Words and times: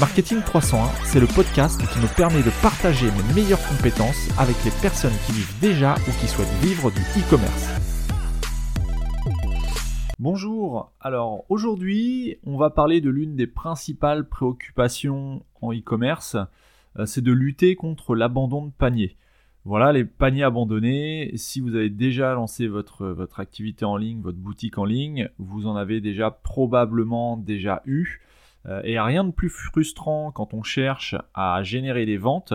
Marketing 0.00 0.40
301, 0.40 0.86
c'est 1.04 1.20
le 1.20 1.26
podcast 1.26 1.78
qui 1.92 1.98
me 1.98 2.16
permet 2.16 2.42
de 2.42 2.48
partager 2.62 3.04
mes 3.04 3.34
meilleures 3.34 3.60
compétences 3.68 4.30
avec 4.38 4.56
les 4.64 4.70
personnes 4.80 5.12
qui 5.26 5.32
vivent 5.32 5.60
déjà 5.60 5.94
ou 6.08 6.12
qui 6.18 6.26
souhaitent 6.26 6.48
vivre 6.62 6.90
du 6.90 7.02
e-commerce. 7.20 7.68
Bonjour, 10.18 10.90
alors 11.02 11.44
aujourd'hui 11.50 12.38
on 12.46 12.56
va 12.56 12.70
parler 12.70 13.02
de 13.02 13.10
l'une 13.10 13.36
des 13.36 13.46
principales 13.46 14.26
préoccupations 14.26 15.44
en 15.60 15.74
e-commerce, 15.74 16.38
euh, 16.98 17.04
c'est 17.04 17.20
de 17.20 17.32
lutter 17.32 17.76
contre 17.76 18.14
l'abandon 18.14 18.64
de 18.64 18.72
panier. 18.72 19.18
Voilà 19.66 19.92
les 19.92 20.06
paniers 20.06 20.44
abandonnés. 20.44 21.32
Si 21.34 21.60
vous 21.60 21.74
avez 21.74 21.90
déjà 21.90 22.32
lancé 22.32 22.68
votre, 22.68 23.08
votre 23.08 23.38
activité 23.38 23.84
en 23.84 23.98
ligne, 23.98 24.22
votre 24.22 24.38
boutique 24.38 24.78
en 24.78 24.86
ligne, 24.86 25.28
vous 25.36 25.66
en 25.66 25.76
avez 25.76 26.00
déjà 26.00 26.30
probablement 26.30 27.36
déjà 27.36 27.82
eu. 27.84 28.22
Euh, 28.66 28.80
et 28.84 29.00
rien 29.00 29.24
de 29.24 29.30
plus 29.30 29.48
frustrant 29.48 30.32
quand 30.32 30.52
on 30.54 30.62
cherche 30.62 31.14
à 31.34 31.62
générer 31.62 32.04
des 32.04 32.18
ventes 32.18 32.52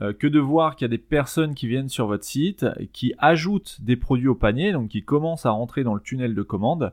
euh, 0.00 0.12
que 0.12 0.26
de 0.26 0.38
voir 0.38 0.76
qu'il 0.76 0.84
y 0.84 0.90
a 0.90 0.90
des 0.90 0.98
personnes 0.98 1.54
qui 1.54 1.66
viennent 1.66 1.88
sur 1.88 2.06
votre 2.06 2.24
site, 2.24 2.66
qui 2.92 3.14
ajoutent 3.18 3.78
des 3.80 3.96
produits 3.96 4.28
au 4.28 4.34
panier, 4.34 4.72
donc 4.72 4.88
qui 4.88 5.04
commencent 5.04 5.46
à 5.46 5.50
rentrer 5.50 5.84
dans 5.84 5.94
le 5.94 6.00
tunnel 6.00 6.34
de 6.34 6.42
commande, 6.42 6.92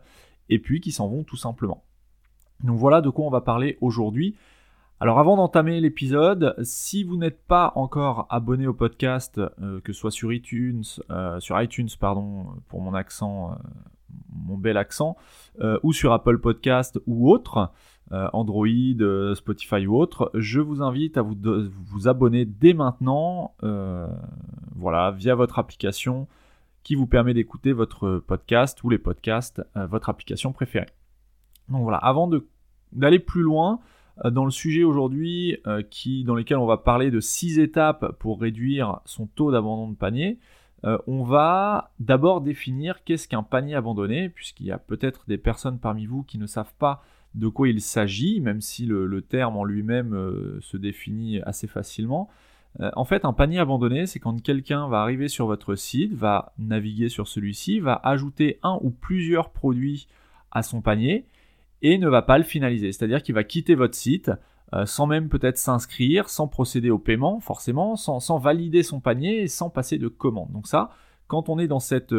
et 0.49 0.59
puis 0.59 0.79
qui 0.79 0.91
s'en 0.91 1.07
vont 1.07 1.23
tout 1.23 1.35
simplement. 1.35 1.83
Donc 2.63 2.77
voilà 2.77 3.01
de 3.01 3.09
quoi 3.09 3.25
on 3.25 3.29
va 3.29 3.41
parler 3.41 3.77
aujourd'hui. 3.81 4.35
Alors 5.01 5.19
avant 5.19 5.35
d'entamer 5.35 5.81
l'épisode, 5.81 6.55
si 6.63 7.03
vous 7.03 7.17
n'êtes 7.17 7.45
pas 7.45 7.73
encore 7.75 8.27
abonné 8.29 8.65
au 8.65 8.73
podcast, 8.73 9.37
euh, 9.37 9.81
que 9.81 9.91
ce 9.91 9.99
soit 9.99 10.11
sur 10.11 10.31
iTunes, 10.31 10.85
sur 11.39 11.61
iTunes 11.61 11.89
pardon, 11.99 12.45
pour 12.69 12.79
mon 12.79 12.93
accent, 12.93 13.57
mon 14.31 14.57
bel 14.57 14.77
accent, 14.77 15.17
ou 15.83 15.91
sur 15.91 16.13
Apple 16.13 16.39
Podcast 16.39 16.97
ou 17.05 17.29
autre, 17.29 17.71
Android, 18.11 18.67
euh, 18.67 19.33
Spotify 19.35 19.87
ou 19.87 19.97
autre, 19.97 20.31
je 20.35 20.59
vous 20.59 20.81
invite 20.81 21.17
à 21.17 21.23
vous, 21.23 22.07
abonner 22.07 22.45
dès 22.45 22.73
maintenant, 22.73 23.55
euh, 23.63 24.07
voilà, 24.75 25.11
via 25.11 25.35
votre 25.35 25.57
application 25.57 26.27
qui 26.83 26.93
vous 26.95 27.07
permet 27.07 27.33
d'écouter 27.33 27.73
votre 27.73 28.19
podcast 28.19 28.83
ou 28.83 28.89
les 28.89 28.99
podcasts, 28.99 29.63
votre 29.73 30.09
application 30.09 30.53
préférée. 30.53 30.85
Donc 31.67 31.81
voilà, 31.81 31.97
avant 31.97 32.29
d'aller 32.91 33.17
plus 33.17 33.41
loin 33.41 33.79
dans 34.23 34.45
le 34.45 34.51
sujet 34.51 34.83
aujourd'hui, 34.83 35.57
qui 35.89 36.23
dans 36.25 36.35
lesquels 36.35 36.59
on 36.59 36.67
va 36.67 36.77
parler 36.77 37.09
de 37.09 37.19
six 37.19 37.57
étapes 37.57 38.15
pour 38.19 38.39
réduire 38.39 38.99
son 39.05 39.25
taux 39.25 39.51
d'abandon 39.51 39.89
de 39.89 39.95
panier. 39.95 40.37
On 41.07 41.23
va 41.23 41.91
d'abord 41.99 42.41
définir 42.41 43.03
qu'est-ce 43.03 43.27
qu'un 43.27 43.43
panier 43.43 43.75
abandonné, 43.75 44.29
puisqu'il 44.29 44.67
y 44.67 44.71
a 44.71 44.77
peut-être 44.77 45.23
des 45.27 45.37
personnes 45.37 45.79
parmi 45.79 46.05
vous 46.05 46.23
qui 46.23 46.37
ne 46.37 46.45
savent 46.45 46.73
pas 46.77 47.03
de 47.35 47.47
quoi 47.47 47.67
il 47.67 47.81
s'agit, 47.81 48.39
même 48.39 48.61
si 48.61 48.85
le, 48.85 49.21
terme 49.21 49.57
en 49.57 49.65
lui-même 49.65 50.13
euh, 50.13 50.59
se 50.61 50.77
définit 50.77 51.41
assez 51.41 51.67
facilement. 51.67 52.29
Euh, 52.79 52.89
en 52.95 53.05
fait, 53.05 53.25
un 53.25 53.33
panier 53.33 53.59
abandonné, 53.59 54.05
c'est 54.05 54.19
quand 54.19 54.41
quelqu'un 54.41 54.87
va 54.87 55.01
arriver 55.01 55.27
sur 55.27 55.45
votre 55.45 55.75
site, 55.75 56.13
va 56.13 56.53
naviguer 56.57 57.09
sur 57.09 57.27
celui-ci, 57.27 57.79
va 57.79 57.99
ajouter 58.03 58.59
un 58.63 58.79
ou 58.81 58.89
plusieurs 58.89 59.51
produits 59.51 60.07
à 60.51 60.63
son 60.63 60.81
panier 60.81 61.25
et 61.81 61.97
ne 61.97 62.07
va 62.07 62.21
pas 62.21 62.37
le 62.37 62.43
finaliser. 62.43 62.91
C'est-à-dire 62.91 63.21
qu'il 63.21 63.35
va 63.35 63.43
quitter 63.43 63.75
votre 63.75 63.95
site 63.95 64.31
euh, 64.75 64.85
sans 64.85 65.07
même 65.07 65.29
peut-être 65.29 65.57
s'inscrire, 65.57 66.29
sans 66.29 66.47
procéder 66.47 66.89
au 66.89 66.99
paiement 66.99 67.39
forcément, 67.39 67.95
sans, 67.95 68.37
valider 68.37 68.83
son 68.83 68.99
panier 68.99 69.41
et 69.41 69.47
sans 69.47 69.69
passer 69.69 69.97
de 69.97 70.07
commande. 70.07 70.51
Donc 70.51 70.67
ça, 70.67 70.91
quand 71.27 71.49
on 71.49 71.57
est 71.57 71.67
dans 71.67 71.79
cette 71.79 72.13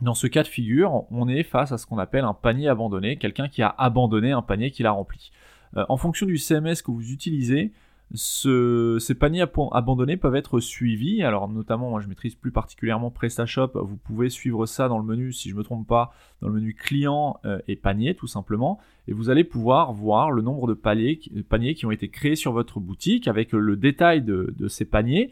dans 0.00 0.14
ce 0.14 0.26
cas 0.26 0.42
de 0.42 0.48
figure, 0.48 1.04
on 1.10 1.28
est 1.28 1.42
face 1.42 1.72
à 1.72 1.78
ce 1.78 1.86
qu'on 1.86 1.98
appelle 1.98 2.24
un 2.24 2.34
panier 2.34 2.68
abandonné, 2.68 3.16
quelqu'un 3.16 3.48
qui 3.48 3.62
a 3.62 3.68
abandonné 3.68 4.32
un 4.32 4.42
panier 4.42 4.70
qu'il 4.70 4.86
a 4.86 4.92
rempli. 4.92 5.32
Euh, 5.76 5.84
en 5.88 5.96
fonction 5.96 6.26
du 6.26 6.38
CMS 6.38 6.82
que 6.84 6.90
vous 6.90 7.10
utilisez, 7.10 7.72
ces 8.14 9.14
paniers 9.14 9.44
abandonnés 9.72 10.16
peuvent 10.16 10.36
être 10.36 10.60
suivis. 10.60 11.22
Alors 11.22 11.48
notamment, 11.48 11.90
moi 11.90 12.00
je 12.00 12.08
maîtrise 12.08 12.34
plus 12.34 12.50
particulièrement 12.50 13.10
PrestaShop. 13.10 13.72
Vous 13.74 13.96
pouvez 13.96 14.30
suivre 14.30 14.64
ça 14.66 14.88
dans 14.88 14.98
le 14.98 15.04
menu, 15.04 15.32
si 15.32 15.50
je 15.50 15.54
ne 15.54 15.58
me 15.58 15.64
trompe 15.64 15.86
pas, 15.86 16.12
dans 16.40 16.48
le 16.48 16.54
menu 16.54 16.74
client 16.74 17.38
euh, 17.44 17.58
et 17.68 17.76
panier 17.76 18.14
tout 18.14 18.26
simplement. 18.26 18.78
Et 19.08 19.12
vous 19.12 19.28
allez 19.28 19.44
pouvoir 19.44 19.92
voir 19.92 20.30
le 20.30 20.42
nombre 20.42 20.66
de 20.66 20.74
paniers, 20.74 21.20
paniers 21.48 21.74
qui 21.74 21.84
ont 21.84 21.90
été 21.90 22.08
créés 22.08 22.36
sur 22.36 22.52
votre 22.52 22.80
boutique 22.80 23.28
avec 23.28 23.52
le 23.52 23.76
détail 23.76 24.22
de, 24.22 24.68
ces 24.68 24.86
paniers, 24.86 25.30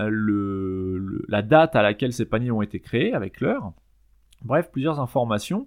euh, 0.00 1.24
la 1.28 1.42
date 1.42 1.76
à 1.76 1.82
laquelle 1.82 2.12
ces 2.12 2.26
paniers 2.26 2.50
ont 2.50 2.62
été 2.62 2.80
créés 2.80 3.14
avec 3.14 3.40
l'heure. 3.40 3.72
Bref, 4.44 4.70
plusieurs 4.72 5.00
informations. 5.00 5.66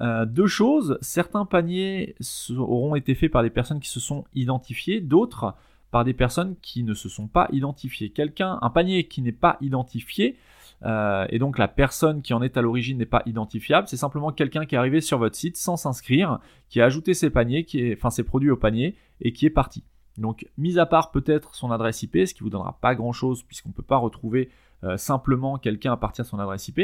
Euh, 0.00 0.24
deux 0.26 0.46
choses, 0.46 0.98
certains 1.00 1.44
paniers 1.44 2.14
auront 2.56 2.94
été 2.94 3.14
faits 3.14 3.32
par 3.32 3.42
des 3.42 3.50
personnes 3.50 3.80
qui 3.80 3.88
se 3.88 4.00
sont 4.00 4.24
identifiées, 4.34 5.00
d'autres 5.00 5.54
par 5.90 6.04
des 6.04 6.14
personnes 6.14 6.56
qui 6.60 6.82
ne 6.82 6.94
se 6.94 7.08
sont 7.08 7.28
pas 7.28 7.48
identifiées. 7.52 8.10
Quelqu'un, 8.10 8.58
un 8.60 8.70
panier 8.70 9.08
qui 9.08 9.22
n'est 9.22 9.32
pas 9.32 9.56
identifié, 9.60 10.36
euh, 10.84 11.26
et 11.30 11.38
donc 11.38 11.58
la 11.58 11.68
personne 11.68 12.22
qui 12.22 12.34
en 12.34 12.42
est 12.42 12.56
à 12.56 12.62
l'origine 12.62 12.98
n'est 12.98 13.06
pas 13.06 13.22
identifiable, 13.26 13.88
c'est 13.88 13.96
simplement 13.96 14.30
quelqu'un 14.32 14.66
qui 14.66 14.74
est 14.74 14.78
arrivé 14.78 15.00
sur 15.00 15.18
votre 15.18 15.36
site 15.36 15.56
sans 15.56 15.76
s'inscrire, 15.76 16.38
qui 16.68 16.80
a 16.80 16.84
ajouté 16.84 17.14
ses 17.14 17.30
paniers, 17.30 17.64
qui 17.64 17.92
enfin 17.92 18.10
ses 18.10 18.22
produits 18.22 18.50
au 18.50 18.56
panier 18.56 18.96
et 19.20 19.32
qui 19.32 19.46
est 19.46 19.50
parti. 19.50 19.82
Donc, 20.18 20.46
mis 20.56 20.78
à 20.78 20.86
part 20.86 21.10
peut-être 21.10 21.54
son 21.54 21.70
adresse 21.70 22.02
IP, 22.02 22.18
ce 22.26 22.34
qui 22.34 22.42
vous 22.42 22.50
donnera 22.50 22.78
pas 22.80 22.94
grand 22.94 23.12
chose 23.12 23.42
puisqu'on 23.42 23.70
ne 23.70 23.74
peut 23.74 23.82
pas 23.82 23.96
retrouver 23.96 24.50
euh, 24.84 24.96
simplement 24.96 25.58
quelqu'un 25.58 25.92
à 25.92 25.96
partir 25.96 26.24
de 26.24 26.28
son 26.28 26.38
adresse 26.38 26.68
IP. 26.68 26.80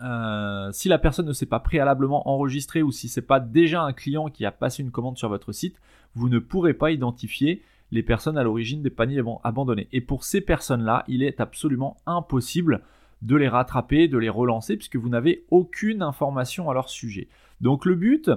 Euh, 0.00 0.70
si 0.72 0.88
la 0.88 0.98
personne 0.98 1.26
ne 1.26 1.32
s'est 1.32 1.46
pas 1.46 1.60
préalablement 1.60 2.28
enregistrée 2.28 2.82
ou 2.82 2.90
si 2.90 3.08
c'est 3.08 3.22
pas 3.22 3.38
déjà 3.38 3.82
un 3.82 3.92
client 3.92 4.28
qui 4.28 4.44
a 4.44 4.50
passé 4.50 4.82
une 4.82 4.90
commande 4.90 5.16
sur 5.16 5.28
votre 5.28 5.52
site, 5.52 5.80
vous 6.14 6.28
ne 6.28 6.38
pourrez 6.38 6.74
pas 6.74 6.90
identifier 6.90 7.62
les 7.94 8.02
personnes 8.02 8.36
à 8.36 8.42
l'origine 8.42 8.82
des 8.82 8.90
paniers 8.90 9.22
abandonnés. 9.44 9.88
Et 9.92 10.00
pour 10.00 10.24
ces 10.24 10.40
personnes-là, 10.40 11.04
il 11.06 11.22
est 11.22 11.40
absolument 11.40 11.96
impossible 12.06 12.82
de 13.22 13.36
les 13.36 13.48
rattraper, 13.48 14.08
de 14.08 14.18
les 14.18 14.28
relancer, 14.28 14.76
puisque 14.76 14.96
vous 14.96 15.08
n'avez 15.08 15.44
aucune 15.50 16.02
information 16.02 16.68
à 16.68 16.74
leur 16.74 16.90
sujet. 16.90 17.28
Donc 17.60 17.86
le 17.86 17.94
but, 17.94 18.30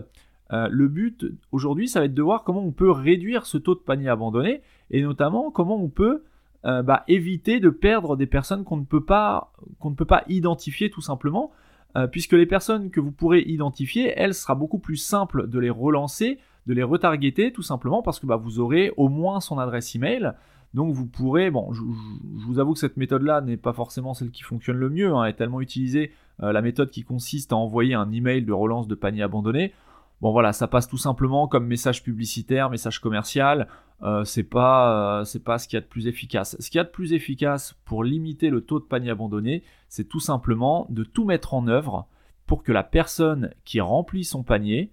euh, 0.53 0.69
le 0.71 0.87
but 0.87 1.25
aujourd'hui, 1.51 1.87
ça 1.87 1.99
va 1.99 2.05
être 2.05 2.13
de 2.13 2.21
voir 2.21 2.43
comment 2.43 2.63
on 2.63 2.71
peut 2.71 2.91
réduire 2.91 3.47
ce 3.47 3.57
taux 3.57 3.73
de 3.73 3.79
paniers 3.79 4.09
abandonnés, 4.09 4.61
et 4.91 5.01
notamment 5.01 5.49
comment 5.49 5.81
on 5.81 5.89
peut 5.89 6.23
euh, 6.65 6.83
bah, 6.83 7.03
éviter 7.07 7.59
de 7.59 7.71
perdre 7.71 8.15
des 8.15 8.27
personnes 8.27 8.63
qu'on 8.63 8.77
ne 8.77 8.85
peut 8.85 9.03
pas 9.03 9.51
qu'on 9.79 9.89
ne 9.89 9.95
peut 9.95 10.05
pas 10.05 10.23
identifier 10.27 10.91
tout 10.91 11.01
simplement, 11.01 11.51
euh, 11.95 12.05
puisque 12.05 12.33
les 12.33 12.45
personnes 12.45 12.91
que 12.91 12.99
vous 12.99 13.11
pourrez 13.11 13.41
identifier, 13.41 14.13
elles 14.15 14.35
sera 14.35 14.53
beaucoup 14.53 14.79
plus 14.79 14.97
simple 14.97 15.47
de 15.47 15.57
les 15.57 15.71
relancer, 15.71 16.37
de 16.67 16.73
les 16.73 16.83
retargeter 16.83 17.51
tout 17.51 17.63
simplement 17.63 18.03
parce 18.03 18.19
que 18.19 18.25
bah, 18.25 18.35
vous 18.35 18.59
aurez 18.59 18.93
au 18.97 19.07
moins 19.09 19.39
son 19.39 19.57
adresse 19.57 19.95
email. 19.95 20.33
Donc 20.73 20.93
vous 20.93 21.07
pourrez, 21.07 21.49
bon, 21.49 21.71
je, 21.71 21.81
vous 21.81 22.59
avoue 22.59 22.73
que 22.73 22.79
cette 22.79 22.97
méthode-là 22.97 23.41
n'est 23.41 23.57
pas 23.57 23.73
forcément 23.73 24.13
celle 24.13 24.31
qui 24.31 24.43
fonctionne 24.43 24.77
le 24.77 24.89
mieux, 24.89 25.15
hein, 25.15 25.23
est 25.23 25.33
tellement 25.33 25.61
utilisée, 25.61 26.11
euh, 26.43 26.51
la 26.51 26.61
méthode 26.61 26.91
qui 26.91 27.03
consiste 27.03 27.53
à 27.53 27.55
envoyer 27.55 27.93
un 27.93 28.11
email 28.11 28.43
de 28.43 28.51
relance 28.51 28.87
de 28.87 28.93
panier 28.93 29.23
abandonné. 29.23 29.73
Bon 30.19 30.31
voilà, 30.31 30.51
ça 30.51 30.67
passe 30.67 30.87
tout 30.87 30.97
simplement 30.97 31.47
comme 31.47 31.65
message 31.65 32.03
publicitaire, 32.03 32.69
message 32.69 32.99
commercial. 32.99 33.69
Euh, 34.03 34.25
c'est 34.25 34.43
pas, 34.43 35.21
euh, 35.21 35.23
c'est 35.23 35.43
pas 35.43 35.57
ce 35.57 35.67
qu'il 35.67 35.77
y 35.77 35.79
a 35.79 35.81
de 35.81 35.87
plus 35.87 36.07
efficace. 36.07 36.57
Ce 36.59 36.69
qu'il 36.69 36.79
y 36.79 36.81
a 36.81 36.83
de 36.83 36.89
plus 36.89 37.13
efficace 37.13 37.75
pour 37.85 38.03
limiter 38.03 38.49
le 38.49 38.61
taux 38.61 38.79
de 38.79 38.85
panier 38.85 39.09
abandonné, 39.09 39.63
c'est 39.87 40.09
tout 40.09 40.19
simplement 40.19 40.85
de 40.89 41.03
tout 41.03 41.23
mettre 41.23 41.53
en 41.53 41.67
œuvre 41.67 42.07
pour 42.45 42.63
que 42.63 42.71
la 42.71 42.83
personne 42.83 43.51
qui 43.63 43.79
remplit 43.79 44.25
son 44.25 44.43
panier 44.43 44.91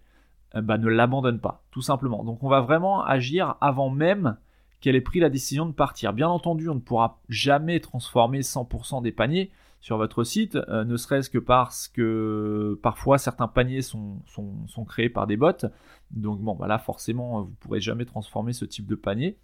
bah, 0.62 0.78
ne 0.78 0.88
l'abandonne 0.88 1.40
pas, 1.40 1.62
tout 1.70 1.82
simplement. 1.82 2.24
Donc 2.24 2.42
on 2.42 2.48
va 2.48 2.60
vraiment 2.60 3.04
agir 3.04 3.56
avant 3.60 3.90
même 3.90 4.36
qu'elle 4.80 4.96
ait 4.96 5.00
pris 5.00 5.20
la 5.20 5.30
décision 5.30 5.66
de 5.66 5.72
partir. 5.72 6.12
Bien 6.12 6.28
entendu, 6.28 6.68
on 6.68 6.74
ne 6.74 6.80
pourra 6.80 7.20
jamais 7.28 7.80
transformer 7.80 8.40
100% 8.40 9.02
des 9.02 9.12
paniers, 9.12 9.50
sur 9.84 9.98
votre 9.98 10.24
site, 10.24 10.56
ne 10.68 10.96
serait-ce 10.96 11.28
que 11.28 11.36
parce 11.36 11.88
que 11.88 12.80
parfois 12.82 13.18
certains 13.18 13.48
paniers 13.48 13.82
sont, 13.82 14.22
sont, 14.24 14.84
créés 14.86 15.10
par 15.10 15.26
des 15.26 15.36
bots. 15.36 15.66
Donc 16.10 16.40
bon, 16.40 16.54
bah 16.54 16.66
là 16.66 16.78
forcément, 16.78 17.42
vous 17.42 17.50
ne 17.50 17.56
pourrez 17.56 17.80
jamais 17.82 18.06
transformer 18.06 18.54
ce 18.54 18.64
type 18.64 18.86
de 18.86 18.94
panier. 18.94 19.36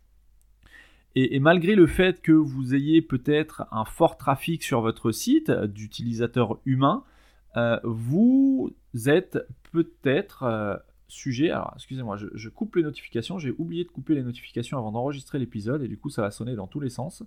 Et, 1.15 1.41
malgré 1.41 1.75
le 1.75 1.87
fait 1.87 2.23
que 2.23 2.33
vous 2.33 2.75
ayez 2.75 3.03
peut-être 3.03 3.67
un 3.71 3.85
fort 3.85 4.17
trafic 4.17 4.63
sur 4.63 4.81
votre 4.81 5.13
site 5.13 5.51
d'utilisateurs 5.51 6.59
humains, 6.65 7.05
euh, 7.59 7.79
vous 7.85 8.73
êtes 9.07 9.39
peut-être 9.73 10.45
euh, 10.45 10.77
sujet. 11.11 11.51
Alors, 11.51 11.73
excusez-moi, 11.75 12.17
je, 12.17 12.49
coupe 12.49 12.77
les 12.77 12.83
notifications. 12.83 13.39
J'ai 13.39 13.55
oublié 13.59 13.85
de 13.85 13.91
couper 13.91 14.15
les 14.15 14.23
notifications 14.23 14.79
avant 14.79 14.93
d'enregistrer 14.93 15.39
l'épisode 15.39 15.83
et 15.83 15.89
du 15.89 15.99
coup, 15.99 16.11
ça 16.11 16.23
va 16.23 16.31
sonner 16.31 16.55
dans 16.55 16.67
tous 16.67 16.81
les 16.81 16.91
sens. 16.91 17.23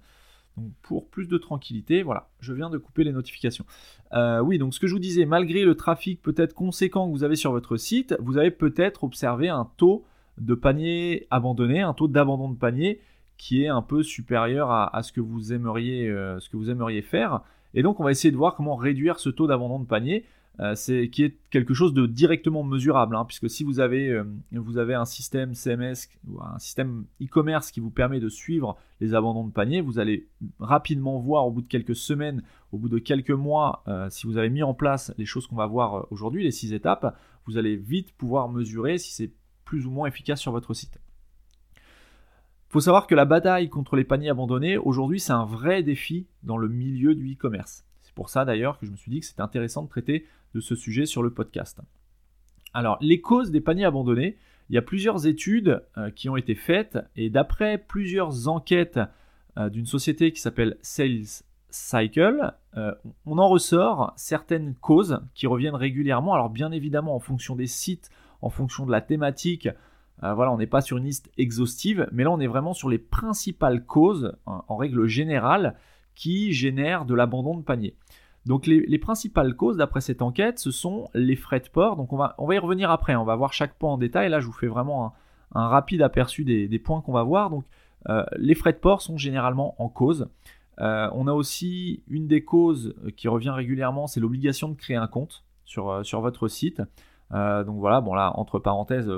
Donc, 0.57 0.71
pour 0.81 1.09
plus 1.09 1.27
de 1.27 1.37
tranquillité, 1.37 2.03
voilà, 2.03 2.29
je 2.39 2.53
viens 2.53 2.69
de 2.69 2.77
couper 2.77 3.03
les 3.03 3.11
notifications. 3.11 3.65
Euh, 4.13 4.39
oui, 4.39 4.57
donc 4.59 4.73
ce 4.73 4.79
que 4.79 4.87
je 4.87 4.93
vous 4.93 4.99
disais, 4.99 5.25
malgré 5.25 5.63
le 5.63 5.75
trafic 5.75 6.21
peut-être 6.21 6.53
conséquent 6.53 7.07
que 7.07 7.11
vous 7.11 7.23
avez 7.23 7.35
sur 7.35 7.51
votre 7.51 7.77
site, 7.77 8.15
vous 8.19 8.37
avez 8.37 8.51
peut-être 8.51 9.03
observé 9.03 9.49
un 9.49 9.67
taux 9.77 10.05
de 10.37 10.53
panier 10.53 11.27
abandonné, 11.31 11.81
un 11.81 11.93
taux 11.93 12.07
d'abandon 12.07 12.49
de 12.49 12.57
panier 12.57 13.01
qui 13.37 13.63
est 13.63 13.67
un 13.67 13.81
peu 13.81 14.03
supérieur 14.03 14.71
à, 14.71 15.01
ce, 15.03 15.11
que 15.11 15.21
vous 15.21 15.53
aimeriez, 15.53 16.07
euh, 16.07 16.39
ce 16.39 16.49
que 16.49 16.57
vous 16.57 16.69
aimeriez 16.69 17.01
faire. 17.01 17.41
Et 17.73 17.83
donc 17.83 17.99
on 17.99 18.03
va 18.03 18.11
essayer 18.11 18.31
de 18.31 18.37
voir 18.37 18.55
comment 18.55 18.75
réduire 18.75 19.19
ce 19.19 19.29
taux 19.29 19.47
d'abandon 19.47 19.79
de 19.79 19.85
panier, 19.85 20.25
euh, 20.59 20.75
c'est, 20.75 21.09
qui 21.09 21.23
est 21.23 21.37
quelque 21.49 21.73
chose 21.73 21.93
de 21.93 22.05
directement 22.05 22.63
mesurable, 22.63 23.15
hein, 23.15 23.25
puisque 23.25 23.49
si 23.49 23.63
vous 23.63 23.79
avez, 23.79 24.09
euh, 24.09 24.23
vous 24.51 24.77
avez 24.77 24.93
un 24.93 25.05
système 25.05 25.55
CMS 25.55 26.09
ou 26.27 26.41
un 26.41 26.59
système 26.59 27.05
e-commerce 27.21 27.71
qui 27.71 27.79
vous 27.79 27.89
permet 27.89 28.19
de 28.19 28.29
suivre 28.29 28.77
les 28.99 29.15
abandons 29.15 29.45
de 29.45 29.51
panier, 29.51 29.81
vous 29.81 29.99
allez 29.99 30.27
rapidement 30.59 31.19
voir 31.19 31.47
au 31.47 31.51
bout 31.51 31.61
de 31.61 31.67
quelques 31.67 31.95
semaines, 31.95 32.43
au 32.71 32.77
bout 32.77 32.89
de 32.89 32.99
quelques 32.99 33.31
mois, 33.31 33.83
si 34.09 34.27
vous 34.27 34.37
avez 34.37 34.49
mis 34.49 34.63
en 34.63 34.73
place 34.73 35.13
les 35.17 35.25
choses 35.25 35.45
qu'on 35.45 35.55
va 35.55 35.65
voir 35.65 36.07
aujourd'hui, 36.11 36.43
les 36.43 36.51
six 36.51 36.73
étapes, 36.73 37.17
vous 37.45 37.57
allez 37.57 37.75
vite 37.75 38.13
pouvoir 38.15 38.47
mesurer 38.47 38.97
si 38.97 39.11
c'est 39.13 39.31
plus 39.65 39.85
ou 39.85 39.91
moins 39.91 40.07
efficace 40.07 40.39
sur 40.39 40.51
votre 40.51 40.73
site 40.73 40.99
faut 42.73 42.79
savoir 42.79 43.05
que 43.05 43.13
la 43.13 43.25
bataille 43.25 43.69
contre 43.69 43.95
les 43.95 44.03
paniers 44.03 44.29
abandonnés, 44.29 44.79
aujourd'hui, 44.79 45.19
c'est 45.19 45.31
un 45.31 45.45
vrai 45.45 45.83
défi 45.83 46.25
dans 46.41 46.57
le 46.57 46.67
milieu 46.67 47.13
du 47.13 47.33
e-commerce. 47.33 47.85
C'est 48.13 48.17
pour 48.17 48.29
ça 48.29 48.45
d'ailleurs 48.45 48.77
que 48.77 48.85
je 48.85 48.91
me 48.91 48.95
suis 48.95 49.09
dit 49.09 49.21
que 49.21 49.25
c'était 49.25 49.41
intéressant 49.41 49.81
de 49.81 49.89
traiter 49.89 50.27
de 50.53 50.59
ce 50.59 50.75
sujet 50.75 51.07
sur 51.07 51.23
le 51.23 51.31
podcast. 51.31 51.79
Alors, 52.75 52.99
les 53.01 53.21
causes 53.21 53.49
des 53.49 53.59
paniers 53.59 53.85
abandonnés, 53.85 54.37
il 54.69 54.75
y 54.75 54.77
a 54.77 54.83
plusieurs 54.83 55.25
études 55.25 55.83
euh, 55.97 56.11
qui 56.11 56.29
ont 56.29 56.37
été 56.37 56.53
faites 56.53 56.99
et 57.15 57.31
d'après 57.31 57.79
plusieurs 57.79 58.47
enquêtes 58.47 58.99
euh, 59.57 59.69
d'une 59.69 59.87
société 59.87 60.31
qui 60.31 60.39
s'appelle 60.41 60.77
Sales 60.83 61.43
Cycle, 61.71 62.53
euh, 62.77 62.93
on 63.25 63.39
en 63.39 63.49
ressort 63.49 64.13
certaines 64.15 64.75
causes 64.75 65.19
qui 65.33 65.47
reviennent 65.47 65.73
régulièrement. 65.73 66.35
Alors, 66.35 66.51
bien 66.51 66.71
évidemment, 66.71 67.15
en 67.15 67.19
fonction 67.19 67.55
des 67.55 67.65
sites, 67.65 68.11
en 68.43 68.51
fonction 68.51 68.85
de 68.85 68.91
la 68.91 69.01
thématique, 69.01 69.69
voilà, 70.21 70.53
on 70.53 70.57
n'est 70.57 70.67
pas 70.67 70.81
sur 70.81 70.97
une 70.97 71.03
liste 71.03 71.29
exhaustive, 71.37 72.07
mais 72.13 72.23
là 72.23 72.31
on 72.31 72.39
est 72.39 72.47
vraiment 72.47 72.73
sur 72.73 72.87
les 72.87 72.99
principales 72.99 73.83
causes, 73.83 74.37
en, 74.45 74.77
règle 74.77 75.05
générale, 75.05 75.75
qui 76.15 76.53
génèrent 76.53 77.05
de 77.05 77.13
l'abandon 77.13 77.57
de 77.57 77.63
panier. 77.63 77.95
Donc 78.45 78.67
les, 78.67 78.97
principales 78.97 79.55
causes 79.55 79.77
d'après 79.77 80.01
cette 80.01 80.21
enquête, 80.21 80.59
ce 80.59 80.69
sont 80.69 81.09
les 81.13 81.35
frais 81.35 81.61
de 81.61 81.69
port. 81.69 81.95
Donc 81.95 82.11
on 82.11 82.17
va, 82.17 82.35
y 82.37 82.57
revenir 82.57 82.91
après, 82.91 83.15
on 83.15 83.23
va 83.23 83.35
voir 83.35 83.53
chaque 83.53 83.75
point 83.75 83.91
en 83.91 83.97
détail. 83.97 84.29
Là 84.29 84.39
je 84.39 84.47
vous 84.47 84.51
fais 84.51 84.67
vraiment 84.67 85.13
un, 85.55 85.67
rapide 85.67 86.01
aperçu 86.01 86.43
des, 86.43 86.79
points 86.79 87.01
qu'on 87.01 87.13
va 87.13 87.23
voir. 87.23 87.49
Donc 87.49 87.63
euh, 88.09 88.23
les 88.35 88.55
frais 88.55 88.73
de 88.73 88.77
port 88.77 89.01
sont 89.01 89.17
généralement 89.17 89.81
en 89.81 89.87
cause. 89.87 90.27
Euh, 90.79 91.07
on 91.13 91.27
a 91.27 91.33
aussi 91.33 92.03
une 92.07 92.27
des 92.27 92.43
causes 92.43 92.95
qui 93.15 93.27
revient 93.27 93.51
régulièrement, 93.51 94.07
c'est 94.07 94.19
l'obligation 94.19 94.69
de 94.69 94.75
créer 94.75 94.97
un 94.97 95.07
compte 95.07 95.45
sur, 95.63 96.05
sur 96.05 96.19
votre 96.19 96.47
site. 96.47 96.81
donc 97.31 97.77
voilà, 97.77 98.01
bon 98.01 98.13
là, 98.13 98.33
entre 98.35 98.59
parenthèses, 98.59 99.09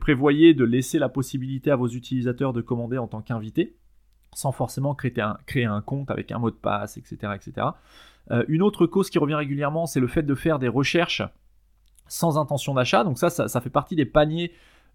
prévoyez 0.00 0.54
de 0.54 0.64
laisser 0.64 0.98
la 0.98 1.08
possibilité 1.08 1.70
à 1.70 1.76
vos 1.76 1.88
utilisateurs 1.88 2.52
de 2.52 2.60
commander 2.60 2.98
en 2.98 3.06
tant 3.06 3.22
qu'invités, 3.22 3.76
sans 4.34 4.52
forcément 4.52 4.94
créer 4.94 5.64
un, 5.64 5.80
compte 5.80 6.10
avec 6.10 6.30
un 6.32 6.38
mot 6.38 6.50
de 6.50 6.56
passe, 6.56 6.96
etc. 6.96 7.32
etc. 7.34 7.68
Euh, 8.30 8.44
une 8.48 8.62
autre 8.62 8.86
cause 8.86 9.10
qui 9.10 9.18
revient 9.18 9.34
régulièrement, 9.34 9.86
c'est 9.86 10.00
le 10.00 10.06
fait 10.06 10.22
de 10.22 10.34
faire 10.34 10.58
des 10.58 10.68
recherches 10.68 11.22
sans 12.08 12.38
intention 12.38 12.74
d'achat. 12.74 13.04
Donc 13.04 13.18
ça, 13.18 13.30
ça, 13.30 13.60
fait 13.60 13.70
partie 13.70 13.96
des 13.96 14.06
paniers 14.06 14.52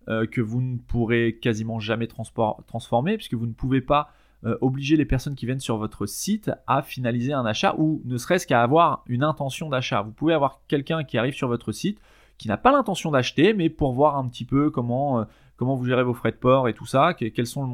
euh, 0.07 0.25
que 0.25 0.41
vous 0.41 0.61
ne 0.61 0.77
pourrez 0.77 1.39
quasiment 1.41 1.79
jamais 1.79 2.07
transformer, 2.07 3.17
puisque 3.17 3.33
vous 3.35 3.47
ne 3.47 3.53
pouvez 3.53 3.81
pas 3.81 4.11
euh, 4.45 4.57
obliger 4.61 4.97
les 4.97 5.05
personnes 5.05 5.35
qui 5.35 5.45
viennent 5.45 5.59
sur 5.59 5.77
votre 5.77 6.05
site 6.05 6.51
à 6.67 6.81
finaliser 6.81 7.33
un 7.33 7.45
achat 7.45 7.75
ou 7.77 8.01
ne 8.05 8.17
serait-ce 8.17 8.45
qu'à 8.45 8.61
avoir 8.61 9.03
une 9.07 9.23
intention 9.23 9.69
d'achat. 9.69 10.01
Vous 10.01 10.11
pouvez 10.11 10.33
avoir 10.33 10.61
quelqu'un 10.67 11.03
qui 11.03 11.17
arrive 11.17 11.33
sur 11.33 11.47
votre 11.47 11.71
site, 11.71 11.99
qui 12.37 12.47
n'a 12.47 12.57
pas 12.57 12.71
l'intention 12.71 13.11
d'acheter, 13.11 13.53
mais 13.53 13.69
pour 13.69 13.93
voir 13.93 14.17
un 14.17 14.27
petit 14.27 14.45
peu 14.45 14.69
comment, 14.69 15.25
comment 15.57 15.75
vous 15.75 15.85
gérez 15.85 16.03
vos 16.03 16.13
frais 16.13 16.31
de 16.31 16.37
port 16.37 16.67
et 16.67 16.73
tout 16.73 16.85
ça, 16.85 17.13
quel, 17.13 17.29
est 17.29 17.55
le 17.55 17.65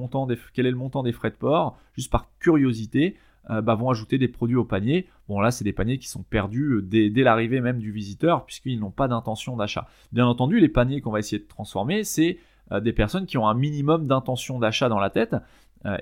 montant 0.76 1.04
des 1.04 1.12
frais 1.12 1.30
de 1.30 1.36
port, 1.36 1.78
juste 1.94 2.12
par 2.12 2.28
curiosité, 2.40 3.18
euh, 3.50 3.62
bah, 3.62 3.76
vont 3.76 3.90
ajouter 3.90 4.18
des 4.18 4.28
produits 4.28 4.56
au 4.56 4.66
panier. 4.66 5.08
Bon 5.28 5.40
là, 5.40 5.52
c'est 5.52 5.64
des 5.64 5.74
paniers 5.74 5.98
qui 5.98 6.08
sont 6.08 6.24
perdus 6.24 6.74
euh, 6.74 6.82
dès, 6.82 7.24
l'arrivée 7.24 7.62
même 7.62 7.80
du 7.80 7.92
visiteur, 7.92 8.46
puisqu'ils 8.46 8.80
n'ont 8.80 8.92
pas 8.92 9.08
d'intention 9.08 9.56
d'achat. 9.58 9.88
Bien 10.12 10.28
entendu, 10.28 10.60
les 10.60 10.70
paniers 10.70 11.02
qu'on 11.02 11.12
va 11.12 11.20
essayer 11.20 11.40
de 11.40 11.48
transformer, 11.48 12.04
c'est 12.04 12.38
des 12.84 12.94
personnes 12.94 13.26
qui 13.26 13.40
ont 13.40 13.48
un 13.48 13.56
minimum 13.56 14.06
d'intention 14.06 14.60
d'achat 14.60 14.90
dans 14.90 15.00
la 15.00 15.10
tête, 15.10 15.36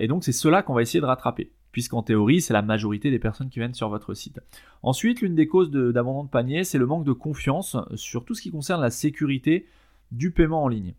et 0.02 0.08
donc 0.10 0.26
c'est 0.26 0.34
cela 0.34 0.64
qu'on 0.64 0.74
va 0.74 0.82
essayer 0.82 1.00
de 1.00 1.06
rattraper 1.06 1.54
puisqu'en 1.78 2.02
théorie, 2.02 2.42
c'est 2.42 2.54
la 2.54 2.64
majorité 2.64 3.12
des 3.12 3.20
personnes 3.20 3.50
qui 3.50 3.60
viennent 3.60 3.76
sur 3.76 3.88
votre 3.88 4.16
site. 4.16 4.40
Ensuite, 4.82 5.22
l'une 5.22 5.36
des 5.36 5.46
causes 5.46 5.70
d'abandon 5.70 6.24
de, 6.24 6.30
panier, 6.30 6.64
c'est 6.64 6.80
le 6.80 6.88
manque 6.88 7.04
de 7.06 7.12
confiance 7.12 7.78
sur 7.94 8.26
tout 8.26 8.34
ce 8.34 8.42
qui 8.42 8.50
concerne 8.50 8.82
la 8.82 8.90
sécurité 8.90 9.68
du 10.12 10.32
paiement 10.32 10.64
en 10.64 10.70
ligne. 10.70 10.96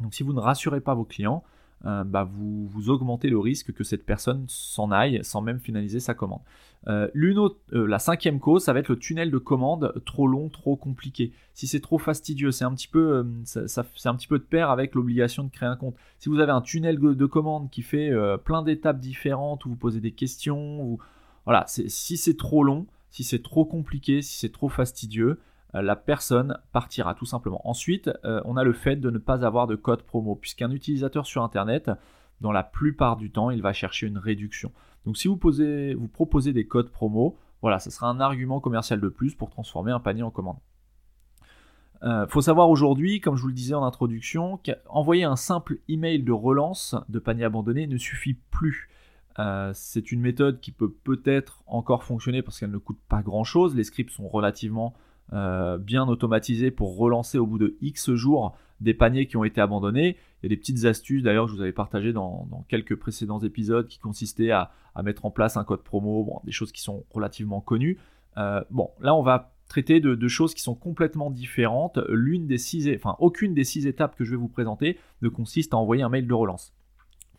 Donc 0.00 0.14
si 0.14 0.22
vous 0.22 0.32
ne 0.32 0.40
rassurez 0.40 0.80
pas 0.80 0.94
vos 0.94 1.04
clients, 1.04 1.44
euh, 1.86 2.04
bah, 2.04 2.28
vous, 2.30 2.90
augmentez 2.90 3.30
le 3.30 3.38
risque 3.38 3.72
que 3.72 3.84
cette 3.84 4.04
personne 4.04 4.44
s'en 4.48 4.90
aille 4.90 5.20
sans 5.22 5.40
même 5.40 5.60
finaliser 5.60 6.00
sa 6.00 6.12
commande. 6.12 6.40
Euh, 6.88 7.08
autre, 7.36 7.56
euh, 7.72 7.86
la 7.86 7.98
cinquième 7.98 8.38
cause, 8.38 8.64
ça 8.64 8.72
va 8.72 8.80
être 8.80 8.88
le 8.88 8.98
tunnel 8.98 9.30
de 9.30 9.38
commande 9.38 9.94
trop 10.04 10.26
long, 10.26 10.48
trop 10.50 10.76
compliqué. 10.76 11.32
Si 11.54 11.66
c'est 11.66 11.80
trop 11.80 11.98
fastidieux, 11.98 12.50
c'est 12.50 12.64
un 12.64 12.74
petit 12.74 12.88
peu, 12.88 13.24
de 13.24 14.38
pair 14.38 14.70
avec 14.70 14.94
l'obligation 14.94 15.44
de 15.44 15.50
créer 15.50 15.68
un 15.68 15.76
compte. 15.76 15.94
Si 16.18 16.28
vous 16.28 16.40
avez 16.40 16.52
un 16.52 16.60
tunnel 16.60 16.98
de 16.98 17.26
commande 17.26 17.70
qui 17.70 17.82
fait 17.82 18.10
plein 18.44 18.62
d'étapes 18.62 18.98
différentes 18.98 19.64
où 19.64 19.70
vous 19.70 19.76
posez 19.76 20.00
des 20.00 20.12
questions, 20.12 20.98
voilà, 21.44 21.64
si 21.66 22.16
c'est 22.16 22.36
trop 22.36 22.62
long, 22.62 22.86
si 23.10 23.24
c'est 23.24 23.42
trop 23.42 23.64
compliqué, 23.64 24.22
si 24.22 24.38
c'est 24.38 24.52
trop 24.52 24.68
fastidieux, 24.68 25.38
la 25.74 25.96
personne 25.96 26.58
partira 26.72 27.14
tout 27.14 27.26
simplement. 27.26 27.60
Ensuite, 27.68 28.10
euh, 28.24 28.40
on 28.44 28.56
a 28.56 28.64
le 28.64 28.72
fait 28.72 28.96
de 28.96 29.10
ne 29.10 29.18
pas 29.18 29.44
avoir 29.44 29.66
de 29.66 29.76
code 29.76 30.02
promo, 30.02 30.34
puisqu'un 30.34 30.70
utilisateur 30.70 31.26
sur 31.26 31.42
Internet, 31.42 31.90
dans 32.40 32.52
la 32.52 32.64
plupart 32.64 33.16
du 33.16 33.30
temps, 33.30 33.50
il 33.50 33.62
va 33.62 33.72
chercher 33.72 34.06
une 34.06 34.18
réduction. 34.18 34.72
Donc 35.04 35.16
si 35.16 35.28
vous, 35.28 35.38
vous 35.38 36.08
proposez 36.08 36.52
des 36.52 36.66
codes 36.66 36.90
promo, 36.90 37.38
voilà, 37.62 37.78
ce 37.78 37.90
sera 37.90 38.08
un 38.08 38.20
argument 38.20 38.60
commercial 38.60 39.00
de 39.00 39.08
plus 39.08 39.34
pour 39.34 39.50
transformer 39.50 39.92
un 39.92 40.00
panier 40.00 40.22
en 40.22 40.30
commande. 40.30 40.56
Il 42.02 42.08
euh, 42.08 42.26
faut 42.26 42.40
savoir 42.40 42.70
aujourd'hui, 42.70 43.20
comme 43.20 43.36
je 43.36 43.42
vous 43.42 43.48
le 43.48 43.54
disais 43.54 43.74
en 43.74 43.84
introduction, 43.84 44.58
qu'envoyer 44.64 45.24
un 45.24 45.36
simple 45.36 45.78
email 45.88 46.22
de 46.22 46.32
relance 46.32 46.96
de 47.10 47.18
panier 47.18 47.44
abandonné 47.44 47.86
ne 47.86 47.98
suffit 47.98 48.34
plus. 48.50 48.88
c'est 49.74 50.12
une 50.12 50.20
méthode 50.20 50.60
qui 50.60 50.72
peut 50.72 50.90
peut-être 50.90 51.62
encore 51.66 52.04
fonctionner 52.04 52.42
parce 52.42 52.58
qu'elle 52.58 52.70
ne 52.70 52.78
coûte 52.78 53.00
pas 53.08 53.22
grand-chose. 53.22 53.74
Les 53.74 53.84
scripts 53.84 54.10
sont 54.10 54.28
relativement 54.28 54.94
euh, 55.32 55.78
bien 55.78 56.08
automatisé 56.08 56.72
pour 56.72 56.96
relancer 56.96 57.38
au 57.38 57.46
bout 57.46 57.58
de 57.58 57.76
X 57.80 58.12
jours 58.14 58.56
des 58.80 58.94
paniers 58.94 59.26
qui 59.26 59.36
ont 59.36 59.44
été 59.44 59.60
abandonnés. 59.60 60.16
Il 60.42 60.46
y 60.46 60.46
a 60.46 60.48
des 60.48 60.56
petites 60.56 60.84
astuces 60.86 61.22
d'ailleurs 61.22 61.44
que 61.44 61.52
je 61.52 61.56
vous 61.56 61.62
avais 61.62 61.72
partagées 61.72 62.12
dans, 62.12 62.48
quelques 62.68 62.96
précédents 62.96 63.38
épisodes 63.38 63.86
qui 63.86 64.00
consistaient 64.00 64.50
à, 64.50 64.72
mettre 65.04 65.26
en 65.26 65.30
place 65.30 65.56
un 65.56 65.62
code 65.62 65.82
promo, 65.82 66.42
des 66.44 66.50
choses 66.50 66.72
qui 66.72 66.82
sont 66.82 67.04
relativement 67.10 67.60
connues. 67.60 67.98
Euh, 68.38 68.60
bon, 68.70 68.90
là 69.00 69.14
on 69.14 69.22
va 69.22 69.52
traiter 69.68 70.00
de, 70.00 70.28
choses 70.28 70.52
qui 70.52 70.62
sont 70.62 70.74
complètement 70.74 71.30
différentes. 71.30 72.00
L'une 72.08 72.48
des 72.48 72.58
six, 72.58 72.90
enfin 72.96 73.14
aucune 73.20 73.54
des 73.54 73.64
six 73.64 73.86
étapes 73.86 74.16
que 74.16 74.24
je 74.24 74.32
vais 74.32 74.36
vous 74.36 74.48
présenter 74.48 74.98
ne 75.22 75.28
consiste 75.28 75.74
à 75.74 75.76
envoyer 75.76 76.02
un 76.02 76.08
mail 76.08 76.26
de 76.26 76.34
relance. 76.34 76.74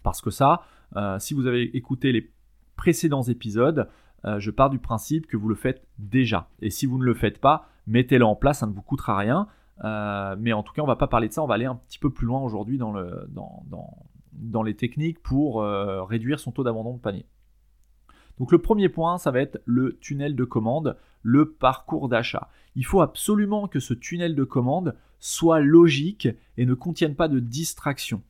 Parce 0.01 0.21
que 0.21 0.29
ça, 0.29 0.61
euh, 0.95 1.19
si 1.19 1.33
vous 1.33 1.45
avez 1.45 1.75
écouté 1.75 2.13
les 2.13 2.31
précédents 2.77 3.23
épisodes, 3.23 3.89
je 4.37 4.51
pars 4.51 4.69
du 4.69 4.77
principe 4.77 5.25
que 5.25 5.35
vous 5.35 5.49
le 5.49 5.55
faites 5.55 5.83
déjà. 5.97 6.47
Et 6.61 6.69
si 6.69 6.85
vous 6.85 6.99
ne 6.99 7.03
le 7.03 7.15
faites 7.15 7.39
pas, 7.39 7.70
mettez-le 7.87 8.25
en 8.25 8.35
place, 8.35 8.59
ça 8.59 8.67
ne 8.67 8.73
vous 8.73 8.81
coûtera 8.81 9.17
rien. 9.17 9.47
Euh, 9.83 10.35
mais 10.39 10.53
en 10.53 10.63
tout 10.63 10.73
cas, 10.73 10.81
on 10.81 10.87
va 10.87 10.95
pas 10.95 11.07
parler 11.07 11.27
de 11.27 11.33
ça, 11.33 11.43
on 11.43 11.47
va 11.47 11.55
aller 11.55 11.65
un 11.65 11.75
petit 11.75 11.99
peu 11.99 12.11
plus 12.11 12.27
loin 12.27 12.41
aujourd'hui 12.41 12.77
dans, 12.77 12.91
le, 12.91 13.27
dans, 13.29 13.63
dans, 14.33 14.63
les 14.63 14.75
techniques 14.75 15.21
pour 15.21 15.61
euh, 15.61 16.03
réduire 16.03 16.39
son 16.39 16.51
taux 16.51 16.63
d'abandon 16.63 16.93
de 16.93 16.99
panier. 16.99 17.25
Donc 18.37 18.51
le 18.51 18.59
premier 18.59 18.89
point, 18.89 19.17
ça 19.17 19.31
va 19.31 19.41
être 19.41 19.61
le 19.65 19.97
tunnel 19.99 20.35
de 20.35 20.43
commande, 20.43 20.97
le 21.21 21.51
parcours 21.51 22.09
d'achat. 22.09 22.49
Il 22.75 22.85
faut 22.85 23.01
absolument 23.01 23.67
que 23.67 23.79
ce 23.79 23.93
tunnel 23.93 24.35
de 24.35 24.43
commande 24.43 24.95
soit 25.19 25.59
logique 25.59 26.27
et 26.57 26.65
ne 26.65 26.73
contienne 26.73 27.15
pas 27.15 27.27
de 27.27 27.39
distraction. 27.39 28.21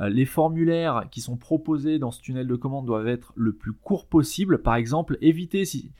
Euh, 0.00 0.08
les 0.08 0.26
formulaires 0.26 1.06
qui 1.10 1.20
sont 1.20 1.36
proposés 1.36 1.98
dans 1.98 2.10
ce 2.10 2.20
tunnel 2.20 2.46
de 2.46 2.56
commande 2.56 2.86
doivent 2.86 3.08
être 3.08 3.32
le 3.36 3.52
plus 3.52 3.72
court 3.72 4.06
possible. 4.06 4.62
Par 4.62 4.74
exemple, 4.74 5.18
évitez 5.20 5.64
si, 5.64 5.92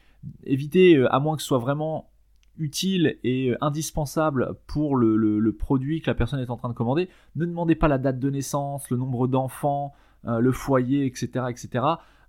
évitez, 0.44 1.04
à 1.10 1.18
moins 1.20 1.36
que 1.36 1.42
ce 1.42 1.48
soit 1.48 1.58
vraiment 1.58 2.10
utile 2.58 3.18
et 3.25 3.54
indispensable 3.60 4.54
pour 4.66 4.96
le, 4.96 5.52
produit 5.52 6.00
que 6.00 6.10
la 6.10 6.14
personne 6.14 6.40
est 6.40 6.50
en 6.50 6.56
train 6.56 6.68
de 6.68 6.75
commander, 6.75 7.08
ne 7.34 7.44
demandez 7.44 7.75
pas 7.75 7.88
la 7.88 7.98
date 7.98 8.18
de 8.18 8.30
naissance, 8.30 8.90
le 8.90 8.96
nombre 8.96 9.26
d'enfants, 9.26 9.94
le 10.25 10.52
foyer, 10.52 11.06
etc. 11.06 11.46
etc. 11.48 11.84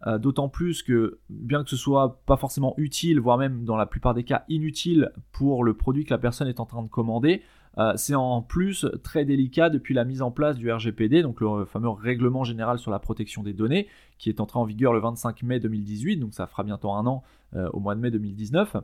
Euh, 0.06 0.20
d'autant 0.20 0.48
plus 0.48 0.84
que, 0.84 1.18
bien 1.30 1.64
que 1.64 1.70
ce 1.72 1.76
soit 1.76 2.22
pas 2.28 2.38
forcément 2.38 2.76
utile, 2.78 3.20
voire 3.20 3.40
même 3.40 3.66
dans 3.66 3.76
la 3.76 3.88
plupart 3.88 4.14
des 4.14 4.24
cas 4.24 4.44
inutile 4.48 5.12
pour 5.32 5.64
le 5.64 5.74
produit 5.74 6.06
que 6.06 6.12
la 6.12 6.20
personne 6.20 6.48
est 6.48 6.60
en 6.60 6.66
train 6.66 6.84
de 6.84 6.88
commander, 6.88 7.42
euh, 7.80 7.94
c'est 7.96 8.14
en 8.14 8.44
plus 8.44 8.86
très 9.04 9.26
délicat 9.26 9.72
depuis 9.72 9.96
la 9.96 10.04
mise 10.04 10.22
en 10.22 10.30
place 10.30 10.58
du 10.58 10.72
RGPD, 10.72 11.24
donc 11.24 11.42
le 11.42 11.66
fameux 11.66 11.90
règlement 11.90 12.44
général 12.44 12.78
sur 12.78 12.92
la 12.92 13.00
protection 13.00 13.42
des 13.42 13.54
données, 13.54 13.88
qui 14.20 14.30
est 14.30 14.40
entré 14.40 14.60
en 14.60 14.66
vigueur 14.66 14.94
le 14.94 15.00
25 15.00 15.42
mai 15.42 15.60
2018, 15.60 16.18
donc 16.18 16.34
ça 16.34 16.46
fera 16.46 16.64
bientôt 16.64 16.92
un 16.92 17.06
an 17.08 17.24
euh, 17.56 17.68
au 17.74 17.80
mois 17.80 17.96
de 17.96 18.00
mai 18.00 18.12
2019. 18.12 18.78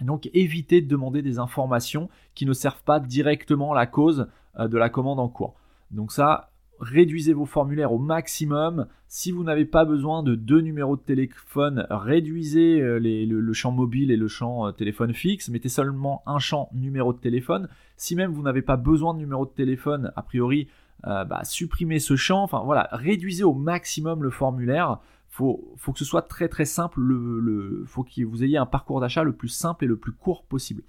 Donc 0.00 0.28
évitez 0.34 0.80
de 0.80 0.88
demander 0.88 1.22
des 1.22 1.38
informations 1.38 2.08
qui 2.34 2.46
ne 2.46 2.52
servent 2.52 2.82
pas 2.82 3.00
directement 3.00 3.72
la 3.72 3.86
cause 3.86 4.28
de 4.58 4.78
la 4.78 4.88
commande 4.88 5.20
en 5.20 5.28
cours. 5.28 5.54
Donc 5.90 6.12
ça, 6.12 6.50
réduisez 6.80 7.32
vos 7.32 7.46
formulaires 7.46 7.92
au 7.92 7.98
maximum. 7.98 8.86
Si 9.08 9.30
vous 9.30 9.44
n'avez 9.44 9.64
pas 9.64 9.84
besoin 9.84 10.22
de 10.22 10.34
deux 10.34 10.60
numéros 10.60 10.96
de 10.96 11.02
téléphone, 11.02 11.86
réduisez 11.90 12.80
euh, 12.80 12.98
le, 12.98 13.52
champ 13.52 13.70
mobile 13.70 14.10
et 14.10 14.16
le 14.16 14.28
champ 14.28 14.66
euh, 14.66 14.72
téléphone 14.72 15.14
fixe. 15.14 15.48
Mettez 15.48 15.68
seulement 15.68 16.22
un 16.26 16.38
champ 16.38 16.68
numéro 16.72 17.12
de 17.12 17.18
téléphone. 17.18 17.68
Si 17.96 18.16
même 18.16 18.32
vous 18.32 18.42
n'avez 18.42 18.62
pas 18.62 18.76
besoin 18.76 19.14
de 19.14 19.18
numéro 19.18 19.46
de 19.46 19.50
téléphone, 19.50 20.12
a 20.16 20.22
priori, 20.22 20.68
euh, 21.06 21.24
bah, 21.24 21.40
supprimez 21.44 21.98
ce 21.98 22.16
champ. 22.16 22.42
Enfin 22.42 22.62
voilà, 22.64 22.88
réduisez 22.92 23.44
au 23.44 23.54
maximum 23.54 24.22
le 24.22 24.30
formulaire. 24.30 24.98
Faut, 25.36 25.74
faut 25.76 25.92
que 25.92 25.98
ce 25.98 26.06
soit 26.06 26.22
très 26.22 26.48
très 26.48 26.64
simple. 26.64 26.98
Le, 26.98 27.84
faut 27.86 28.04
que 28.04 28.24
vous 28.24 28.42
ayez 28.42 28.56
un 28.56 28.64
parcours 28.64 29.02
d'achat 29.02 29.22
le 29.22 29.34
plus 29.34 29.50
simple 29.50 29.84
et 29.84 29.86
le 29.86 29.98
plus 29.98 30.12
court 30.12 30.44
possible. 30.44 30.82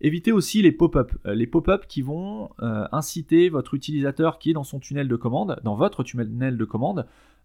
Évitez 0.00 0.30
aussi 0.30 0.62
les 0.62 0.70
pop-up. 0.70 1.10
Euh, 1.26 1.34
les 1.34 1.48
pop-up 1.48 1.86
qui 1.88 2.00
vont 2.00 2.50
euh, 2.62 2.86
inciter 2.92 3.48
votre 3.48 3.74
utilisateur 3.74 4.38
qui 4.38 4.50
est 4.50 4.52
dans 4.52 4.62
son 4.62 4.78
tunnel 4.78 5.08
de 5.08 5.16
commande, 5.16 5.58
dans 5.64 5.74
votre 5.74 6.04
tunnel 6.04 6.56
de 6.56 6.64
commande, 6.64 7.00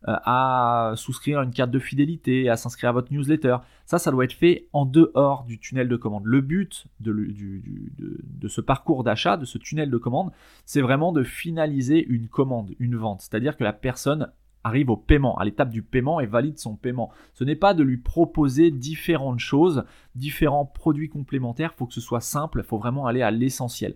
euh, 0.08 0.14
à 0.24 0.94
souscrire 0.96 1.42
une 1.42 1.50
carte 1.50 1.72
de 1.72 1.80
fidélité, 1.80 2.48
à 2.48 2.58
s'inscrire 2.58 2.92
à 2.92 2.94
votre 2.94 3.12
newsletter. 3.12 3.58
Ça, 3.88 3.98
ça 3.98 4.12
doit 4.12 4.25
être 4.25 4.34
fait 4.34 4.68
en 4.72 4.86
dehors 4.86 5.46
du 5.46 5.58
tunnel 5.58 5.90
de 5.90 5.96
commande. 5.96 6.25
Le 6.25 6.42
but 6.42 6.86
de, 7.00 7.12
de 7.98 8.48
ce 8.48 8.62
parcours 8.62 9.04
d'achat, 9.04 9.36
de 9.36 9.46
ce 9.46 9.58
tunnel 9.58 9.90
de 9.90 9.98
commande, 9.98 10.32
c'est 10.64 10.82
vraiment 10.82 11.12
de 11.12 11.24
finaliser 11.24 12.06
une 12.06 12.28
commande, 12.28 12.75
une 12.78 12.98
vente. 12.98 13.22
C'est-à-dire 13.22 13.58
que 13.58 13.64
la 13.64 13.74
personne 13.74 14.32
arrive 14.65 14.89
au 14.89 14.98
paiement, 14.98 15.38
à 15.38 15.45
l'étape 15.45 15.69
du 15.69 15.84
paiement 15.84 16.19
et 16.19 16.25
valide 16.25 16.57
son 16.57 16.75
paiement. 16.75 17.12
Ce 17.34 17.43
n'est 17.43 17.55
pas 17.55 17.74
de 17.74 17.84
lui 17.84 17.98
proposer 17.98 18.72
différentes 18.72 19.39
choses, 19.39 19.86
différents 20.15 20.65
produits 20.65 21.07
complémentaires, 21.07 21.72
il 21.75 21.77
faut 21.77 21.86
que 21.86 21.93
ce 21.93 22.01
soit 22.01 22.19
simple, 22.19 22.62
il 22.63 22.67
faut 22.67 22.79
vraiment 22.79 23.05
aller 23.05 23.22
à 23.22 23.31
l'essentiel. 23.31 23.95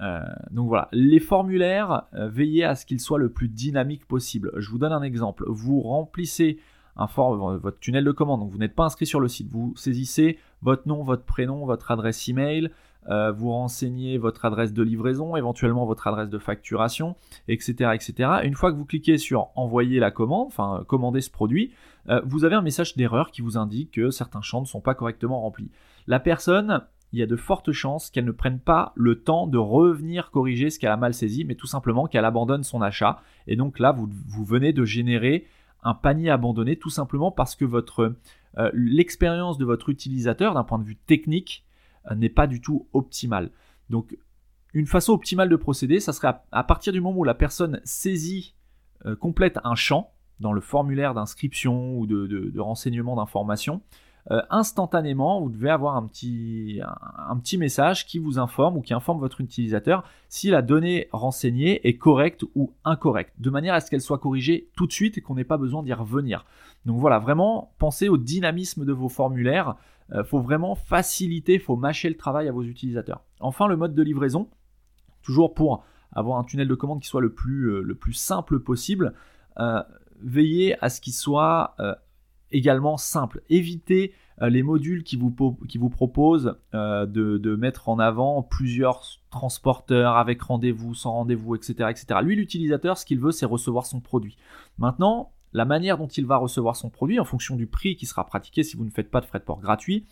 Euh, 0.00 0.20
donc 0.50 0.68
voilà, 0.68 0.88
les 0.92 1.20
formulaires, 1.20 2.04
euh, 2.14 2.28
veillez 2.28 2.64
à 2.64 2.74
ce 2.74 2.86
qu'ils 2.86 3.00
soient 3.00 3.18
le 3.18 3.30
plus 3.30 3.48
dynamiques 3.48 4.06
possible. 4.06 4.52
Je 4.56 4.70
vous 4.70 4.78
donne 4.78 4.92
un 4.92 5.02
exemple. 5.02 5.44
Vous 5.46 5.80
remplissez 5.80 6.58
votre 6.96 7.78
tunnel 7.78 8.04
de 8.04 8.10
commande, 8.10 8.40
donc 8.40 8.50
vous 8.50 8.58
n'êtes 8.58 8.74
pas 8.74 8.84
inscrit 8.84 9.06
sur 9.06 9.20
le 9.20 9.28
site. 9.28 9.48
Vous 9.50 9.72
saisissez 9.76 10.38
votre 10.62 10.88
nom, 10.88 11.04
votre 11.04 11.24
prénom, 11.24 11.64
votre 11.64 11.90
adresse 11.90 12.28
email, 12.28 12.70
euh, 13.08 13.32
vous 13.32 13.50
renseignez 13.50 14.18
votre 14.18 14.44
adresse 14.44 14.72
de 14.72 14.82
livraison, 14.82 15.36
éventuellement 15.36 15.86
votre 15.86 16.06
adresse 16.06 16.28
de 16.28 16.38
facturation, 16.38 17.16
etc., 17.48 17.92
etc. 17.94 18.30
Une 18.44 18.54
fois 18.54 18.72
que 18.72 18.76
vous 18.76 18.84
cliquez 18.84 19.18
sur 19.18 19.48
envoyer 19.54 19.98
la 19.98 20.10
commande, 20.10 20.48
enfin 20.48 20.84
commander 20.86 21.20
ce 21.20 21.30
produit, 21.30 21.72
euh, 22.08 22.20
vous 22.24 22.44
avez 22.44 22.54
un 22.54 22.62
message 22.62 22.96
d'erreur 22.96 23.30
qui 23.30 23.42
vous 23.42 23.56
indique 23.56 23.92
que 23.92 24.10
certains 24.10 24.42
champs 24.42 24.60
ne 24.60 24.66
sont 24.66 24.80
pas 24.80 24.94
correctement 24.94 25.40
remplis. 25.40 25.70
La 26.06 26.20
personne, 26.20 26.82
il 27.12 27.18
y 27.18 27.22
a 27.22 27.26
de 27.26 27.36
fortes 27.36 27.72
chances 27.72 28.10
qu'elle 28.10 28.26
ne 28.26 28.32
prenne 28.32 28.60
pas 28.60 28.92
le 28.94 29.22
temps 29.22 29.46
de 29.46 29.58
revenir 29.58 30.30
corriger 30.30 30.70
ce 30.70 30.78
qu'elle 30.78 30.90
a 30.90 30.96
mal 30.96 31.14
saisi, 31.14 31.44
mais 31.44 31.54
tout 31.54 31.66
simplement 31.66 32.06
qu'elle 32.06 32.24
abandonne 32.24 32.62
son 32.62 32.82
achat. 32.82 33.22
Et 33.46 33.56
donc 33.56 33.78
là, 33.78 33.92
vous, 33.92 34.44
venez 34.44 34.72
de 34.72 34.84
générer 34.84 35.46
un 35.82 35.94
panier 35.94 36.30
abandonné 36.30 36.76
tout 36.76 36.90
simplement 36.90 37.30
parce 37.30 37.56
que 37.56 37.64
votre 37.64 38.16
euh, 38.58 38.70
l'expérience 38.74 39.56
de 39.58 39.64
votre 39.64 39.88
utilisateur 39.88 40.54
d'un 40.54 40.64
point 40.64 40.78
de 40.78 40.84
vue 40.84 40.96
technique 40.96 41.64
euh, 41.64 41.67
n'est 42.14 42.28
pas 42.28 42.46
du 42.46 42.60
tout 42.60 42.86
optimal. 42.92 43.50
Donc 43.90 44.16
une 44.74 44.86
façon 44.86 45.12
optimale 45.12 45.48
de 45.48 45.56
procéder, 45.56 46.00
ça 46.00 46.12
serait 46.12 46.34
à, 46.52 46.64
partir 46.64 46.92
du 46.92 47.00
moment 47.00 47.18
où 47.18 47.24
la 47.24 47.34
personne 47.34 47.80
saisit, 47.84 48.54
euh, 49.06 49.16
complète 49.16 49.58
un 49.64 49.74
champ 49.74 50.12
dans 50.40 50.52
le 50.52 50.60
formulaire 50.60 51.14
d'inscription 51.14 51.96
ou 51.96 52.06
de, 52.06 52.58
renseignement 52.58 53.16
d'information, 53.16 53.80
euh, 54.30 54.42
instantanément, 54.50 55.40
vous 55.40 55.48
devez 55.48 55.70
avoir 55.70 55.96
un 55.96 56.06
petit, 56.06 56.80
un, 57.16 57.36
petit 57.38 57.56
message 57.56 58.06
qui 58.06 58.18
vous 58.18 58.38
informe 58.38 58.76
ou 58.76 58.82
qui 58.82 58.92
informe 58.92 59.18
votre 59.20 59.40
utilisateur 59.40 60.04
si 60.28 60.50
la 60.50 60.60
donnée 60.60 61.08
renseignée 61.12 61.86
est 61.88 61.96
correcte 61.96 62.44
ou 62.54 62.74
incorrecte, 62.84 63.32
de 63.38 63.48
manière 63.48 63.74
à 63.74 63.80
ce 63.80 63.90
qu'elle 63.90 64.02
soit 64.02 64.18
corrigée 64.18 64.68
tout 64.76 64.86
de 64.86 64.92
suite 64.92 65.16
et 65.16 65.22
qu'on 65.22 65.34
n'ait 65.34 65.44
pas 65.44 65.56
besoin 65.56 65.82
d'y 65.82 65.94
revenir. 65.94 66.44
Donc 66.84 66.98
voilà, 66.98 67.18
vraiment, 67.18 67.72
pensez 67.78 68.08
au 68.08 68.18
dynamisme 68.18 68.84
de 68.84 68.92
vos 68.92 69.08
formulaires. 69.08 69.76
Euh, 70.12 70.24
faut 70.24 70.40
vraiment 70.40 70.74
faciliter, 70.74 71.54
il 71.54 71.60
faut 71.60 71.76
mâcher 71.76 72.08
le 72.08 72.16
travail 72.16 72.48
à 72.48 72.52
vos 72.52 72.62
utilisateurs. 72.62 73.22
Enfin, 73.40 73.66
le 73.66 73.76
mode 73.76 73.94
de 73.94 74.02
livraison, 74.02 74.48
toujours 75.22 75.54
pour 75.54 75.84
avoir 76.12 76.38
un 76.38 76.44
tunnel 76.44 76.68
de 76.68 76.74
commande 76.74 77.00
qui 77.00 77.08
soit 77.08 77.20
le 77.20 77.32
plus, 77.32 77.70
euh, 77.70 77.96
simple 78.12 78.60
possible, 78.60 79.14
euh, 79.58 79.82
veillez 80.22 80.82
à 80.82 80.88
ce 80.88 81.00
qu'il 81.00 81.12
soit 81.12 81.76
également 82.50 82.96
simple. 82.96 83.42
Évitez 83.50 84.14
les 84.40 84.62
modules 84.62 85.02
qui 85.02 85.16
vous, 85.16 85.30
proposent 85.90 86.56
de, 86.72 87.06
de, 87.06 87.56
mettre 87.56 87.88
en 87.88 87.98
avant 87.98 88.42
plusieurs 88.42 89.04
transporteurs 89.30 90.16
avec 90.16 90.40
rendez-vous, 90.42 90.94
sans 90.94 91.12
rendez-vous, 91.12 91.54
etc., 91.54 91.90
etc. 91.90 92.20
Lui, 92.22 92.34
l'utilisateur, 92.34 92.98
ce 92.98 93.04
qu'il 93.04 93.20
veut, 93.20 93.32
c'est 93.32 93.46
recevoir 93.46 93.86
son 93.86 94.00
produit. 94.00 94.36
Maintenant, 94.78 95.32
la 95.52 95.64
manière 95.64 95.98
dont 95.98 96.06
il 96.06 96.26
va 96.26 96.36
recevoir 96.36 96.76
son 96.76 96.90
produit 96.90 97.18
en 97.20 97.24
fonction 97.24 97.56
du 97.56 97.66
prix 97.66 97.96
qui 97.96 98.06
sera 98.06 98.24
pratiqué 98.26 98.62
si 98.62 98.76
vous 98.76 98.84
ne 98.84 98.90
faites 98.90 99.10
pas 99.10 99.20
de 99.20 99.26
frais 99.26 99.38
de 99.38 99.44
port 99.44 99.60
gratuit. 99.60 100.06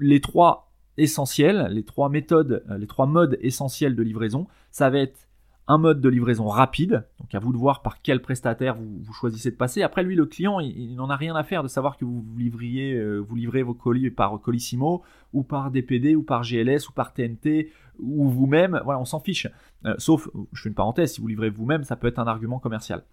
Les 0.00 0.20
trois 0.20 0.70
essentiels, 0.96 1.68
les 1.70 1.84
trois 1.84 2.08
méthodes, 2.08 2.64
euh, 2.70 2.78
les 2.78 2.86
trois 2.86 3.06
modes 3.06 3.38
essentiels 3.40 3.94
de 3.94 4.02
livraison, 4.02 4.46
ça 4.70 4.90
va 4.90 4.98
être 4.98 5.28
un 5.70 5.78
mode 5.78 6.00
de 6.00 6.08
livraison 6.08 6.48
rapide, 6.48 7.06
donc 7.20 7.32
à 7.32 7.38
vous 7.38 7.52
de 7.52 7.56
voir 7.56 7.82
par 7.82 8.02
quel 8.02 8.20
prestataire 8.20 8.74
vous, 8.74 9.12
choisissez 9.12 9.52
de 9.52 9.56
passer. 9.56 9.82
Après, 9.82 10.02
lui, 10.02 10.16
le 10.16 10.26
client, 10.26 10.58
il, 10.58 10.96
n'en 10.96 11.08
a 11.10 11.14
rien 11.14 11.36
à 11.36 11.44
faire 11.44 11.62
de 11.62 11.68
savoir 11.68 11.96
que 11.96 12.04
vous, 12.04 12.24
livriez, 12.36 12.94
euh, 12.94 13.18
vous 13.18 13.36
livrez 13.36 13.62
vos 13.62 13.72
colis 13.72 14.10
par 14.10 14.40
Colissimo, 14.40 15.04
ou 15.32 15.44
par 15.44 15.70
DPD, 15.70 16.16
ou 16.16 16.24
par 16.24 16.42
GLS, 16.42 16.88
ou 16.88 16.92
par 16.92 17.12
TNT, 17.12 17.70
ou 18.00 18.28
vous-même. 18.28 18.80
Voilà, 18.84 18.98
on 18.98 19.04
s'en 19.04 19.20
fiche. 19.20 19.46
Euh, 19.84 19.94
sauf, 19.98 20.28
je 20.52 20.62
fais 20.62 20.70
une 20.70 20.74
parenthèse, 20.74 21.12
si 21.12 21.20
vous 21.20 21.28
livrez 21.28 21.50
vous-même, 21.50 21.84
ça 21.84 21.94
peut 21.94 22.08
être 22.08 22.18
un 22.18 22.26
argument 22.26 22.58
commercial. 22.58 23.04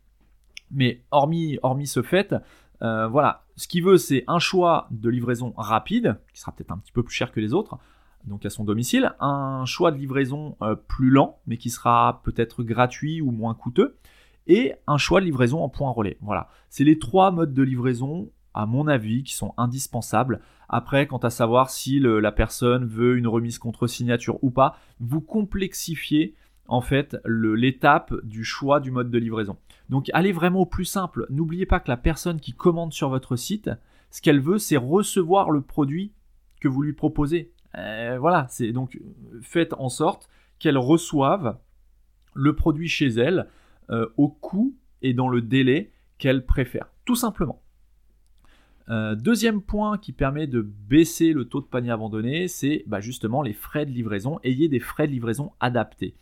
Mais 0.71 1.01
hormis, 1.11 1.59
ce 1.85 2.01
fait, 2.01 2.35
euh, 2.81 3.07
voilà, 3.07 3.43
ce 3.55 3.67
qu'il 3.67 3.83
veut, 3.83 3.97
c'est 3.97 4.23
un 4.27 4.39
choix 4.39 4.87
de 4.91 5.09
livraison 5.09 5.53
rapide, 5.57 6.19
qui 6.33 6.39
sera 6.39 6.51
peut-être 6.51 6.71
un 6.71 6.77
petit 6.77 6.91
peu 6.91 7.03
plus 7.03 7.15
cher 7.15 7.31
que 7.31 7.39
les 7.39 7.53
autres, 7.53 7.77
donc 8.25 8.45
à 8.45 8.49
son 8.49 8.63
domicile, 8.63 9.13
un 9.19 9.65
choix 9.65 9.91
de 9.91 9.97
livraison 9.97 10.57
euh, 10.61 10.75
plus 10.75 11.09
lent, 11.09 11.39
mais 11.47 11.57
qui 11.57 11.69
sera 11.69 12.21
peut-être 12.23 12.63
gratuit 12.63 13.21
ou 13.21 13.31
moins 13.31 13.53
coûteux, 13.53 13.97
et 14.47 14.73
un 14.85 14.97
choix 14.97 15.19
de 15.19 15.25
livraison 15.25 15.61
en 15.63 15.69
point 15.69 15.91
relais. 15.91 16.17
Voilà, 16.21 16.49
c'est 16.69 16.83
les 16.83 16.99
trois 16.99 17.31
modes 17.31 17.53
de 17.53 17.63
livraison, 17.63 18.29
à 18.53 18.65
mon 18.65 18.87
avis, 18.87 19.23
qui 19.23 19.35
sont 19.35 19.53
indispensables. 19.57 20.41
Après, 20.69 21.07
quant 21.07 21.17
à 21.17 21.29
savoir 21.29 21.69
si 21.69 21.99
la 21.99 22.31
personne 22.31 22.85
veut 22.85 23.17
une 23.17 23.27
remise 23.27 23.59
contre 23.59 23.87
signature 23.87 24.43
ou 24.43 24.51
pas, 24.51 24.77
vous 24.99 25.21
complexifiez 25.21 26.35
en 26.67 26.81
fait 26.81 27.17
l'étape 27.25 28.13
du 28.23 28.43
choix 28.43 28.79
du 28.79 28.91
mode 28.91 29.09
de 29.09 29.17
livraison. 29.17 29.57
Donc 29.89 30.09
allez 30.13 30.31
vraiment 30.31 30.61
au 30.61 30.65
plus 30.65 30.85
simple. 30.85 31.25
N'oubliez 31.29 31.65
pas 31.65 31.79
que 31.79 31.89
la 31.89 31.97
personne 31.97 32.39
qui 32.39 32.53
commande 32.53 32.93
sur 32.93 33.09
votre 33.09 33.35
site, 33.35 33.69
ce 34.09 34.21
qu'elle 34.21 34.39
veut, 34.39 34.57
c'est 34.57 34.77
recevoir 34.77 35.51
le 35.51 35.61
produit 35.61 36.13
que 36.59 36.67
vous 36.67 36.81
lui 36.81 36.93
proposez. 36.93 37.51
Euh, 37.77 38.17
voilà, 38.19 38.47
c'est 38.49 38.71
donc 38.71 38.99
faites 39.41 39.73
en 39.73 39.89
sorte 39.89 40.29
qu'elle 40.59 40.77
reçoive 40.77 41.57
le 42.33 42.55
produit 42.55 42.87
chez 42.87 43.07
elle 43.07 43.47
euh, 43.89 44.07
au 44.17 44.29
coût 44.29 44.75
et 45.01 45.13
dans 45.13 45.29
le 45.29 45.41
délai 45.41 45.91
qu'elle 46.17 46.45
préfère, 46.45 46.89
tout 47.05 47.15
simplement. 47.15 47.61
Euh, 48.89 49.15
deuxième 49.15 49.61
point 49.61 49.97
qui 49.97 50.13
permet 50.13 50.47
de 50.47 50.61
baisser 50.61 51.33
le 51.33 51.45
taux 51.45 51.59
de 51.59 51.65
panier 51.65 51.91
abandonné, 51.91 52.47
c'est 52.47 52.83
bah, 52.87 53.01
justement 53.01 53.41
les 53.41 53.53
frais 53.53 53.85
de 53.85 53.91
livraison. 53.91 54.39
Ayez 54.43 54.69
des 54.69 54.79
frais 54.79 55.07
de 55.07 55.11
livraison 55.11 55.51
adaptés. 55.59 56.15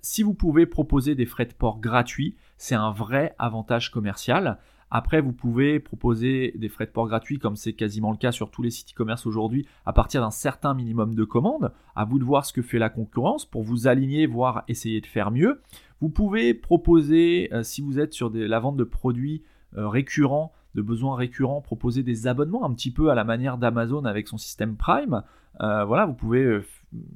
si 0.00 0.22
vous 0.22 0.34
pouvez 0.34 0.66
proposer 0.66 1.14
des 1.14 1.26
frais 1.26 1.46
de 1.46 1.52
port 1.52 1.80
gratuits, 1.80 2.36
c'est 2.56 2.74
un 2.74 2.90
vrai 2.90 3.34
avantage 3.38 3.90
commercial. 3.90 4.58
Après, 4.90 5.20
vous 5.20 5.32
pouvez 5.32 5.80
proposer 5.80 6.54
des 6.56 6.68
frais 6.68 6.86
de 6.86 6.92
port 6.92 7.08
gratuits, 7.08 7.38
comme 7.38 7.56
c'est 7.56 7.72
quasiment 7.72 8.12
le 8.12 8.16
cas 8.16 8.30
sur 8.30 8.50
tous 8.50 8.62
les 8.62 8.70
sites 8.70 8.92
e-commerce 8.92 9.26
aujourd'hui, 9.26 9.66
à 9.84 9.92
partir 9.92 10.20
d'un 10.20 10.30
certain 10.30 10.74
minimum 10.74 11.14
de 11.14 11.24
commandes. 11.24 11.72
À 11.96 12.04
vous 12.04 12.18
de 12.18 12.24
voir 12.24 12.46
ce 12.46 12.52
que 12.52 12.62
fait 12.62 12.78
la 12.78 12.88
concurrence 12.88 13.44
pour 13.44 13.62
vous 13.62 13.88
aligner, 13.88 14.26
voire 14.26 14.62
essayer 14.68 15.00
de 15.00 15.06
faire 15.06 15.32
mieux. 15.32 15.60
Vous 16.00 16.08
pouvez 16.08 16.54
proposer, 16.54 17.48
euh, 17.52 17.62
si 17.62 17.80
vous 17.82 17.98
êtes 17.98 18.12
sur 18.12 18.30
la 18.32 18.60
vente 18.60 18.76
de 18.76 18.84
produits 18.84 19.42
euh, 19.76 19.88
récurrents, 19.88 20.52
de 20.76 20.82
besoins 20.82 21.16
récurrents, 21.16 21.62
proposer 21.62 22.02
des 22.02 22.26
abonnements 22.26 22.64
un 22.64 22.72
petit 22.72 22.90
peu 22.90 23.10
à 23.10 23.14
la 23.14 23.24
manière 23.24 23.56
d'Amazon 23.56 24.04
avec 24.04 24.28
son 24.28 24.36
système 24.36 24.76
Prime. 24.76 25.22
Euh, 25.62 25.86
voilà, 25.86 26.04
vous 26.04 26.12
pouvez 26.12 26.42
euh, 26.44 26.64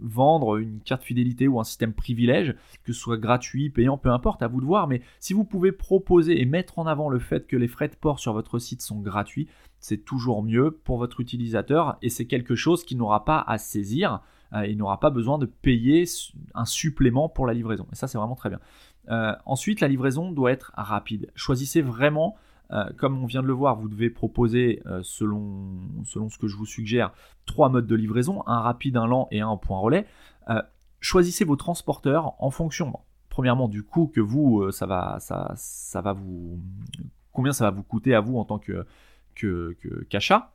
vendre 0.01 0.57
une 0.57 0.81
carte 0.81 1.03
fidélité 1.03 1.47
ou 1.47 1.61
un 1.61 1.65
système 1.65 1.93
privilège, 1.93 2.55
que 2.85 2.95
ce 2.95 2.99
soit 2.99 3.19
gratuit, 3.19 3.69
payant, 3.69 3.99
peu 3.99 4.11
importe, 4.11 4.43
à 4.43 4.49
vous 4.49 4.63
de 4.63 4.67
voir. 4.67 4.89
Mais 4.89 5.03
si 5.19 5.35
vous 5.35 5.45
pouvez 5.45 5.73
proposer 5.73 6.41
et 6.41 6.47
mettre 6.47 6.79
en 6.79 6.87
avant 6.87 7.11
le 7.11 7.19
fait 7.19 7.47
que 7.47 7.57
les 7.57 7.69
frais 7.69 7.89
de 7.89 7.97
port 7.97 8.19
sur 8.19 8.33
votre 8.33 8.59
site 8.59 8.81
sont 8.81 9.01
gratuits, 9.01 9.47
c'est 9.79 10.05
toujours 10.05 10.43
mieux 10.43 10.71
pour 10.71 10.97
votre 10.97 11.21
utilisateur 11.21 11.99
et 12.01 12.09
c'est 12.09 12.27
quelque 12.27 12.55
chose 12.55 12.83
qu'il 12.83 12.97
n'aura 12.97 13.27
pas 13.27 13.45
à 13.47 13.59
saisir. 13.59 14.21
Euh, 14.55 14.67
il 14.67 14.79
n'aura 14.79 14.99
pas 15.01 15.11
besoin 15.11 15.37
de 15.37 15.47
payer 15.47 16.05
un 16.55 16.65
supplément 16.65 17.29
pour 17.29 17.47
la 17.47 17.53
livraison. 17.53 17.87
Et 17.93 17.95
ça, 17.95 18.09
c'est 18.09 18.19
vraiment 18.19 18.37
très 18.37 18.49
bien. 18.49 18.61
ensuite, 19.45 19.81
la 19.81 19.89
livraison 19.89 20.33
doit 20.33 20.51
être 20.51 20.73
rapide. 20.77 21.31
Choisissez 21.35 21.83
vraiment 21.83 22.37
comme 22.97 23.23
on 23.23 23.27
vient 23.27 23.43
de 23.43 23.47
le 23.47 23.53
voir, 23.53 23.77
vous 23.77 23.89
devez 23.89 24.11
proposer, 24.11 24.83
euh, 24.87 25.01
selon, 25.03 25.79
selon 26.05 26.29
ce 26.29 26.39
que 26.39 26.47
je 26.47 26.57
vous 26.57 26.67
suggère, 26.67 27.13
trois 27.47 27.69
modes 27.69 27.87
de 27.87 27.95
livraison, 27.95 28.43
un 28.47 28.61
rapide, 28.61 28.97
un 28.97 29.07
lent 29.07 29.29
et 29.31 29.41
un 29.41 29.57
point 29.57 29.79
relais. 29.79 30.07
Euh, 30.49 30.63
choisissez 31.01 31.45
vos 31.45 31.57
transporteurs 31.57 32.35
en 32.43 32.51
fonction, 32.51 32.99
premièrement, 33.29 33.69
du 33.69 33.83
coût 33.83 34.07
que 34.07 34.21
vous, 34.21 34.71
ça 34.71 34.87
va, 34.87 35.19
ça, 35.21 35.53
ça 35.57 36.01
va 36.01 36.13
vous, 36.13 36.61
combien 37.33 37.53
ça 37.53 37.65
va 37.65 37.71
vous 37.71 37.83
coûter 37.83 38.15
à 38.15 38.21
vous 38.21 38.39
en 38.39 38.45
tant 38.45 38.59
que 38.59 38.87
qu'achat. 40.11 40.53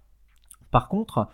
Par 0.69 0.89
contre, 0.89 1.27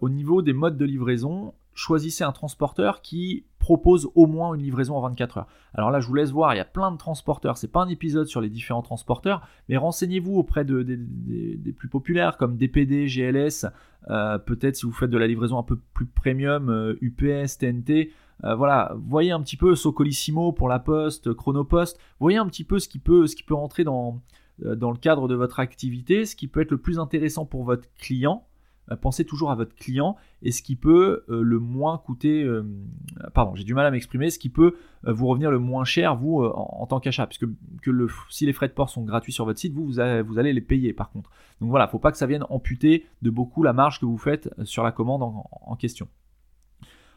au 0.00 0.08
niveau 0.08 0.40
des 0.40 0.52
modes 0.52 0.76
de 0.76 0.84
livraison, 0.84 1.52
choisissez 1.74 2.22
un 2.22 2.32
transporteur 2.32 3.00
qui 3.00 3.44
propose 3.62 4.10
au 4.16 4.26
moins 4.26 4.54
une 4.54 4.62
livraison 4.62 4.96
en 4.96 5.00
24 5.02 5.38
heures. 5.38 5.46
Alors 5.72 5.92
là, 5.92 6.00
je 6.00 6.08
vous 6.08 6.14
laisse 6.14 6.32
voir, 6.32 6.52
il 6.52 6.56
y 6.56 6.60
a 6.60 6.64
plein 6.64 6.90
de 6.90 6.96
transporteurs. 6.96 7.56
C'est 7.56 7.70
pas 7.70 7.80
un 7.80 7.88
épisode 7.88 8.26
sur 8.26 8.40
les 8.40 8.50
différents 8.50 8.82
transporteurs, 8.82 9.46
mais 9.68 9.76
renseignez-vous 9.76 10.34
auprès 10.34 10.64
de, 10.64 10.82
des 10.82 11.72
plus 11.72 11.88
populaires 11.88 12.38
comme 12.38 12.56
DPD, 12.56 13.06
GLS. 13.06 13.66
Euh, 14.10 14.38
peut-être 14.38 14.74
si 14.74 14.84
vous 14.84 14.90
faites 14.90 15.10
de 15.10 15.16
la 15.16 15.28
livraison 15.28 15.58
un 15.58 15.62
peu 15.62 15.78
plus 15.94 16.06
premium, 16.06 16.96
UPS, 17.00 17.22
euh, 17.22 17.46
TNT. 17.60 18.10
Euh, 18.42 18.56
voilà, 18.56 18.96
voyez 18.98 19.30
un 19.30 19.40
petit 19.40 19.56
peu 19.56 19.76
Socolissimo 19.76 20.50
pour 20.50 20.68
la 20.68 20.80
Poste, 20.80 21.32
Chronopost. 21.32 22.00
Voyez 22.18 22.38
un 22.38 22.46
petit 22.46 22.64
peu 22.64 22.80
ce 22.80 22.88
qui 22.88 22.98
peut, 22.98 23.28
ce 23.28 23.36
rentrer 23.52 23.84
dans, 23.84 24.20
dans 24.58 24.90
le 24.90 24.98
cadre 24.98 25.28
de 25.28 25.36
votre 25.36 25.60
activité, 25.60 26.24
ce 26.24 26.34
qui 26.34 26.48
peut 26.48 26.62
être 26.62 26.72
le 26.72 26.78
plus 26.78 26.98
intéressant 26.98 27.46
pour 27.46 27.62
votre 27.62 27.88
client. 27.94 28.44
Euh, 28.90 28.96
pensez 28.96 29.24
toujours 29.24 29.50
à 29.50 29.54
votre 29.54 29.74
client 29.74 30.16
et 30.42 30.50
ce 30.50 30.62
qui 30.62 30.76
peut 30.76 31.24
euh, 31.28 31.42
le 31.42 31.58
moins 31.58 31.98
coûter, 31.98 32.42
euh, 32.42 32.64
pardon, 33.34 33.54
j'ai 33.54 33.64
du 33.64 33.74
mal 33.74 33.86
à 33.86 33.90
m'exprimer, 33.90 34.30
ce 34.30 34.38
qui 34.38 34.48
peut 34.48 34.74
vous 35.04 35.26
revenir 35.26 35.50
le 35.50 35.58
moins 35.58 35.84
cher, 35.84 36.16
vous, 36.16 36.44
en, 36.44 36.86
tant 36.86 37.00
qu'achat, 37.00 37.26
puisque 37.26 37.46
que 37.82 38.06
si 38.30 38.46
les 38.46 38.52
frais 38.52 38.68
de 38.68 38.72
port 38.72 38.88
sont 38.88 39.02
gratuits 39.02 39.32
sur 39.32 39.44
votre 39.44 39.58
site, 39.58 39.72
vous, 39.74 39.84
vous, 39.84 39.98
allez 39.98 40.52
les 40.52 40.60
payer 40.60 40.92
par 40.92 41.10
contre. 41.10 41.30
Donc 41.60 41.70
voilà, 41.70 41.86
il 41.86 41.88
ne 41.88 41.90
faut 41.90 41.98
pas 41.98 42.12
que 42.12 42.18
ça 42.18 42.26
vienne 42.26 42.44
amputer 42.50 43.04
de 43.20 43.30
beaucoup 43.30 43.64
la 43.64 43.72
marge 43.72 43.98
que 43.98 44.06
vous 44.06 44.18
faites 44.18 44.48
sur 44.62 44.84
la 44.84 44.92
commande 44.92 45.22
en 45.24 45.76
question. 45.76 46.06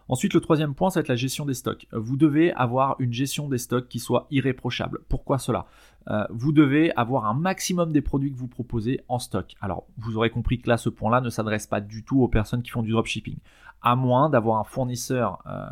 Ensuite, 0.07 0.33
le 0.35 0.39
troisième 0.39 0.75
point, 0.75 0.91
ça 0.91 0.99
va 0.99 1.01
être 1.01 1.07
la 1.07 1.15
gestion 1.15 1.45
des 1.45 1.55
stocks. 1.55 1.87
Vous 1.91 2.15
devez 2.15 2.53
avoir 2.53 2.95
une 2.99 3.11
gestion 3.11 3.49
des 3.49 3.57
stocks 3.57 3.87
qui 3.87 3.99
soit 3.99 4.27
irréprochable. 4.29 4.99
Pourquoi 5.09 5.39
cela? 5.39 5.65
Euh, 6.09 6.25
Vous 6.29 6.51
devez 6.51 6.91
avoir 6.95 7.25
un 7.25 7.33
maximum 7.33 7.91
des 7.91 8.01
produits 8.01 8.31
que 8.31 8.37
vous 8.37 8.47
proposez 8.47 9.01
en 9.07 9.17
stock. 9.17 9.55
Alors, 9.61 9.87
vous 9.97 10.15
aurez 10.17 10.29
compris 10.29 10.59
que 10.59 10.69
là, 10.69 10.77
ce 10.77 10.89
point-là 10.89 11.21
ne 11.21 11.29
s'adresse 11.29 11.65
pas 11.65 11.81
du 11.81 12.03
tout 12.03 12.21
aux 12.21 12.27
personnes 12.27 12.61
qui 12.61 12.69
font 12.69 12.83
du 12.83 12.91
dropshipping. 12.91 13.37
À 13.81 13.95
moins 13.95 14.29
d'avoir 14.29 14.59
un 14.59 14.63
fournisseur 14.63 15.43
euh, 15.47 15.65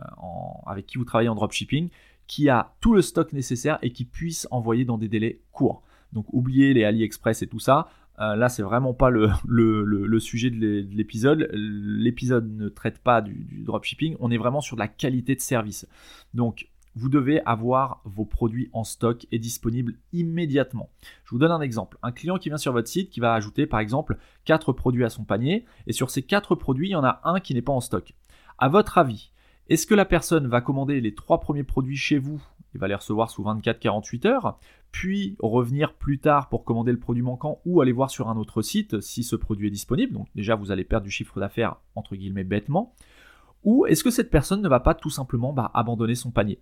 avec 0.65 0.87
qui 0.87 0.97
vous 0.97 1.05
travaillez 1.05 1.29
en 1.29 1.35
dropshipping 1.35 1.89
qui 2.25 2.49
a 2.49 2.73
tout 2.79 2.93
le 2.93 3.01
stock 3.01 3.33
nécessaire 3.33 3.77
et 3.81 3.91
qui 3.91 4.05
puisse 4.05 4.47
envoyer 4.49 4.85
dans 4.85 4.97
des 4.97 5.09
délais 5.09 5.41
courts. 5.51 5.83
Donc 6.13 6.25
oubliez 6.31 6.73
les 6.73 6.83
AliExpress 6.83 7.41
et 7.41 7.47
tout 7.47 7.59
ça. 7.59 7.87
Euh, 8.19 8.35
là, 8.35 8.49
c'est 8.49 8.63
vraiment 8.63 8.93
pas 8.93 9.09
le, 9.09 10.19
sujet 10.19 10.49
de 10.49 10.85
l'épisode. 10.91 11.49
L'épisode 11.53 12.51
ne 12.55 12.69
traite 12.69 12.99
pas 12.99 13.21
du, 13.21 13.63
dropshipping. 13.65 14.15
On 14.19 14.31
est 14.31 14.37
vraiment 14.37 14.61
sur 14.61 14.77
la 14.77 14.87
qualité 14.87 15.35
de 15.35 15.41
service. 15.41 15.87
Donc, 16.33 16.69
vous 16.95 17.09
devez 17.09 17.41
avoir 17.45 18.01
vos 18.05 18.25
produits 18.25 18.69
en 18.71 18.83
stock 18.83 19.25
et 19.31 19.39
disponibles 19.39 19.95
immédiatement. 20.11 20.89
Je 21.25 21.31
vous 21.31 21.39
donne 21.39 21.51
un 21.51 21.61
exemple. 21.61 21.97
Un 22.03 22.11
client 22.11 22.37
qui 22.37 22.49
vient 22.49 22.57
sur 22.57 22.71
votre 22.71 22.87
site, 22.87 23.09
qui 23.09 23.19
va 23.19 23.33
ajouter 23.33 23.65
par 23.65 23.79
exemple 23.79 24.17
4 24.45 24.73
produits 24.73 25.03
à 25.03 25.09
son 25.09 25.23
panier, 25.23 25.65
et 25.87 25.93
sur 25.93 26.11
ces 26.11 26.21
4 26.21 26.53
produits, 26.53 26.89
il 26.89 26.91
y 26.91 26.95
en 26.95 27.03
a 27.03 27.19
un 27.23 27.39
qui 27.39 27.55
n'est 27.55 27.63
pas 27.63 27.73
en 27.73 27.81
stock. 27.81 28.13
À 28.59 28.69
votre 28.69 28.99
avis, 28.99 29.31
est-ce 29.69 29.87
que 29.87 29.95
la 29.95 30.05
personne 30.05 30.47
va 30.47 30.61
commander 30.61 31.01
les 31.01 31.15
3 31.15 31.39
premiers 31.39 31.63
produits 31.63 31.97
chez 31.97 32.19
vous 32.19 32.43
il 32.73 32.79
va 32.79 32.87
les 32.87 32.95
recevoir 32.95 33.29
sous 33.29 33.43
24-48 33.43 34.27
heures, 34.27 34.59
puis 34.91 35.35
revenir 35.39 35.93
plus 35.93 36.19
tard 36.19 36.49
pour 36.49 36.63
commander 36.63 36.91
le 36.91 36.99
produit 36.99 37.23
manquant 37.23 37.59
ou 37.65 37.81
aller 37.81 37.91
voir 37.91 38.09
sur 38.09 38.29
un 38.29 38.37
autre 38.37 38.61
site 38.61 38.99
si 39.01 39.23
ce 39.23 39.35
produit 39.35 39.67
est 39.67 39.71
disponible. 39.71 40.13
Donc 40.13 40.27
déjà, 40.35 40.55
vous 40.55 40.71
allez 40.71 40.83
perdre 40.83 41.05
du 41.05 41.11
chiffre 41.11 41.39
d'affaires, 41.39 41.77
entre 41.95 42.15
guillemets, 42.15 42.43
bêtement. 42.43 42.93
Ou 43.63 43.85
est-ce 43.85 44.03
que 44.03 44.11
cette 44.11 44.29
personne 44.29 44.61
ne 44.61 44.69
va 44.69 44.79
pas 44.79 44.93
tout 44.93 45.09
simplement 45.09 45.53
bah, 45.53 45.71
abandonner 45.73 46.15
son 46.15 46.31
panier? 46.31 46.59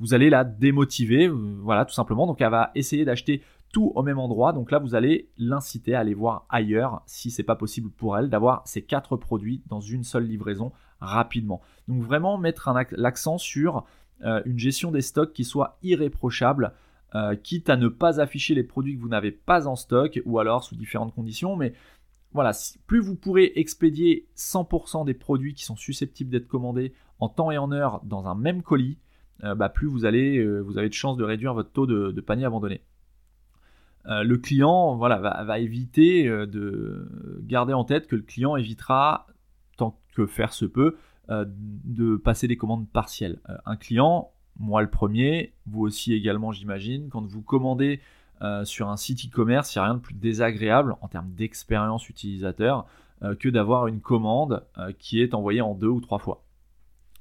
Vous 0.00 0.14
allez 0.14 0.30
la 0.30 0.44
démotiver, 0.44 1.28
euh, 1.28 1.58
voilà, 1.62 1.84
tout 1.84 1.92
simplement. 1.92 2.26
Donc 2.26 2.40
elle 2.40 2.50
va 2.50 2.70
essayer 2.74 3.04
d'acheter 3.04 3.42
tout 3.72 3.92
au 3.94 4.02
même 4.02 4.18
endroit. 4.18 4.52
Donc 4.52 4.70
là, 4.70 4.78
vous 4.78 4.94
allez 4.94 5.30
l'inciter 5.36 5.94
à 5.94 6.00
aller 6.00 6.14
voir 6.14 6.46
ailleurs, 6.48 7.02
si 7.06 7.30
c'est 7.30 7.42
pas 7.42 7.54
possible 7.54 7.90
pour 7.90 8.16
elle, 8.16 8.30
d'avoir 8.30 8.62
ces 8.66 8.82
quatre 8.82 9.16
produits 9.16 9.62
dans 9.66 9.80
une 9.80 10.02
seule 10.02 10.24
livraison 10.24 10.72
rapidement. 11.00 11.60
Donc 11.88 12.02
vraiment 12.02 12.38
mettre 12.38 12.70
l'accent 12.92 13.38
sur 13.38 13.84
une 14.22 14.58
gestion 14.58 14.90
des 14.90 15.00
stocks 15.00 15.32
qui 15.32 15.44
soit 15.44 15.78
irréprochable, 15.82 16.74
euh, 17.16 17.34
quitte 17.34 17.68
à 17.68 17.76
ne 17.76 17.88
pas 17.88 18.20
afficher 18.20 18.54
les 18.54 18.62
produits 18.62 18.94
que 18.94 19.00
vous 19.00 19.08
n'avez 19.08 19.32
pas 19.32 19.66
en 19.66 19.74
stock 19.74 20.20
ou 20.26 20.38
alors 20.38 20.62
sous 20.62 20.76
différentes 20.76 21.12
conditions. 21.12 21.56
Mais 21.56 21.72
voilà, 22.32 22.52
plus 22.86 23.00
vous 23.00 23.16
pourrez 23.16 23.52
expédier 23.56 24.28
100% 24.36 25.04
des 25.04 25.14
produits 25.14 25.54
qui 25.54 25.64
sont 25.64 25.74
susceptibles 25.74 26.30
d'être 26.30 26.46
commandés 26.46 26.94
en 27.18 27.28
temps 27.28 27.50
et 27.50 27.58
en 27.58 27.72
heure 27.72 28.00
dans 28.04 28.28
un 28.28 28.36
même 28.36 28.62
colis, 28.62 28.98
euh, 29.42 29.56
bah, 29.56 29.68
plus 29.68 29.88
vous, 29.88 30.04
allez, 30.04 30.44
vous 30.60 30.78
avez 30.78 30.88
de 30.88 30.94
chances 30.94 31.16
de 31.16 31.24
réduire 31.24 31.52
votre 31.52 31.72
taux 31.72 31.86
de, 31.86 32.20
panier 32.20 32.44
abandonné. 32.44 32.82
le 34.04 34.36
client 34.36 34.94
voilà, 34.94 35.18
va, 35.18 35.58
éviter 35.58 36.28
de 36.28 37.08
garder 37.42 37.72
en 37.72 37.82
tête 37.82 38.06
que 38.06 38.14
le 38.14 38.22
client 38.22 38.54
évitera, 38.54 39.26
tant 39.76 39.98
que 40.14 40.26
faire 40.26 40.52
se 40.52 40.64
peut, 40.64 40.94
euh, 40.94 40.96
de 41.30 42.16
passer 42.16 42.48
des 42.48 42.56
commandes 42.56 42.88
partielles. 42.88 43.40
Euh, 43.48 43.56
un 43.66 43.76
client, 43.76 44.32
moi 44.58 44.82
le 44.82 44.90
premier, 44.90 45.54
vous 45.66 45.82
aussi 45.82 46.12
également 46.12 46.52
j'imagine, 46.52 47.08
quand 47.08 47.24
vous 47.26 47.42
commandez 47.42 48.00
euh, 48.42 48.64
sur 48.64 48.88
un 48.88 48.96
site 48.96 49.26
e-commerce, 49.26 49.74
il 49.74 49.78
n'y 49.78 49.80
a 49.80 49.84
rien 49.84 49.94
de 49.94 50.00
plus 50.00 50.14
désagréable 50.14 50.96
en 51.00 51.08
termes 51.08 51.30
d'expérience 51.32 52.08
utilisateur 52.08 52.86
que 53.38 53.50
d'avoir 53.50 53.86
une 53.86 54.00
commande 54.00 54.64
qui 54.98 55.20
est 55.20 55.34
envoyée 55.34 55.60
en 55.60 55.74
deux 55.74 55.88
ou 55.88 56.00
trois 56.00 56.18
fois. 56.18 56.42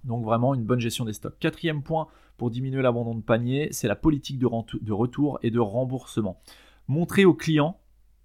Donc 0.05 0.23
vraiment 0.23 0.55
une 0.55 0.63
bonne 0.63 0.79
gestion 0.79 1.03
des 1.03 1.11
stocks. 1.11 1.37
Quatrième 1.39 1.83
point 1.83 2.07
pour 2.37 2.49
diminuer 2.49 2.81
l'abandon 2.81 3.15
de 3.15 3.21
panier, 3.21 3.67
c'est 3.71 3.89
la 3.89 3.97
politique 3.97 4.39
de, 4.39 4.47
de, 4.81 4.93
retour 4.93 5.39
et 5.43 5.51
de 5.51 5.59
remboursement. 5.59 6.41
Montrez 6.87 7.25
au 7.25 7.33
client 7.33 7.77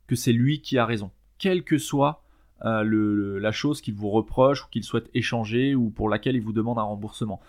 que 0.07 0.14
c'est 0.14 0.33
lui 0.33 0.61
qui 0.61 0.79
a 0.79 0.87
raison, 0.87 1.11
quel 1.38 1.64
que 1.64 1.79
soit 1.79 2.23
euh, 2.64 3.38
la 3.40 3.52
chose 3.52 3.80
qu'il 3.80 3.94
vous 3.94 4.10
reproche 4.10 4.64
ou 4.64 4.68
qu'il 4.70 4.84
souhaite 4.84 5.10
échanger 5.12 5.74
ou 5.74 5.90
pour 5.90 6.08
laquelle 6.08 6.36
il 6.36 6.42
vous 6.42 6.52
demande 6.52 6.78
un 6.78 6.82
remboursement. 6.82 7.40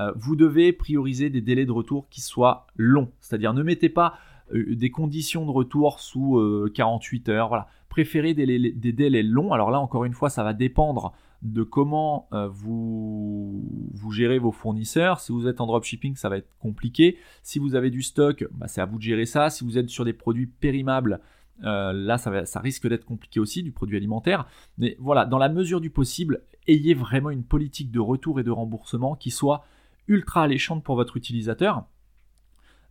Euh, 0.00 0.12
vous 0.16 0.36
devez 0.36 0.72
prioriser 0.72 1.30
des 1.30 1.40
délais 1.40 1.66
de 1.66 1.72
retour 1.72 2.08
qui 2.08 2.20
soient 2.20 2.66
longs, 2.76 3.10
c'est-à-dire 3.20 3.54
ne 3.54 3.62
mettez 3.62 3.88
pas 3.88 4.14
euh, 4.52 4.74
des 4.74 4.90
conditions 4.90 5.46
de 5.46 5.50
retour 5.50 6.00
sous 6.00 6.42
48 6.74 7.28
heures. 7.28 7.48
Voilà. 7.48 7.68
Préférez 7.88 8.34
des, 8.34 8.46
délais 8.72 9.22
longs. 9.22 9.52
Alors 9.52 9.70
là, 9.70 9.78
encore 9.78 10.04
une 10.04 10.14
fois, 10.14 10.28
ça 10.28 10.42
va 10.42 10.52
dépendre 10.52 11.12
de 11.42 11.62
comment 11.62 12.28
vous, 12.50 13.62
gérez 14.10 14.40
vos 14.40 14.50
fournisseurs. 14.50 15.20
Si 15.20 15.30
vous 15.30 15.46
êtes 15.46 15.60
en 15.60 15.66
dropshipping, 15.66 16.16
ça 16.16 16.28
va 16.28 16.38
être 16.38 16.48
compliqué. 16.58 17.18
Si 17.44 17.60
vous 17.60 17.76
avez 17.76 17.90
du 17.90 18.02
stock, 18.02 18.48
bah, 18.50 18.66
c'est 18.66 18.80
à 18.80 18.86
vous 18.86 18.96
de 18.96 19.02
gérer 19.02 19.26
ça. 19.26 19.48
Si 19.48 19.62
vous 19.62 19.78
êtes 19.78 19.90
sur 19.90 20.04
des 20.04 20.12
produits 20.12 20.46
périmables, 20.46 21.20
euh, 21.62 21.92
là, 21.92 22.18
ça, 22.18 22.60
risque 22.60 22.88
d'être 22.88 23.04
compliqué 23.04 23.38
aussi, 23.38 23.62
du 23.62 23.70
produit 23.70 23.96
alimentaire. 23.96 24.46
Mais 24.78 24.96
voilà, 24.98 25.24
dans 25.24 25.38
la 25.38 25.48
mesure 25.48 25.80
du 25.80 25.90
possible, 25.90 26.42
ayez 26.66 26.94
vraiment 26.94 27.30
une 27.30 27.44
politique 27.44 27.90
de 27.90 28.00
retour 28.00 28.40
et 28.40 28.42
de 28.42 28.50
remboursement 28.50 29.14
qui 29.14 29.30
soit 29.30 29.64
ultra 30.08 30.42
alléchante 30.42 30.82
pour 30.82 30.96
votre 30.96 31.16
utilisateur. 31.16 31.84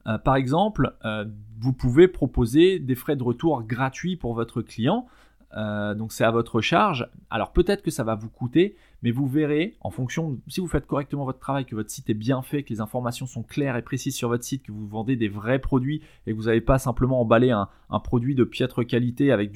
Euh, 0.07 0.17
par 0.17 0.35
exemple, 0.35 0.95
euh, 1.05 1.25
vous 1.59 1.73
pouvez 1.73 2.07
proposer 2.07 2.79
des 2.79 2.95
frais 2.95 3.15
de 3.15 3.23
retour 3.23 3.63
gratuits 3.63 4.17
pour 4.17 4.33
votre 4.33 4.61
client. 4.61 5.07
Euh, 5.55 5.93
donc 5.93 6.11
c'est 6.11 6.23
à 6.23 6.31
votre 6.31 6.61
charge. 6.61 7.07
Alors 7.29 7.51
peut-être 7.51 7.83
que 7.83 7.91
ça 7.91 8.03
va 8.03 8.15
vous 8.15 8.29
coûter, 8.29 8.75
mais 9.01 9.11
vous 9.11 9.27
verrez, 9.27 9.75
en 9.81 9.91
fonction, 9.91 10.39
si 10.47 10.59
vous 10.59 10.67
faites 10.67 10.87
correctement 10.87 11.25
votre 11.25 11.39
travail, 11.39 11.65
que 11.65 11.75
votre 11.75 11.91
site 11.91 12.09
est 12.09 12.15
bien 12.15 12.41
fait, 12.41 12.63
que 12.63 12.69
les 12.69 12.81
informations 12.81 13.25
sont 13.25 13.43
claires 13.43 13.75
et 13.75 13.81
précises 13.81 14.15
sur 14.15 14.29
votre 14.29 14.43
site, 14.43 14.63
que 14.63 14.71
vous 14.71 14.87
vendez 14.87 15.15
des 15.15 15.29
vrais 15.29 15.59
produits 15.59 16.01
et 16.25 16.31
que 16.31 16.35
vous 16.35 16.45
n'avez 16.45 16.61
pas 16.61 16.79
simplement 16.79 17.21
emballé 17.21 17.51
un, 17.51 17.69
produit 18.03 18.35
de 18.35 18.43
piètre 18.43 18.85
qualité 18.85 19.31
avec 19.31 19.51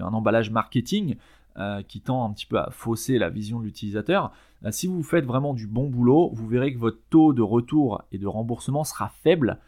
un 0.00 0.14
emballage 0.14 0.50
marketing 0.50 1.16
euh, 1.58 1.82
qui 1.82 2.00
tend 2.00 2.24
un 2.24 2.32
petit 2.32 2.46
peu 2.46 2.58
à 2.58 2.70
fausser 2.70 3.18
la 3.18 3.28
vision 3.28 3.60
de 3.60 3.64
l'utilisateur. 3.64 4.32
Euh, 4.64 4.70
si 4.70 4.86
vous 4.86 5.02
faites 5.02 5.26
vraiment 5.26 5.52
du 5.52 5.66
bon 5.66 5.88
boulot, 5.88 6.30
vous 6.32 6.48
verrez 6.48 6.72
que 6.72 6.78
votre 6.78 6.98
taux 7.10 7.34
de 7.34 7.42
retour 7.42 8.02
et 8.10 8.18
de 8.18 8.26
remboursement 8.26 8.84
sera 8.84 9.10
faible 9.22 9.58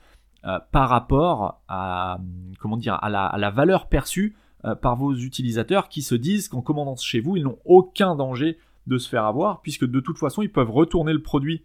par 0.71 0.89
rapport 0.89 1.61
à, 1.67 2.21
comment 2.61 2.77
dire, 2.77 2.97
à 3.03 3.09
la 3.09 3.51
valeur 3.51 3.89
perçue 3.89 4.37
par 4.83 4.97
vos 4.97 5.15
utilisateurs 5.15 5.89
qui 5.89 6.03
se 6.03 6.15
disent 6.15 6.49
qu'en 6.49 6.61
commandant 6.61 6.97
chez 6.97 7.21
vous, 7.21 7.37
ils 7.37 7.45
n'ont 7.45 7.59
aucun 7.65 8.17
danger 8.17 8.59
de 8.87 8.99
se 8.99 9.09
faire 9.09 9.25
avoir, 9.25 9.61
puisque 9.63 9.85
de 9.85 10.01
toute 10.01 10.19
façon, 10.19 10.43
ils 10.43 10.51
peuvent 10.51 10.71
retourner 10.71 11.13
le 11.13 11.23
produit 11.23 11.63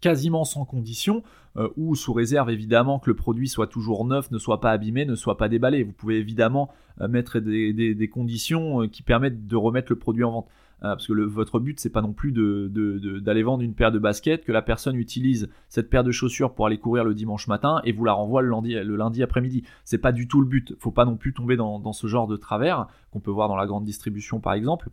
quasiment 0.00 0.44
sans 0.44 0.64
condition, 0.64 1.22
euh, 1.56 1.68
ou 1.76 1.94
sous 1.96 2.12
réserve 2.12 2.50
évidemment 2.50 2.98
que 2.98 3.10
le 3.10 3.16
produit 3.16 3.48
soit 3.48 3.66
toujours 3.66 4.04
neuf, 4.04 4.30
ne 4.30 4.38
soit 4.38 4.60
pas 4.60 4.70
abîmé, 4.70 5.04
ne 5.04 5.16
soit 5.16 5.36
pas 5.36 5.48
déballé. 5.48 5.82
Vous 5.82 5.92
pouvez 5.92 6.18
évidemment 6.18 6.70
euh, 7.00 7.08
mettre 7.08 7.40
des, 7.40 8.10
conditions 8.12 8.82
euh, 8.82 8.86
qui 8.86 9.02
permettent 9.02 9.46
de 9.46 9.56
remettre 9.56 9.90
le 9.90 9.98
produit 9.98 10.24
en 10.24 10.30
vente. 10.30 10.48
Parce 10.80 11.06
que 11.06 11.12
votre 11.12 11.58
but, 11.60 11.80
c'est 11.80 11.90
pas 11.90 12.02
non 12.02 12.12
plus 12.12 12.32
d'aller 12.32 13.42
vendre 13.42 13.62
une 13.62 13.74
paire 13.74 13.92
de 13.92 13.98
baskets, 13.98 14.44
que 14.44 14.52
la 14.52 14.62
personne 14.62 14.96
utilise 14.96 15.48
cette 15.68 15.90
paire 15.90 16.04
de 16.04 16.12
chaussures 16.12 16.54
pour 16.54 16.66
aller 16.66 16.78
courir 16.78 17.04
le 17.04 17.14
dimanche 17.14 17.48
matin 17.48 17.80
et 17.84 17.92
vous 17.92 18.04
la 18.04 18.12
renvoie 18.12 18.42
le 18.42 18.96
lundi, 18.96 19.22
après-midi. 19.22 19.64
C'est 19.84 19.98
pas 19.98 20.12
du 20.12 20.28
tout 20.28 20.40
le 20.40 20.46
but. 20.46 20.74
Faut 20.78 20.92
pas 20.92 21.04
non 21.04 21.16
plus 21.16 21.32
tomber 21.32 21.56
dans 21.56 21.92
ce 21.92 22.06
genre 22.06 22.26
de 22.26 22.36
travers 22.36 22.86
qu'on 23.10 23.20
peut 23.20 23.30
voir 23.30 23.48
dans 23.48 23.56
la 23.56 23.66
grande 23.66 23.84
distribution 23.84 24.40
par 24.40 24.52
exemple. 24.52 24.90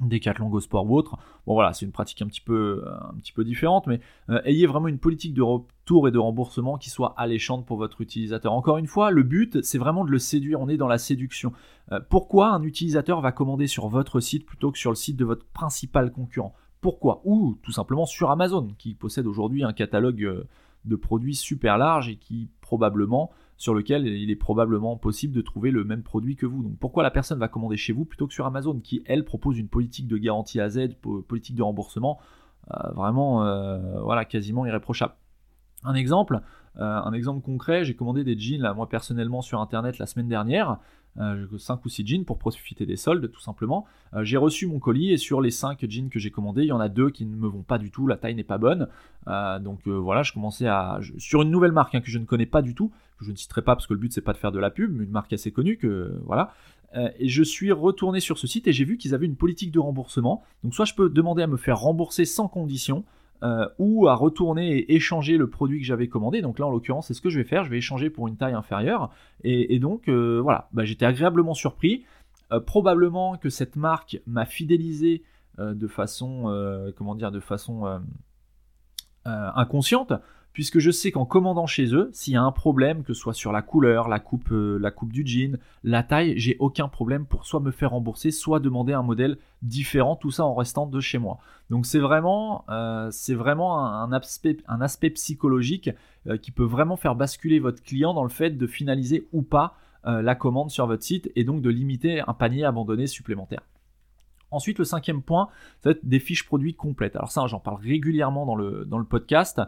Decathlon 0.00 0.48
Go 0.48 0.60
Sport 0.60 0.90
ou 0.90 0.96
autre. 0.96 1.16
Bon 1.46 1.54
voilà, 1.54 1.72
c'est 1.72 1.84
une 1.86 1.92
pratique 1.92 2.22
un 2.22 2.26
petit 2.26 2.40
peu, 2.40 2.84
peu 3.34 3.44
différente, 3.44 3.86
mais 3.86 4.00
euh, 4.30 4.40
ayez 4.44 4.66
vraiment 4.66 4.88
une 4.88 4.98
politique 4.98 5.34
de 5.34 5.42
retour 5.42 6.08
et 6.08 6.10
de 6.10 6.18
remboursement 6.18 6.76
qui 6.76 6.90
soit 6.90 7.14
alléchante 7.16 7.66
pour 7.66 7.76
votre 7.76 8.00
utilisateur. 8.00 8.52
Encore 8.52 8.78
une 8.78 8.86
fois, 8.86 9.10
le 9.10 9.22
but, 9.22 9.62
c'est 9.62 9.78
vraiment 9.78 10.04
de 10.04 10.10
le 10.10 10.18
séduire, 10.18 10.60
on 10.60 10.68
est 10.68 10.76
dans 10.76 10.88
la 10.88 10.98
séduction. 10.98 11.52
Euh, 11.92 12.00
pourquoi 12.08 12.50
un 12.50 12.62
utilisateur 12.62 13.20
va 13.20 13.32
commander 13.32 13.66
sur 13.66 13.88
votre 13.88 14.20
site 14.20 14.44
plutôt 14.46 14.72
que 14.72 14.78
sur 14.78 14.90
le 14.90 14.96
site 14.96 15.16
de 15.16 15.24
votre 15.24 15.46
principal 15.46 16.12
concurrent? 16.12 16.54
Pourquoi? 16.80 17.22
Ou 17.24 17.58
tout 17.62 17.72
simplement 17.72 18.06
sur 18.06 18.30
Amazon, 18.30 18.74
qui 18.78 18.94
possède 18.94 19.26
aujourd'hui 19.26 19.64
un 19.64 19.72
catalogue 19.72 20.24
euh, 20.24 20.44
de 20.84 20.96
produits 20.96 21.34
super 21.34 21.78
large 21.78 22.08
et 22.08 22.16
qui 22.16 22.50
probablement 22.60 23.30
sur 23.58 23.74
lequel 23.74 24.06
il 24.06 24.30
est 24.30 24.36
probablement 24.36 24.96
possible 24.96 25.34
de 25.34 25.42
trouver 25.42 25.72
le 25.72 25.84
même 25.84 26.04
produit 26.04 26.36
que 26.36 26.46
vous. 26.46 26.62
Donc 26.62 26.78
pourquoi 26.78 27.02
la 27.02 27.10
personne 27.10 27.40
va 27.40 27.48
commander 27.48 27.76
chez 27.76 27.92
vous 27.92 28.04
plutôt 28.04 28.28
que 28.28 28.32
sur 28.32 28.46
Amazon, 28.46 28.78
qui 28.78 29.02
elle 29.04 29.24
propose 29.24 29.58
une 29.58 29.68
politique 29.68 30.06
de 30.06 30.16
garantie 30.16 30.60
à 30.60 30.70
Z, 30.70 30.94
politique 31.26 31.56
de 31.56 31.62
remboursement, 31.62 32.20
euh, 32.70 32.90
vraiment 32.92 33.44
euh, 33.44 34.00
voilà, 34.00 34.24
quasiment 34.24 34.64
irréprochable. 34.64 35.14
Un 35.82 35.94
exemple, 35.94 36.40
euh, 36.76 36.82
un 36.82 37.12
exemple 37.12 37.44
concret, 37.44 37.84
j'ai 37.84 37.94
commandé 37.94 38.22
des 38.22 38.38
jeans 38.38 38.60
là, 38.60 38.74
moi 38.74 38.88
personnellement 38.88 39.42
sur 39.42 39.60
internet 39.60 39.98
la 39.98 40.06
semaine 40.06 40.28
dernière. 40.28 40.78
5 41.16 41.84
ou 41.84 41.88
6 41.88 42.06
jeans 42.06 42.24
pour 42.24 42.38
profiter 42.38 42.86
des 42.86 42.96
soldes 42.96 43.30
tout 43.30 43.40
simplement. 43.40 43.86
j'ai 44.22 44.36
reçu 44.36 44.66
mon 44.66 44.78
colis 44.78 45.12
et 45.12 45.16
sur 45.16 45.40
les 45.40 45.50
5 45.50 45.84
jeans 45.88 46.08
que 46.10 46.18
j'ai 46.18 46.30
commandés, 46.30 46.62
il 46.62 46.68
y 46.68 46.72
en 46.72 46.80
a 46.80 46.88
deux 46.88 47.10
qui 47.10 47.26
ne 47.26 47.34
me 47.34 47.48
vont 47.48 47.62
pas 47.62 47.78
du 47.78 47.90
tout, 47.90 48.06
la 48.06 48.16
taille 48.16 48.34
n'est 48.34 48.44
pas 48.44 48.58
bonne. 48.58 48.88
donc 49.26 49.86
voilà, 49.86 50.22
je 50.22 50.32
commençais 50.32 50.66
à... 50.68 51.00
sur 51.18 51.42
une 51.42 51.50
nouvelle 51.50 51.72
marque 51.72 51.94
hein, 51.94 52.00
que 52.00 52.10
je 52.10 52.18
ne 52.18 52.24
connais 52.24 52.46
pas 52.46 52.62
du 52.62 52.74
tout, 52.74 52.92
que 53.18 53.24
je 53.24 53.32
ne 53.32 53.36
citerai 53.36 53.62
pas 53.62 53.74
parce 53.74 53.86
que 53.86 53.94
le 53.94 54.00
but 54.00 54.12
c'est 54.12 54.20
pas 54.20 54.32
de 54.32 54.38
faire 54.38 54.52
de 54.52 54.60
la 54.60 54.70
pub, 54.70 54.92
mais 54.94 55.04
une 55.04 55.10
marque 55.10 55.32
assez 55.32 55.50
connue 55.50 55.76
que 55.76 56.20
voilà. 56.24 56.52
Euh, 56.96 57.10
et 57.18 57.28
je 57.28 57.42
suis 57.42 57.70
retourné 57.72 58.20
sur 58.20 58.38
ce 58.38 58.46
site 58.46 58.66
et 58.66 58.72
j'ai 58.72 58.84
vu 58.84 58.96
qu'ils 58.96 59.14
avaient 59.14 59.26
une 59.26 59.36
politique 59.36 59.70
de 59.70 59.78
remboursement. 59.78 60.42
Donc 60.64 60.74
soit 60.74 60.84
je 60.84 60.94
peux 60.94 61.08
demander 61.08 61.42
à 61.42 61.46
me 61.46 61.56
faire 61.56 61.78
rembourser 61.78 62.24
sans 62.24 62.48
condition, 62.48 63.04
euh, 63.42 63.68
ou 63.78 64.08
à 64.08 64.14
retourner 64.14 64.78
et 64.78 64.94
échanger 64.94 65.36
le 65.36 65.48
produit 65.48 65.78
que 65.80 65.84
j'avais 65.84 66.08
commandé. 66.08 66.42
Donc 66.42 66.58
là, 66.58 66.66
en 66.66 66.70
l'occurrence, 66.70 67.08
c'est 67.08 67.14
ce 67.14 67.20
que 67.20 67.30
je 67.30 67.38
vais 67.38 67.44
faire. 67.44 67.64
Je 67.64 67.70
vais 67.70 67.78
échanger 67.78 68.10
pour 68.10 68.28
une 68.28 68.36
taille 68.36 68.54
inférieure. 68.54 69.10
Et, 69.44 69.78
donc, 69.78 70.08
euh, 70.08 70.40
voilà, 70.42 70.68
bah, 70.72 70.84
j'étais 70.84 71.06
agréablement 71.06 71.54
surpris. 71.54 72.04
probablement 72.66 73.36
que 73.36 73.50
cette 73.50 73.76
marque 73.76 74.20
m'a 74.26 74.46
fidélisé 74.46 75.22
de 75.58 75.88
façon, 75.88 76.44
comment 76.96 77.14
dire, 77.14 77.32
de 77.32 77.40
façon 77.40 78.00
inconsciente, 79.24 80.12
puisque 80.58 80.80
je 80.80 80.90
sais 80.90 81.12
qu'en 81.12 81.24
commandant 81.24 81.68
chez 81.68 81.94
eux, 81.94 82.10
s'il 82.12 82.32
y 82.32 82.36
a 82.36 82.42
un 82.42 82.50
problème, 82.50 83.04
que 83.04 83.12
ce 83.12 83.20
soit 83.20 83.32
sur 83.32 83.52
la 83.52 83.62
couleur, 83.62 84.08
la 84.08 84.18
coupe, 84.18 84.50
euh, 84.50 84.76
la 84.80 84.90
coupe 84.90 85.12
du 85.12 85.24
jean, 85.24 85.56
la 85.84 86.02
taille, 86.02 86.34
j'ai 86.36 86.56
aucun 86.58 86.88
problème 86.88 87.26
pour 87.26 87.46
soit 87.46 87.60
me 87.60 87.70
faire 87.70 87.90
rembourser, 87.90 88.32
soit 88.32 88.58
demander 88.58 88.92
un 88.92 89.04
modèle 89.04 89.38
différent, 89.62 90.16
tout 90.16 90.32
ça 90.32 90.44
en 90.44 90.56
restant 90.56 90.88
de 90.88 90.98
chez 90.98 91.18
moi. 91.18 91.38
Donc 91.70 91.86
c'est 91.86 92.00
vraiment, 92.00 92.64
euh, 92.70 93.08
un, 93.08 94.80
aspect, 94.80 95.10
psychologique 95.10 95.90
euh, 96.26 96.36
qui 96.36 96.50
peut 96.50 96.64
vraiment 96.64 96.96
faire 96.96 97.14
basculer 97.14 97.60
votre 97.60 97.80
client 97.80 98.12
dans 98.12 98.24
le 98.24 98.28
fait 98.28 98.50
de 98.50 98.66
finaliser 98.66 99.28
ou 99.32 99.42
pas 99.42 99.76
la 100.04 100.34
commande 100.34 100.70
sur 100.70 100.86
votre 100.86 101.02
site 101.02 101.30
et 101.36 101.44
donc 101.44 101.60
de 101.60 101.68
limiter 101.68 102.22
un 102.26 102.32
panier 102.32 102.64
abandonné 102.64 103.06
supplémentaire. 103.06 103.60
Ensuite, 104.50 104.78
le 104.78 104.84
cinquième 104.84 105.22
point, 105.22 105.50
ça 105.80 105.90
va 105.90 105.92
être 105.92 106.06
des 106.06 106.18
fiches 106.18 106.46
produits 106.46 106.74
complètes. 106.74 107.14
Alors 107.14 107.30
ça, 107.30 107.46
j'en 107.46 107.60
parle 107.60 107.82
régulièrement 107.82 108.46
dans 108.46 108.56
le 108.56 109.04
podcast. 109.04 109.60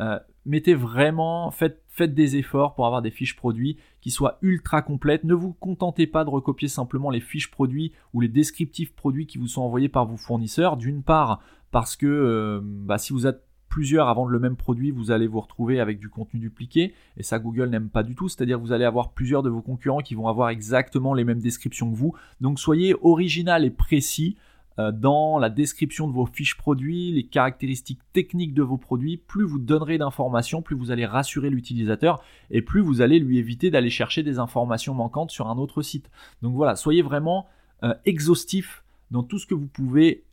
Euh, 0.00 0.18
mettez 0.44 0.74
vraiment, 0.74 1.50
faites, 1.50 1.82
des 2.14 2.36
efforts 2.36 2.74
pour 2.74 2.86
avoir 2.86 3.00
des 3.00 3.10
fiches 3.10 3.36
produits 3.36 3.78
qui 4.00 4.10
soient 4.10 4.38
ultra 4.42 4.82
complètes. 4.82 5.24
Ne 5.24 5.34
vous 5.34 5.54
contentez 5.54 6.06
pas 6.06 6.24
de 6.24 6.30
recopier 6.30 6.68
simplement 6.68 7.10
les 7.10 7.20
fiches 7.20 7.50
produits 7.50 7.92
ou 8.12 8.20
les 8.20 8.28
descriptifs 8.28 8.94
produits 8.94 9.26
qui 9.26 9.38
vous 9.38 9.48
sont 9.48 9.62
envoyés 9.62 9.88
par 9.88 10.04
vos 10.04 10.18
fournisseurs. 10.18 10.76
D'une 10.76 11.02
part, 11.02 11.40
parce 11.70 11.96
que 11.96 12.06
euh, 12.06 12.60
bah, 12.62 12.98
si 12.98 13.12
vous 13.12 13.26
êtes 13.26 13.46
plusieurs 13.68 14.08
à 14.08 14.14
vendre 14.14 14.30
le 14.30 14.38
même 14.38 14.56
produit, 14.56 14.90
vous 14.90 15.10
allez 15.10 15.26
vous 15.26 15.40
retrouver 15.40 15.80
avec 15.80 15.98
du 15.98 16.08
contenu 16.08 16.40
dupliqué, 16.40 16.94
et 17.16 17.22
ça 17.22 17.38
Google 17.38 17.68
n'aime 17.68 17.90
pas 17.90 18.02
du 18.02 18.14
tout, 18.14 18.28
c'est-à-dire 18.28 18.58
vous 18.58 18.72
allez 18.72 18.84
avoir 18.84 19.10
plusieurs 19.10 19.42
de 19.42 19.50
vos 19.50 19.60
concurrents 19.60 20.00
qui 20.00 20.14
vont 20.14 20.28
avoir 20.28 20.48
exactement 20.48 21.12
les 21.12 21.24
mêmes 21.24 21.40
descriptions 21.40 21.90
que 21.90 21.96
vous. 21.96 22.14
Donc 22.40 22.58
soyez 22.58 22.94
original 23.02 23.64
et 23.64 23.70
précis. 23.70 24.36
Euh, 24.78 24.92
dans 24.92 25.38
la 25.38 25.48
description 25.48 26.06
de 26.06 26.12
vos 26.12 26.26
fiches 26.26 26.56
produits, 26.56 27.10
les 27.12 27.24
caractéristiques 27.26 28.00
techniques 28.12 28.52
de 28.52 28.62
vos 28.62 28.76
produits, 28.76 29.16
plus 29.16 29.44
vous 29.44 29.58
donnerez 29.58 29.96
d'informations, 29.96 30.60
plus 30.60 30.76
vous 30.76 30.90
allez 30.90 31.06
rassurer 31.06 31.48
l'utilisateur 31.48 32.22
et 32.50 32.60
plus 32.60 32.80
vous 32.80 33.00
allez 33.00 33.18
lui 33.18 33.38
éviter 33.38 33.70
d'aller 33.70 33.90
chercher 33.90 34.22
des 34.22 34.38
informations 34.38 34.94
manquantes 34.94 35.30
sur 35.30 35.48
un 35.48 35.56
autre 35.56 35.82
site. 35.82 36.10
Donc 36.42 36.54
voilà, 36.54 36.76
soyez 36.76 37.02
vraiment 37.02 37.46
euh, 37.82 37.94
exhaustif 38.04 38.84
dans 39.10 39.22
tout 39.22 39.38
ce 39.38 39.46
que 39.46 39.54
vous 39.54 39.66
pouvez 39.66 40.24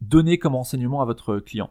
donner 0.00 0.38
comme 0.38 0.54
enseignement 0.54 1.02
à 1.02 1.04
votre 1.04 1.38
client. 1.38 1.70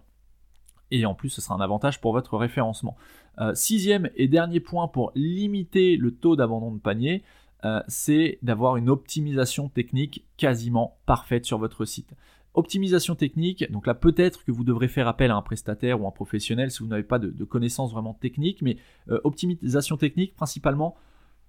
Et 0.91 1.05
en 1.05 1.15
plus, 1.15 1.29
ce 1.29 1.41
sera 1.41 1.55
un 1.55 1.61
avantage 1.61 2.01
pour 2.01 2.11
votre 2.11 2.37
référencement. 2.37 2.97
Euh, 3.39 3.55
sixième 3.55 4.09
et 4.15 4.27
dernier 4.27 4.59
point 4.59 4.87
pour 4.87 5.11
limiter 5.15 5.95
le 5.95 6.11
taux 6.11 6.35
d'abandon 6.35 6.71
de 6.71 6.79
panier, 6.79 7.23
euh, 7.63 7.81
c'est 7.87 8.39
d'avoir 8.41 8.77
une 8.77 8.89
optimisation 8.89 9.69
technique 9.69 10.25
quasiment 10.37 10.97
parfaite 11.05 11.45
sur 11.45 11.59
votre 11.59 11.85
site. 11.85 12.13
Optimisation 12.53 13.15
technique, 13.15 13.71
donc 13.71 13.87
là 13.87 13.93
peut-être 13.93 14.43
que 14.43 14.51
vous 14.51 14.63
devrez 14.63 14.87
faire 14.87 15.07
appel 15.07 15.31
à 15.31 15.35
un 15.35 15.41
prestataire 15.41 16.01
ou 16.01 16.07
un 16.07 16.11
professionnel 16.11 16.71
si 16.71 16.79
vous 16.79 16.87
n'avez 16.87 17.03
pas 17.03 17.19
de, 17.19 17.43
connaissances 17.45 17.91
vraiment 17.91 18.13
techniques, 18.13 18.61
mais 18.61 18.77
euh, 19.09 19.21
optimisation 19.23 19.95
technique 19.95 20.35
principalement 20.35 20.95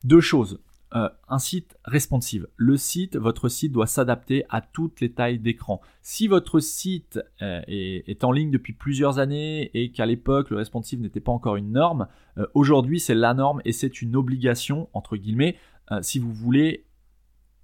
deux 0.04 0.20
choses. 0.20 0.60
Euh, 0.94 1.08
un 1.26 1.38
site 1.38 1.78
responsive. 1.86 2.46
Le 2.56 2.76
site, 2.76 3.16
votre 3.16 3.48
site 3.48 3.72
doit 3.72 3.86
s'adapter 3.86 4.44
à 4.50 4.60
toutes 4.60 5.00
les 5.00 5.10
tailles 5.10 5.38
d'écran. 5.38 5.80
Si 6.02 6.28
votre 6.28 6.60
site 6.60 7.18
est, 7.40 8.24
en 8.24 8.30
ligne 8.30 8.50
depuis 8.50 8.74
plusieurs 8.74 9.18
années 9.18 9.70
et 9.72 9.90
qu'à 9.90 10.04
l'époque 10.04 10.50
le 10.50 10.58
responsive 10.58 11.00
n'était 11.00 11.20
pas 11.20 11.32
encore 11.32 11.56
une 11.56 11.72
norme, 11.72 12.08
aujourd'hui 12.52 13.00
c'est 13.00 13.14
la 13.14 13.32
norme 13.32 13.62
et 13.64 13.72
c'est 13.72 14.02
une 14.02 14.16
obligation, 14.16 14.90
entre 14.92 15.16
guillemets, 15.16 15.56
si 16.00 16.18
vous 16.18 16.32
voulez 16.32 16.86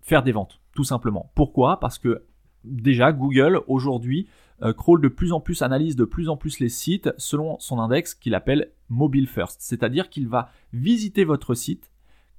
faire 0.02 0.22
des 0.22 0.32
ventes, 0.32 0.60
tout 0.74 0.84
simplement. 0.84 1.30
Pourquoi? 1.34 1.80
Parce 1.80 1.98
que 1.98 2.24
déjà 2.64 3.12
Google 3.12 3.60
aujourd'hui 3.66 4.28
euh, 4.62 4.72
crawl 4.72 5.00
de 5.00 5.08
plus 5.08 5.32
en 5.32 5.40
plus, 5.40 5.62
analyse 5.62 5.96
de 5.96 6.04
plus 6.04 6.28
en 6.28 6.36
plus 6.36 6.58
les 6.58 6.68
sites 6.68 7.10
selon 7.16 7.58
son 7.60 7.78
index 7.78 8.14
qu'il 8.14 8.34
appelle 8.34 8.72
mobile 8.88 9.28
first, 9.28 9.60
c'est-à-dire 9.60 10.08
qu'il 10.08 10.28
va 10.28 10.50
visiter 10.72 11.24
votre 11.24 11.54
site 11.54 11.92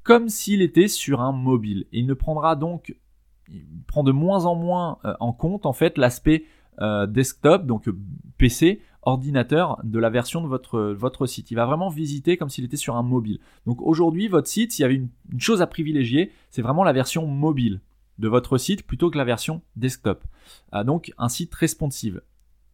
comme 0.03 0.29
s'il 0.29 0.61
était 0.61 0.87
sur 0.87 1.21
un 1.21 1.31
mobile. 1.31 1.85
il 1.91 2.07
ne 2.07 2.13
prendra 2.13 2.55
donc, 2.55 2.97
il 3.47 3.65
prend 3.85 4.03
de 4.03 4.11
moins 4.11 4.45
en 4.45 4.55
moins 4.55 4.97
euh, 5.05 5.13
en 5.19 5.31
compte 5.31 5.65
en 5.65 5.73
fait 5.73 5.97
l'aspect 5.97 6.45
desktop, 7.09 7.65
donc 7.65 7.89
PC, 8.37 8.81
ordinateur 9.03 9.79
de 9.83 9.99
la 9.99 10.09
version 10.09 10.41
de 10.41 10.47
votre, 10.47 10.81
votre 10.81 11.25
site. 11.25 11.51
Il 11.51 11.55
va 11.55 11.65
vraiment 11.65 11.89
visiter 11.89 12.37
comme 12.37 12.49
s'il 12.49 12.65
était 12.65 12.77
sur 12.77 12.95
un 12.95 13.03
mobile. 13.03 13.39
Donc 13.65 13.81
aujourd'hui, 13.81 14.27
votre 14.27 14.47
site, 14.47 14.71
s'il 14.71 14.83
y 14.83 14.85
avait 14.85 14.95
une, 14.95 15.09
chose 15.39 15.61
à 15.61 15.67
privilégier, 15.67 16.31
c'est 16.49 16.61
vraiment 16.61 16.83
la 16.83 16.93
version 16.93 17.25
mobile 17.25 17.81
de 18.17 18.27
votre 18.27 18.57
site 18.57 18.85
plutôt 18.85 19.09
que 19.09 19.17
la 19.17 19.23
version 19.23 19.61
desktop. 19.75 20.23
Ah, 20.71 20.83
donc 20.83 21.13
un 21.17 21.29
site 21.29 21.53
responsive. 21.55 22.21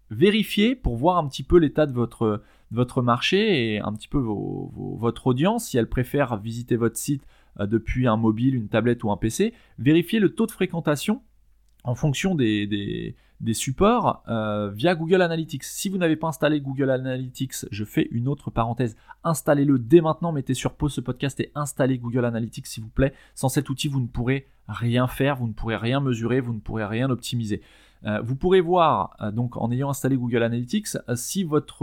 Vérifiez 0.09 0.75
pour 0.75 0.95
voir 0.95 1.17
un 1.17 1.27
petit 1.27 1.43
peu 1.43 1.57
l'état 1.57 1.85
de 1.85 1.93
votre, 1.93 2.41
votre 2.71 3.01
marché 3.01 3.73
et 3.73 3.79
un 3.79 3.93
petit 3.93 4.07
peu 4.07 4.19
votre 4.19 5.27
audience, 5.27 5.69
si 5.69 5.77
elle 5.77 5.89
préfère 5.89 6.38
visiter 6.38 6.75
votre 6.75 6.97
site 6.97 7.25
euh, 7.59 7.67
depuis 7.67 8.07
un 8.07 8.17
mobile, 8.17 8.55
une 8.55 8.67
tablette 8.67 9.03
ou 9.03 9.11
un 9.11 9.17
PC. 9.17 9.53
Vérifiez 9.79 10.19
le 10.19 10.33
taux 10.33 10.45
de 10.45 10.51
fréquentation 10.51 11.21
en 11.83 11.95
fonction 11.95 12.33
des 12.33 13.15
supports 13.54 14.24
euh, 14.28 14.69
via 14.71 14.95
Google 14.95 15.21
Analytics. 15.21 15.63
Si 15.63 15.89
vous 15.89 15.98
n'avez 15.98 16.15
pas 16.15 16.28
installé 16.28 16.62
Google 16.62 16.89
Analytics, 16.89 17.65
je 17.69 17.84
fais 17.84 18.08
une 18.12 18.28
autre 18.28 18.52
parenthèse. 18.52 18.95
Installez-le 19.24 19.80
dès 19.80 20.02
maintenant, 20.02 20.32
mettez 20.32 20.54
sur 20.54 20.74
pause 20.74 20.93
ce 20.93 21.02
podcast 21.02 21.39
et 21.39 21.52
installez 21.56 21.98
Google 21.98 22.26
Analytics 22.26 22.67
s'il 22.67 22.84
vous 22.84 22.89
plaît. 22.89 23.13
Sans 23.34 23.50
cet 23.50 23.69
outil, 23.69 23.88
vous 23.88 24.00
ne 24.00 24.08
pourrez 24.08 24.48
rien 24.67 25.08
faire, 25.08 25.36
vous 25.36 25.48
ne 25.48 25.54
pourrez 25.54 25.76
rien 25.76 26.00
mesurer, 26.00 26.39
vous 26.39 26.54
ne 26.54 26.60
pourrez 26.60 26.86
rien 26.86 27.10
optimiser. 27.10 27.62
Euh, 28.06 28.21
vous 28.21 28.36
pourrez 28.36 28.62
voir, 28.62 29.15
euh, 29.21 29.32
donc 29.32 29.58
en 29.58 29.71
ayant 29.71 29.89
installé 29.89 30.15
Google 30.15 30.43
Analytics, 30.43 30.98
si 31.15 31.43
votre 31.43 31.82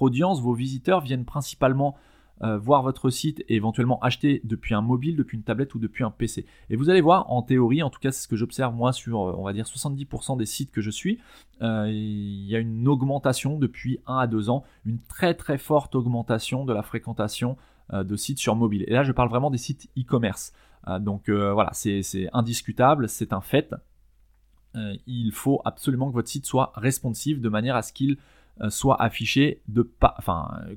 audience, 0.00 0.40
vos 0.40 0.54
visiteurs 0.54 1.00
viennent 1.00 1.24
principalement 1.24 1.96
euh, 2.42 2.58
voir 2.58 2.82
votre 2.82 3.10
site 3.10 3.44
et 3.48 3.56
éventuellement 3.56 3.98
acheter 4.00 4.40
depuis 4.44 4.74
un 4.74 4.80
mobile, 4.80 5.16
depuis 5.16 5.36
une 5.36 5.42
tablette 5.42 5.74
ou 5.74 5.78
depuis 5.78 6.04
un 6.04 6.10
PC. 6.10 6.46
Et 6.70 6.76
vous 6.76 6.90
allez 6.90 7.00
voir, 7.00 7.30
en 7.30 7.42
théorie, 7.42 7.82
en 7.82 7.90
tout 7.90 8.00
cas 8.00 8.12
c'est 8.12 8.22
ce 8.22 8.28
que 8.28 8.36
j'observe 8.36 8.74
moi 8.74 8.92
sur, 8.92 9.20
on 9.20 9.44
va 9.44 9.52
dire, 9.52 9.64
70% 9.64 10.36
des 10.36 10.46
sites 10.46 10.70
que 10.70 10.80
je 10.80 10.90
suis, 10.90 11.18
il 11.60 12.46
y 12.46 12.54
a 12.54 12.58
une 12.58 12.86
augmentation 12.88 13.58
depuis 13.58 13.98
1 14.06 14.18
à 14.18 14.26
2 14.26 14.50
ans, 14.50 14.64
une 14.84 14.98
très 15.00 15.34
très 15.34 15.58
forte 15.58 15.94
augmentation 15.94 16.64
de 16.64 16.72
la 16.72 16.82
fréquentation 16.82 17.56
de 17.92 18.16
sites 18.16 18.38
sur 18.38 18.54
mobile. 18.56 18.84
Et 18.88 18.92
là 18.92 19.02
je 19.02 19.12
parle 19.12 19.30
vraiment 19.30 19.50
des 19.50 19.58
sites 19.58 19.88
e-commerce. 19.98 20.52
donc 21.00 21.30
voilà, 21.30 21.70
c'est 21.72 22.28
indiscutable, 22.32 23.08
c'est 23.08 23.32
un 23.32 23.40
fait. 23.40 23.74
Euh, 24.76 24.94
il 25.06 25.32
faut 25.32 25.60
absolument 25.64 26.08
que 26.08 26.14
votre 26.14 26.28
site 26.28 26.46
soit 26.46 26.72
responsive 26.76 27.40
de 27.40 27.48
manière 27.48 27.76
à 27.76 27.82
ce 27.82 27.92
qu'il 27.92 28.12
euh, 28.12 28.16
soit 28.68 29.00
affiché 29.00 29.60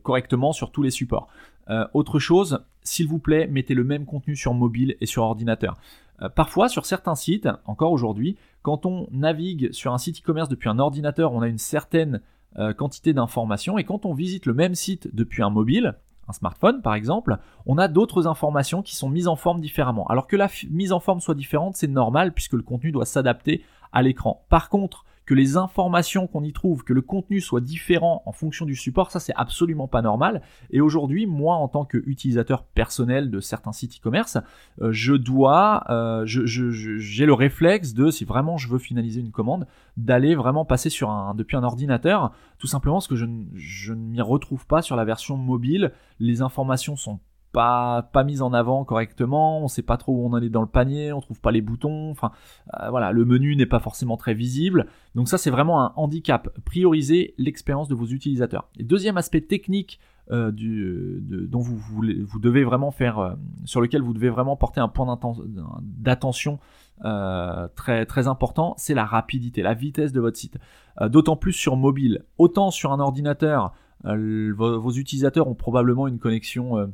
correctement 0.04 0.52
sur 0.52 0.72
tous 0.72 0.84
les 0.84 0.92
supports. 0.92 1.28
Euh, 1.70 1.86
autre 1.94 2.20
chose, 2.20 2.64
s'il 2.84 3.08
vous 3.08 3.20
plaît, 3.20 3.48
mettez 3.48 3.74
le 3.74 3.84
même 3.84 4.06
contenu 4.06 4.36
sur 4.36 4.54
mobile 4.54 4.96
et 5.02 5.06
sur 5.06 5.24
ordinateur. 5.24 5.78
parfois, 6.36 6.68
sur 6.68 6.86
certains 6.86 7.16
sites, 7.16 7.48
encore 7.66 7.92
aujourd'hui, 7.92 8.36
quand 8.62 8.86
on 8.86 9.08
navigue 9.12 9.72
sur 9.72 9.94
un 9.94 9.98
site 9.98 10.20
e-commerce 10.20 10.50
depuis 10.50 10.70
un 10.70 10.80
ordinateur, 10.80 11.32
on 11.34 11.42
a 11.42 11.48
une 11.48 11.58
certaine 11.58 12.22
quantité 12.78 13.14
d'informations, 13.14 13.78
et 13.78 13.86
quand 13.86 14.06
on 14.06 14.14
visite 14.14 14.46
le 14.46 14.54
même 14.54 14.76
site 14.76 15.16
depuis 15.16 15.44
un 15.44 15.50
mobile, 15.50 15.96
un 16.30 16.34
smartphone 16.34 16.82
par 16.82 16.94
exemple, 16.94 17.38
on 17.66 17.78
a 17.78 17.88
d'autres 17.88 18.28
informations 18.28 18.82
qui 18.82 18.96
sont 18.96 19.10
mises 19.10 19.28
en 19.28 19.36
forme 19.36 19.60
différemment. 19.60 20.06
Alors 20.08 20.28
que 20.28 20.36
la 20.36 20.50
mise 20.70 20.92
en 20.92 21.00
forme 21.00 21.20
soit 21.20 21.36
différente, 21.36 21.76
c'est 21.76 21.88
normal 21.88 22.34
puisque 22.34 22.54
le 22.54 22.62
contenu 22.62 22.92
doit 22.92 23.06
s'adapter 23.06 23.64
à 23.92 24.02
l'écran. 24.02 24.46
Par 24.50 24.70
contre, 24.70 25.06
que 25.30 25.36
les 25.36 25.58
informations 25.58 26.26
qu'on 26.26 26.44
y 26.44 26.54
trouve, 26.54 26.84
que 26.84 26.92
le 26.92 27.04
contenu 27.04 27.40
soit 27.40 27.62
différent 27.62 28.24
en 28.26 28.32
fonction 28.32 28.66
du 28.66 28.76
support, 28.76 29.12
ça 29.12 29.20
c'est 29.20 29.36
absolument 29.36 29.88
pas 29.88 30.02
normal. 30.02 30.42
Et 30.72 30.82
aujourd'hui, 30.82 31.28
moi 31.28 31.54
en 31.54 31.68
tant 31.68 31.86
qu'utilisateur 31.86 32.64
personnel 32.64 33.30
de 33.30 33.40
certains 33.40 33.72
sites 33.72 33.98
e-commerce, 33.98 34.40
euh, 34.82 34.92
je 34.92 35.14
dois, 35.14 35.84
euh, 35.92 36.24
j'ai 36.26 37.28
le 37.28 37.34
réflexe 37.34 37.94
de, 37.94 38.10
si 38.10 38.26
vraiment 38.26 38.58
je 38.58 38.70
veux 38.70 38.80
finaliser 38.80 39.22
une 39.22 39.30
commande, 39.30 39.68
d'aller 39.98 40.34
vraiment 40.34 40.66
passer 40.66 40.90
sur 40.90 41.12
un, 41.12 41.36
depuis 41.36 41.58
un 41.58 41.64
ordinateur, 41.64 42.32
tout 42.58 42.66
simplement 42.66 42.96
parce 42.96 43.08
que 43.08 43.16
je, 43.16 43.28
je 43.54 43.94
ne 43.94 44.02
m'y 44.02 44.22
retrouve 44.22 44.66
pas 44.66 44.82
sur 44.82 44.96
la 44.96 45.06
version 45.06 45.38
mobile. 45.38 45.92
Les 46.20 46.42
informations 46.42 46.96
sont 46.96 47.20
pas, 47.52 48.04
pas 48.14 48.24
mise 48.24 48.42
en 48.42 48.54
avant 48.54 48.86
correctement, 48.86 49.64
on 49.64 49.68
sait 49.68 49.82
pas 49.82 49.98
trop 49.98 50.14
où 50.14 50.26
on 50.26 50.34
en 50.34 50.42
est 50.42 50.50
dans 50.50 50.62
le 50.62 50.68
panier, 50.68 51.12
on 51.12 51.20
trouve 51.20 51.42
pas 51.42 51.52
les 51.52 51.62
boutons, 51.62 52.14
euh, 52.24 52.90
voilà, 52.90 53.12
le 53.12 53.26
menu 53.26 53.56
n'est 53.56 53.66
pas 53.66 53.80
forcément 53.80 54.18
très 54.18 54.34
visible. 54.34 54.88
Donc 55.16 55.28
ça 55.28 55.38
c'est 55.38 55.50
vraiment 55.50 55.82
un 55.82 55.94
handicap. 55.96 56.50
Prioriser 56.66 57.34
l'expérience 57.38 57.88
de 57.88 57.96
vos 57.96 58.06
utilisateurs. 58.06 58.70
Et 58.78 58.84
deuxième 58.84 59.18
aspect 59.18 59.42
technique 59.42 60.00
euh, 60.32 60.52
dont 60.52 61.60
vous, 61.60 62.40
devez 62.40 62.64
vraiment 62.64 62.92
faire, 62.92 63.18
euh, 63.18 63.34
sur 63.66 63.82
lequel 63.82 64.04
vous 64.04 64.14
devez 64.14 64.30
vraiment 64.30 64.56
porter 64.56 64.80
un 64.80 64.88
point 64.88 65.08
d'attention 65.82 66.60
très, 67.02 68.28
important, 68.28 68.76
c'est 68.78 68.94
la 68.94 69.06
rapidité, 69.06 69.64
la 69.64 69.74
vitesse 69.74 70.12
de 70.12 70.20
votre 70.20 70.38
site. 70.38 70.58
D'autant 71.02 71.38
plus 71.38 71.54
sur 71.54 71.78
mobile. 71.78 72.26
Autant 72.38 72.72
sur 72.72 72.92
un 72.92 73.00
ordinateur, 73.00 73.74
vos, 74.04 74.92
utilisateurs 74.92 75.48
ont 75.48 75.56
probablement 75.56 76.08
une 76.08 76.20
connexion 76.20 76.92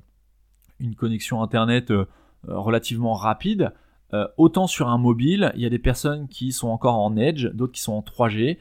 une 0.79 0.95
connexion 0.95 1.41
Internet 1.41 1.91
euh, 1.91 2.05
euh, 2.49 2.59
relativement 2.59 3.13
rapide. 3.13 3.73
Euh, 4.13 4.27
autant 4.37 4.67
sur 4.67 4.87
un 4.87 4.97
mobile, 4.97 5.51
il 5.55 5.61
y 5.61 5.65
a 5.65 5.69
des 5.69 5.79
personnes 5.79 6.27
qui 6.27 6.51
sont 6.51 6.69
encore 6.69 6.99
en 6.99 7.17
Edge, 7.17 7.47
d'autres 7.47 7.73
qui 7.73 7.81
sont 7.81 7.93
en 7.93 8.01
3G. 8.01 8.57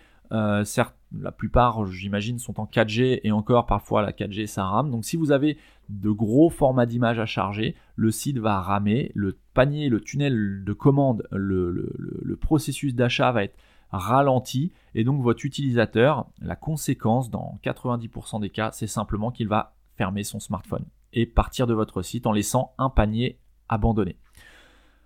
certes, 0.64 0.96
la 1.16 1.30
plupart, 1.30 1.86
j'imagine, 1.86 2.38
sont 2.38 2.58
en 2.58 2.64
4G 2.64 3.20
et 3.22 3.30
encore 3.30 3.66
parfois 3.66 4.02
la 4.02 4.10
4G 4.10 4.46
ça 4.46 4.64
rame. 4.64 4.90
Donc 4.90 5.04
si 5.04 5.16
vous 5.16 5.30
avez 5.30 5.58
de 5.88 6.10
gros 6.10 6.50
formats 6.50 6.86
d'image 6.86 7.20
à 7.20 7.26
charger, 7.26 7.76
le 7.94 8.10
site 8.10 8.38
va 8.38 8.60
ramer, 8.60 9.12
le 9.14 9.38
panier, 9.52 9.88
le 9.88 10.00
tunnel 10.00 10.64
de 10.64 10.72
commande, 10.72 11.28
le, 11.30 11.70
le 11.70 12.36
processus 12.36 12.94
d'achat 12.94 13.30
va 13.30 13.44
être 13.44 13.56
ralenti 13.92 14.72
et 14.94 15.04
donc 15.04 15.22
votre 15.22 15.44
utilisateur, 15.44 16.26
la 16.40 16.56
conséquence 16.56 17.30
dans 17.30 17.58
90% 17.62 18.40
des 18.40 18.50
cas, 18.50 18.70
c'est 18.72 18.86
simplement 18.86 19.30
qu'il 19.30 19.46
va 19.46 19.74
fermer 19.96 20.24
son 20.24 20.40
smartphone 20.40 20.84
et 21.14 21.26
partir 21.26 21.66
de 21.66 21.74
votre 21.74 22.02
site 22.02 22.26
en 22.26 22.32
laissant 22.32 22.74
un 22.76 22.90
panier 22.90 23.38
abandonné. 23.68 24.16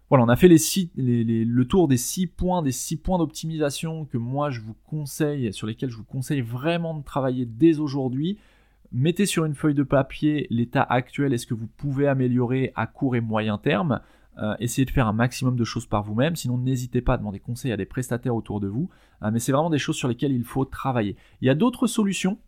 Voilà, 0.09 0.25
on 0.25 0.29
a 0.29 0.37
fait 0.37 0.49
le 0.49 1.63
tour 1.65 1.87
des 1.87 1.99
6 1.99 2.29
points, 2.29 2.63
des 2.63 2.73
six 2.73 2.97
points 2.97 3.19
d'optimisation 3.19 4.07
que 4.07 4.17
moi 4.17 4.49
je 4.49 4.61
vous 4.61 4.75
conseille, 4.87 5.53
sur 5.53 5.67
lesquels 5.67 5.91
je 5.91 5.97
vous 5.97 6.05
conseille 6.05 6.41
vraiment 6.41 6.95
de 6.95 7.05
travailler 7.05 7.45
dès 7.45 7.79
aujourd'hui. 7.79 8.39
Mettez 8.91 9.27
sur 9.27 9.45
une 9.45 9.55
feuille 9.55 9.75
de 9.75 9.83
papier 9.83 10.47
l'état 10.49 10.83
actuel 10.83 11.35
et 11.35 11.39
ce 11.39 11.47
que 11.47 11.53
vous 11.53 11.67
pouvez 11.67 12.09
améliorer 12.09 12.73
à 12.75 12.87
court 12.87 13.17
et 13.17 13.21
moyen 13.21 13.59
terme. 13.59 14.01
Euh, 14.39 14.55
essayez 14.61 14.87
de 14.87 14.91
faire 14.91 15.09
un 15.09 15.13
maximum 15.13 15.57
de 15.57 15.65
choses 15.65 15.85
par 15.85 16.05
vous-même, 16.05 16.37
sinon 16.37 16.57
n'hésitez 16.57 17.03
pas 17.03 17.15
à 17.15 17.19
demander 17.19 17.41
conseil 17.41 17.73
à 17.73 17.77
des 17.77 17.85
prestataires 17.85 18.35
autour 18.35 18.61
de 18.61 18.69
vous. 18.69 18.89
Euh, 19.23 19.31
mais 19.31 19.41
c'est 19.41 19.53
vraiment 19.53 19.69
des 19.69 19.79
choses 19.79 19.97
sur 19.97 20.09
lesquelles 20.09 20.33
il 20.33 20.45
faut 20.45 20.65
travailler. 20.65 21.17
Il 21.43 21.47
y 21.47 21.51
a 21.51 21.55
d'autres 21.55 21.87
solutions 21.87 22.39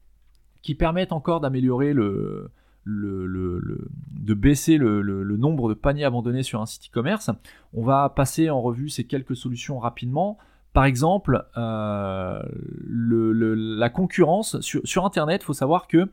qui 0.63 0.75
permettent 0.75 1.13
encore 1.13 1.41
d'améliorer 1.41 1.93
le, 1.93 2.51
le, 2.85 3.89
de 4.11 4.35
baisser 4.35 4.77
le, 4.77 5.37
nombre 5.37 5.69
de 5.69 5.75
paniers 5.75 6.05
abandonnés 6.05 6.43
sur 6.43 6.61
un 6.61 6.67
site 6.67 6.89
e-commerce. 6.89 7.31
On 7.73 7.83
va 7.83 8.09
passer 8.11 8.51
en 8.51 8.61
revue 8.61 8.89
ces 8.89 9.05
quelques 9.05 9.37
solutions 9.37 9.79
rapidement. 9.79 10.39
Par 10.73 10.85
exemple, 10.85 11.47
euh, 11.57 12.43
la 12.89 13.91
concurrence 13.91 14.61
sur, 14.61 15.05
Internet, 15.05 15.43
il 15.43 15.47
faut 15.47 15.53
savoir 15.53 15.89
que 15.89 16.11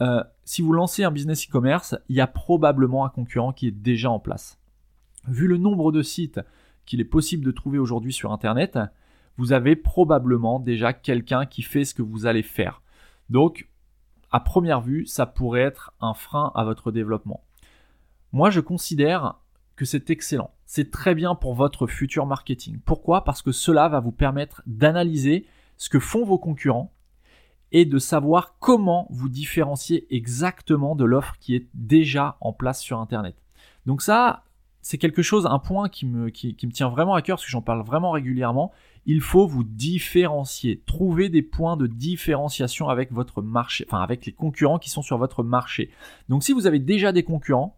euh, 0.00 0.22
si 0.44 0.60
vous 0.60 0.72
lancez 0.72 1.04
un 1.04 1.10
business 1.10 1.48
e-commerce, 1.48 1.96
il 2.08 2.16
y 2.16 2.20
a 2.20 2.26
probablement 2.26 3.04
un 3.04 3.08
concurrent 3.08 3.52
qui 3.52 3.68
est 3.68 3.72
déjà 3.72 4.10
en 4.10 4.18
place. 4.18 4.58
Vu 5.28 5.46
le 5.46 5.56
nombre 5.56 5.92
de 5.92 6.02
sites 6.02 6.40
qu'il 6.84 7.00
est 7.00 7.04
possible 7.04 7.44
de 7.44 7.50
trouver 7.50 7.78
aujourd'hui 7.78 8.12
sur 8.12 8.32
Internet, 8.32 8.78
vous 9.38 9.52
avez 9.52 9.76
probablement 9.76 10.60
déjà 10.60 10.92
quelqu'un 10.92 11.46
qui 11.46 11.62
fait 11.62 11.84
ce 11.84 11.94
que 11.94 12.02
vous 12.02 12.26
allez 12.26 12.42
faire. 12.42 12.82
Donc, 13.28 13.68
à 14.36 14.40
première 14.40 14.82
vue, 14.82 15.06
ça 15.06 15.24
pourrait 15.24 15.62
être 15.62 15.94
un 15.98 16.12
frein 16.12 16.52
à 16.54 16.62
votre 16.62 16.92
développement. 16.92 17.42
Moi, 18.32 18.50
je 18.50 18.60
considère 18.60 19.36
que 19.76 19.86
c'est 19.86 20.10
excellent. 20.10 20.50
C'est 20.66 20.90
très 20.90 21.14
bien 21.14 21.34
pour 21.34 21.54
votre 21.54 21.86
futur 21.86 22.26
marketing. 22.26 22.80
Pourquoi? 22.84 23.24
Parce 23.24 23.40
que 23.40 23.50
cela 23.50 23.88
va 23.88 23.98
vous 23.98 24.12
permettre 24.12 24.60
d'analyser 24.66 25.46
ce 25.78 25.88
que 25.88 25.98
font 25.98 26.26
vos 26.26 26.36
concurrents 26.36 26.92
et 27.72 27.86
de 27.86 27.98
savoir 27.98 28.58
comment 28.58 29.06
vous 29.08 29.30
différencier 29.30 30.06
exactement 30.14 30.96
de 30.96 31.06
l'offre 31.06 31.38
qui 31.40 31.54
est 31.54 31.68
déjà 31.72 32.36
en 32.42 32.52
place 32.52 32.82
sur 32.82 33.00
Internet. 33.00 33.36
Donc 33.86 34.02
ça, 34.02 34.44
c'est 34.86 34.98
quelque 34.98 35.22
chose, 35.22 35.46
un 35.46 35.58
point 35.58 35.88
qui 35.88 36.06
me, 36.06 36.30
tient 36.30 36.88
vraiment 36.88 37.14
à 37.14 37.22
cœur, 37.22 37.38
parce 37.38 37.44
que 37.44 37.50
j'en 37.50 37.60
parle 37.60 37.84
vraiment 37.84 38.12
régulièrement. 38.12 38.70
Il 39.04 39.20
faut 39.20 39.44
vous 39.44 39.64
différencier, 39.64 40.80
trouver 40.86 41.28
des 41.28 41.42
points 41.42 41.76
de 41.76 41.88
différenciation 41.88 42.88
avec 42.88 43.10
votre 43.10 43.42
marché, 43.42 43.84
enfin 43.88 44.00
avec 44.00 44.26
les 44.26 44.30
concurrents 44.30 44.78
qui 44.78 44.88
sont 44.88 45.02
sur 45.02 45.18
votre 45.18 45.42
marché. 45.42 45.90
Donc 46.28 46.44
si 46.44 46.52
vous 46.52 46.68
avez 46.68 46.78
déjà 46.78 47.10
des 47.10 47.24
concurrents, 47.24 47.76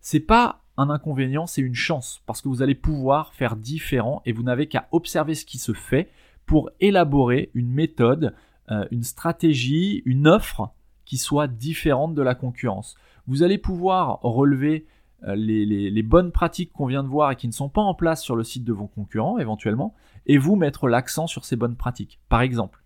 c'est 0.00 0.18
pas 0.18 0.64
un 0.76 0.90
inconvénient, 0.90 1.46
c'est 1.46 1.60
une 1.60 1.76
chance, 1.76 2.24
parce 2.26 2.42
que 2.42 2.48
vous 2.48 2.60
allez 2.60 2.74
pouvoir 2.74 3.34
faire 3.34 3.54
différent 3.54 4.20
et 4.26 4.32
vous 4.32 4.42
n'avez 4.42 4.66
qu'à 4.66 4.88
observer 4.90 5.36
ce 5.36 5.44
qui 5.44 5.58
se 5.58 5.72
fait 5.72 6.10
pour 6.44 6.70
élaborer 6.80 7.52
une 7.54 7.70
méthode, 7.70 8.34
euh, 8.72 8.84
une 8.90 9.04
stratégie, 9.04 10.02
une 10.06 10.26
offre 10.26 10.72
qui 11.04 11.18
soit 11.18 11.46
différente 11.46 12.16
de 12.16 12.22
la 12.22 12.34
concurrence. 12.34 12.96
Vous 13.28 13.44
allez 13.44 13.58
pouvoir 13.58 14.18
relever 14.22 14.86
euh, 15.28 15.36
les, 15.36 16.02
bonnes 16.02 16.32
pratiques 16.32 16.72
qu'on 16.72 16.86
vient 16.86 17.02
de 17.02 17.08
voir 17.08 17.30
et 17.30 17.36
qui 17.36 17.46
ne 17.46 17.52
sont 17.52 17.68
pas 17.68 17.80
en 17.80 17.94
place 17.94 18.22
sur 18.22 18.36
le 18.36 18.44
site 18.44 18.64
de 18.64 18.72
vos 18.72 18.86
concurrents 18.86 19.38
éventuellement, 19.38 19.94
et 20.26 20.38
vous 20.38 20.56
mettre 20.56 20.88
l'accent 20.88 21.26
sur 21.26 21.44
ces 21.44 21.56
bonnes 21.56 21.76
pratiques. 21.76 22.20
Par 22.28 22.42
exemple, 22.42 22.82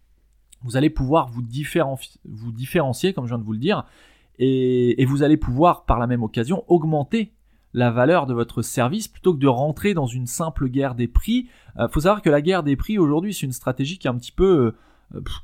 vous 0.63 0.77
allez 0.77 0.91
pouvoir 0.91 1.29
vous, 1.29 1.43
différencier, 1.43 3.13
comme 3.13 3.25
je 3.25 3.31
viens 3.31 3.39
de 3.39 3.45
vous 3.45 3.53
le 3.53 3.59
dire, 3.59 3.85
et, 4.39 5.05
vous 5.07 5.23
allez 5.23 5.37
pouvoir 5.37 5.85
par 5.85 5.99
la 5.99 6.07
même 6.07 6.23
occasion 6.23 6.65
augmenter 6.69 7.33
la 7.73 7.91
valeur 7.91 8.27
de 8.27 8.35
votre 8.35 8.63
service 8.63 9.09
plutôt 9.09 9.35
que 9.35 9.39
de 9.39 9.47
rentrer 9.47 9.95
dans 9.95 10.07
une 10.07 10.27
simple 10.27 10.69
guerre 10.69 10.95
des 10.95 11.09
prix. 11.09 11.49
Il 11.77 11.83
euh, 11.83 11.89
faut 11.89 12.01
savoir 12.01 12.23
que 12.23 12.31
la 12.31 12.41
guerre 12.41 12.63
des 12.63 12.75
prix 12.75 12.99
aujourd'hui 12.99 13.35
c'est 13.35 13.45
une 13.45 13.53
stratégie 13.53 13.99
qui 13.99 14.07
est 14.07 14.11
un 14.11 14.17
petit 14.17 14.33
peu 14.33 14.67
euh, 14.67 14.75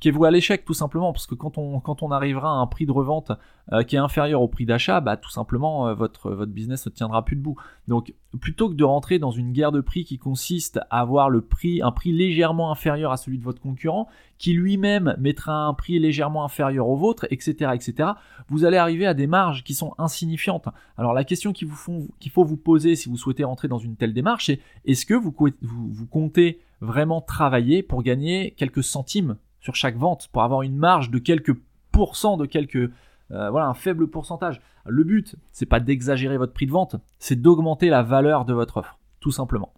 qui 0.00 0.08
est 0.08 0.10
voué 0.10 0.28
à 0.28 0.30
l'échec 0.30 0.64
tout 0.64 0.74
simplement 0.74 1.12
parce 1.12 1.26
que 1.26 1.34
quand 1.34 1.56
on 1.56 1.78
quand 1.80 2.02
on 2.02 2.10
arrivera 2.10 2.50
à 2.50 2.54
un 2.56 2.66
prix 2.66 2.84
de 2.84 2.92
revente 2.92 3.30
euh, 3.72 3.84
qui 3.84 3.94
est 3.94 3.98
inférieur 3.98 4.42
au 4.42 4.48
prix 4.48 4.66
d'achat 4.66 5.00
bah 5.00 5.16
tout 5.16 5.30
simplement 5.30 5.86
euh, 5.86 5.94
votre 5.94 6.30
votre 6.30 6.50
business 6.50 6.86
ne 6.86 6.90
tiendra 6.90 7.24
plus 7.24 7.36
debout. 7.36 7.56
Donc 7.86 8.12
plutôt 8.40 8.68
que 8.68 8.74
de 8.74 8.84
rentrer 8.84 9.18
dans 9.18 9.30
une 9.30 9.52
guerre 9.52 9.70
de 9.70 9.80
prix 9.80 10.04
qui 10.04 10.18
consiste 10.18 10.80
à 10.90 11.00
avoir 11.00 11.30
le 11.30 11.42
prix 11.42 11.80
un 11.80 11.92
prix 11.92 12.12
légèrement 12.12 12.72
inférieur 12.72 13.12
à 13.12 13.16
celui 13.16 13.38
de 13.38 13.44
votre 13.44 13.60
concurrent 13.60 14.08
qui 14.36 14.52
lui-même 14.52 15.14
mettra 15.18 15.66
un 15.66 15.74
prix 15.74 15.98
légèrement 16.00 16.44
inférieur 16.44 16.88
au 16.88 16.96
vôtre 16.96 17.26
etc 17.30 17.70
etc 17.74 18.10
vous 18.48 18.64
allez 18.64 18.78
arriver 18.78 19.06
à 19.06 19.14
des 19.14 19.28
marges 19.28 19.62
qui 19.62 19.74
sont 19.74 19.94
insignifiantes. 19.98 20.68
Alors 20.98 21.12
la 21.12 21.22
question 21.22 21.52
qu'il 21.52 21.68
faut 21.68 22.44
vous 22.44 22.56
poser 22.56 22.96
si 22.96 23.08
vous 23.08 23.16
souhaitez 23.16 23.44
rentrer 23.44 23.68
dans 23.68 23.78
une 23.78 23.94
telle 23.94 24.12
démarche 24.12 24.46
c'est 24.46 24.60
est-ce 24.84 25.06
que 25.06 25.14
vous, 25.14 25.32
vous 25.60 26.06
comptez 26.06 26.60
vraiment 26.82 27.20
travailler 27.20 27.82
pour 27.82 28.02
gagner 28.02 28.52
quelques 28.52 28.84
centimes 28.84 29.36
sur 29.60 29.74
chaque 29.74 29.96
vente 29.96 30.28
pour 30.32 30.42
avoir 30.42 30.62
une 30.62 30.76
marge 30.76 31.10
de 31.10 31.18
quelques 31.18 31.56
pourcents, 31.90 32.36
de 32.36 32.46
quelques 32.46 32.90
voilà 33.30 33.66
un 33.66 33.72
faible 33.72 34.08
pourcentage. 34.08 34.60
Le 34.84 35.04
but, 35.04 35.36
c'est 35.52 35.64
pas 35.64 35.80
d'exagérer 35.80 36.36
votre 36.36 36.52
prix 36.52 36.66
de 36.66 36.70
vente, 36.70 36.96
c'est 37.18 37.40
d'augmenter 37.40 37.88
la 37.88 38.02
valeur 38.02 38.44
de 38.44 38.52
votre 38.52 38.76
offre, 38.76 38.98
tout 39.20 39.30
simplement. 39.30 39.72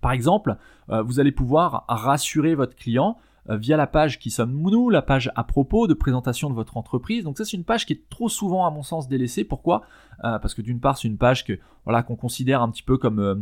Par 0.00 0.10
exemple, 0.10 0.56
vous 0.88 1.20
allez 1.20 1.30
pouvoir 1.30 1.84
rassurer 1.86 2.56
votre 2.56 2.74
client 2.74 3.16
euh, 3.48 3.56
via 3.56 3.76
la 3.76 3.86
page 3.86 4.18
qui 4.18 4.30
sommes-nous, 4.30 4.90
la 4.90 5.02
page 5.02 5.30
à 5.34 5.44
propos 5.44 5.86
de 5.86 5.94
présentation 5.94 6.50
de 6.50 6.54
votre 6.54 6.76
entreprise. 6.76 7.24
Donc 7.24 7.38
ça 7.38 7.44
c'est 7.44 7.56
une 7.56 7.64
page 7.64 7.86
qui 7.86 7.94
est 7.94 8.08
trop 8.10 8.28
souvent 8.28 8.66
à 8.66 8.70
mon 8.70 8.82
sens 8.82 9.08
délaissée. 9.08 9.44
Pourquoi? 9.44 9.82
Euh, 10.24 10.38
Parce 10.38 10.54
que 10.54 10.62
d'une 10.62 10.80
part 10.80 10.98
c'est 10.98 11.08
une 11.08 11.16
page 11.16 11.44
que 11.44 11.58
voilà 11.84 12.02
qu'on 12.02 12.16
considère 12.16 12.60
un 12.62 12.70
petit 12.70 12.82
peu 12.82 12.98
comme 12.98 13.18
euh, 13.18 13.36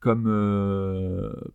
comme 0.00 0.24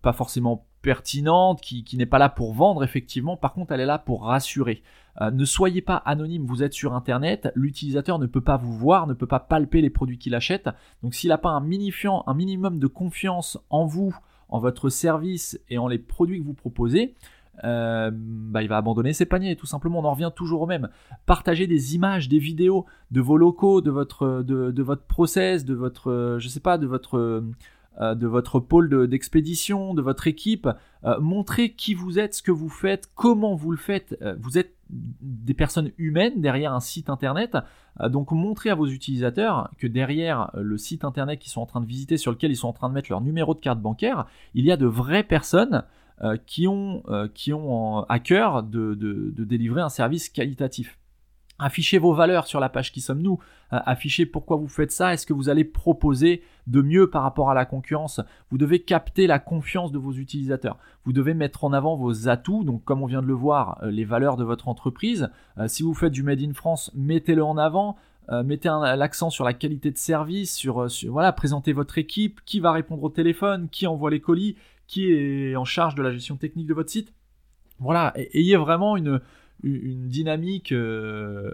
pas 0.01 0.13
forcément 0.13 0.66
pertinente, 0.81 1.61
qui, 1.61 1.97
n'est 1.97 2.05
pas 2.05 2.19
là 2.19 2.29
pour 2.29 2.53
vendre 2.53 2.83
effectivement, 2.83 3.37
par 3.37 3.53
contre 3.53 3.73
elle 3.73 3.81
est 3.81 3.85
là 3.85 3.99
pour 3.99 4.23
rassurer. 4.23 4.83
ne 5.19 5.45
soyez 5.45 5.81
pas 5.81 5.97
anonyme, 5.97 6.45
vous 6.45 6.63
êtes 6.63 6.73
sur 6.73 6.93
Internet, 6.93 7.51
l'utilisateur 7.55 8.19
ne 8.19 8.25
peut 8.25 8.41
pas 8.41 8.57
vous 8.57 8.73
voir, 8.73 9.07
ne 9.07 9.13
peut 9.13 9.27
pas 9.27 9.39
palper 9.39 9.81
les 9.81 9.89
produits 9.89 10.17
qu'il 10.17 10.35
achète, 10.35 10.69
donc 11.03 11.13
s'il 11.13 11.29
n'a 11.29 11.37
pas 11.37 11.49
un, 11.49 11.61
minimum 11.61 12.79
de 12.79 12.87
confiance 12.87 13.57
en 13.69 13.85
vous, 13.85 14.15
en 14.49 14.59
votre 14.59 14.89
service 14.89 15.59
et 15.69 15.77
en 15.77 15.87
les 15.87 15.99
produits 15.99 16.39
que 16.39 16.45
vous 16.45 16.53
proposez, 16.53 17.15
euh, 17.63 18.11
bah, 18.13 18.61
il 18.61 18.69
va 18.69 18.77
abandonner 18.77 19.13
ses 19.13 19.25
paniers. 19.25 19.55
Tout 19.55 19.65
simplement, 19.65 19.99
on 19.99 20.05
en 20.05 20.11
revient 20.11 20.31
toujours 20.35 20.61
au 20.61 20.65
même. 20.67 20.89
Partagez 21.25 21.67
des 21.67 21.95
images, 21.95 22.29
des 22.29 22.39
vidéos 22.39 22.85
de 23.11 23.21
vos 23.21 23.37
locaux, 23.37 23.81
de 23.81 23.91
votre, 23.91 24.43
de, 24.43 24.83
votre 24.83 25.03
process, 25.03 25.65
de 25.65 25.73
votre, 25.73 26.11
euh, 26.11 26.39
je 26.39 26.47
sais 26.47 26.59
pas, 26.59 26.77
de 26.77 26.87
votre, 26.87 27.17
euh, 27.17 27.41
de 27.99 28.27
votre 28.27 28.59
pôle 28.59 29.07
d'expédition, 29.07 29.93
de, 29.93 30.01
votre 30.01 30.27
équipe. 30.27 30.67
montrez 31.19 31.73
qui 31.73 31.93
vous 31.93 32.19
êtes, 32.19 32.35
ce 32.35 32.43
que 32.43 32.51
vous 32.51 32.69
faites, 32.69 33.09
comment 33.15 33.55
vous 33.55 33.71
le 33.71 33.77
faites. 33.77 34.17
vous 34.39 34.57
êtes 34.57 34.75
des 34.89 35.53
personnes 35.53 35.91
humaines 35.97 36.39
derrière 36.39 36.73
un 36.73 36.79
site 36.79 37.09
internet. 37.09 37.57
donc 38.09 38.31
montrez 38.31 38.69
à 38.69 38.75
vos 38.75 38.87
utilisateurs 38.87 39.71
que 39.77 39.87
derrière 39.87 40.51
le 40.55 40.77
site 40.77 41.03
internet 41.03 41.39
qu'ils 41.39 41.51
sont 41.51 41.61
en 41.61 41.65
train 41.65 41.81
de 41.81 41.87
visiter, 41.87 42.17
sur 42.17 42.31
lequel 42.31 42.51
ils 42.51 42.57
sont 42.57 42.67
en 42.67 42.73
train 42.73 42.89
de 42.89 42.93
mettre 42.93 43.09
leur 43.09 43.21
numéro 43.21 43.53
de 43.53 43.59
carte 43.59 43.79
bancaire, 43.79 44.27
il 44.53 44.65
y 44.65 44.71
a 44.71 44.77
de 44.77 44.85
vraies 44.85 45.23
personnes 45.23 45.83
euh, 46.23 46.35
qui 46.47 46.67
ont, 46.67 47.03
euh, 47.09 47.27
qui 47.31 47.53
ont 47.53 48.01
à 48.09 48.17
cœur 48.17 48.63
de, 48.63 48.95
délivrer 49.37 49.81
un 49.81 49.89
service 49.89 50.29
qualitatif. 50.29 50.97
Affichez 51.59 51.97
vos 51.97 52.13
valeurs 52.13 52.45
sur 52.45 52.59
la 52.59 52.69
page 52.69 52.91
qui 52.91 53.01
sommes-nous. 53.01 53.39
Euh, 53.73 53.79
affichez 53.85 54.25
pourquoi 54.25 54.57
vous 54.57 54.67
faites 54.67 54.91
ça. 54.91 55.13
Est-ce 55.13 55.25
que 55.25 55.33
vous 55.33 55.49
allez 55.49 55.63
proposer 55.63 56.43
de 56.67 56.81
mieux 56.81 57.09
par 57.09 57.23
rapport 57.23 57.49
à 57.49 57.55
la 57.55 57.65
concurrence 57.65 58.21
Vous 58.51 58.57
devez 58.57 58.83
capter 58.83 59.25
la 59.25 59.39
confiance 59.39 59.91
de 59.91 59.97
vos 59.97 60.13
utilisateurs. 60.13 60.77
Vous 61.05 61.13
devez 61.13 61.33
mettre 61.33 61.63
en 61.63 61.73
avant 61.73 61.95
vos 61.95 62.29
atouts. 62.29 62.63
Donc, 62.63 62.83
comme 62.83 63.01
on 63.01 63.07
vient 63.07 63.21
de 63.21 63.27
le 63.27 63.33
voir, 63.33 63.79
les 63.83 64.05
valeurs 64.05 64.37
de 64.37 64.43
votre 64.43 64.67
entreprise. 64.67 65.29
si 65.67 65.83
vous 65.83 65.93
faites 65.93 66.13
du 66.13 66.23
Made 66.23 66.41
in 66.41 66.53
France, 66.53 66.91
mettez-le 66.93 67.43
en 67.43 67.57
avant. 67.57 67.95
mettez 68.45 68.69
l'accent 68.97 69.29
sur 69.29 69.43
la 69.43 69.53
qualité 69.53 69.91
de 69.91 69.97
service, 69.97 70.55
sur, 70.55 70.87
voilà, 71.09 71.31
présentez 71.31 71.73
votre 71.73 71.97
équipe, 71.97 72.41
qui 72.45 72.59
va 72.59 72.71
répondre 72.71 73.03
au 73.03 73.09
téléphone, 73.09 73.69
qui 73.69 73.87
envoie 73.87 74.11
les 74.11 74.19
colis, 74.19 74.55
qui 74.87 75.11
est 75.11 75.55
en 75.55 75.65
charge 75.65 75.95
de 75.95 76.03
la 76.03 76.11
gestion 76.11 76.35
technique 76.35 76.67
de 76.67 76.73
votre 76.73 76.89
site. 76.89 77.13
Voilà, 77.79 78.13
ayez 78.15 78.57
vraiment 78.57 78.97
une, 78.97 79.21
une 79.63 80.07
dynamique, 80.07 80.71
euh, 80.71 81.51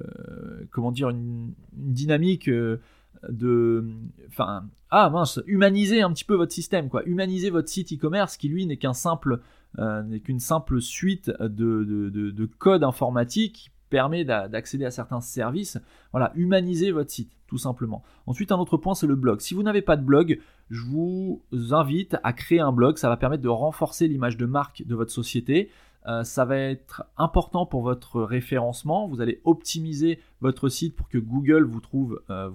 comment 0.72 0.92
dire, 0.92 1.10
une, 1.10 1.54
dynamique 1.74 2.50
euh, 2.50 2.80
de, 3.30 3.86
enfin, 4.28 4.66
ah 4.90 5.10
mince, 5.10 5.42
humaniser 5.48 6.02
un 6.02 6.12
petit 6.12 6.26
peu 6.26 6.36
votre 6.36 6.52
système, 6.52 6.90
quoi, 6.90 7.04
humaniser 7.06 7.50
votre 7.50 7.70
site 7.70 7.94
e-commerce 7.94 8.38
qui 8.38 8.50
lui 8.50 8.66
n'est 8.66 8.78
qu'un 8.78 8.94
simple, 8.94 9.42
euh, 9.80 10.04
n'est 10.04 10.20
qu'une 10.20 10.40
simple 10.40 10.82
suite 10.82 11.32
de, 11.40 11.48
de, 11.84 12.10
de, 12.10 12.32
de 12.32 12.46
code 12.46 12.84
informatique 12.84 13.72
permet 13.90 14.26
d'accéder 14.26 14.86
à 14.86 14.92
certains 14.92 15.22
services. 15.22 15.78
Voilà, 16.14 16.32
humanisez 16.34 16.92
votre 16.92 17.12
site, 17.12 17.32
tout 17.46 17.60
simplement. 17.60 18.02
Ensuite, 18.26 18.52
un 18.52 18.58
autre 18.58 18.76
point, 18.76 18.96
c'est 18.96 19.06
le 19.06 19.16
blog. 19.16 19.40
Si 19.40 19.54
vous 19.54 19.62
n'avez 19.62 19.84
pas 19.84 19.98
de 19.98 20.04
blog, 20.04 20.40
je 20.72 20.82
vous 20.82 21.44
invite 21.70 22.18
à 22.24 22.34
créer 22.34 22.60
un 22.60 22.72
blog. 22.72 22.98
Ça 22.98 23.08
va 23.08 23.18
permettre 23.18 23.44
de 23.44 23.50
renforcer 23.50 24.08
l'image 24.08 24.36
de 24.36 24.48
marque 24.48 24.84
de 24.84 24.96
votre 24.96 25.12
société. 25.12 25.70
Euh, 26.06 26.24
ça 26.24 26.46
va 26.46 26.58
être 26.58 27.04
important 27.18 27.66
pour 27.66 27.82
votre 27.82 28.22
référencement. 28.22 29.08
Vous 29.08 29.22
allez 29.22 29.42
optimiser 29.46 30.20
votre 30.42 30.70
site 30.70 30.96
pour 30.96 31.08
que 31.08 31.18
Google 31.18 31.70
euh, 32.30 32.50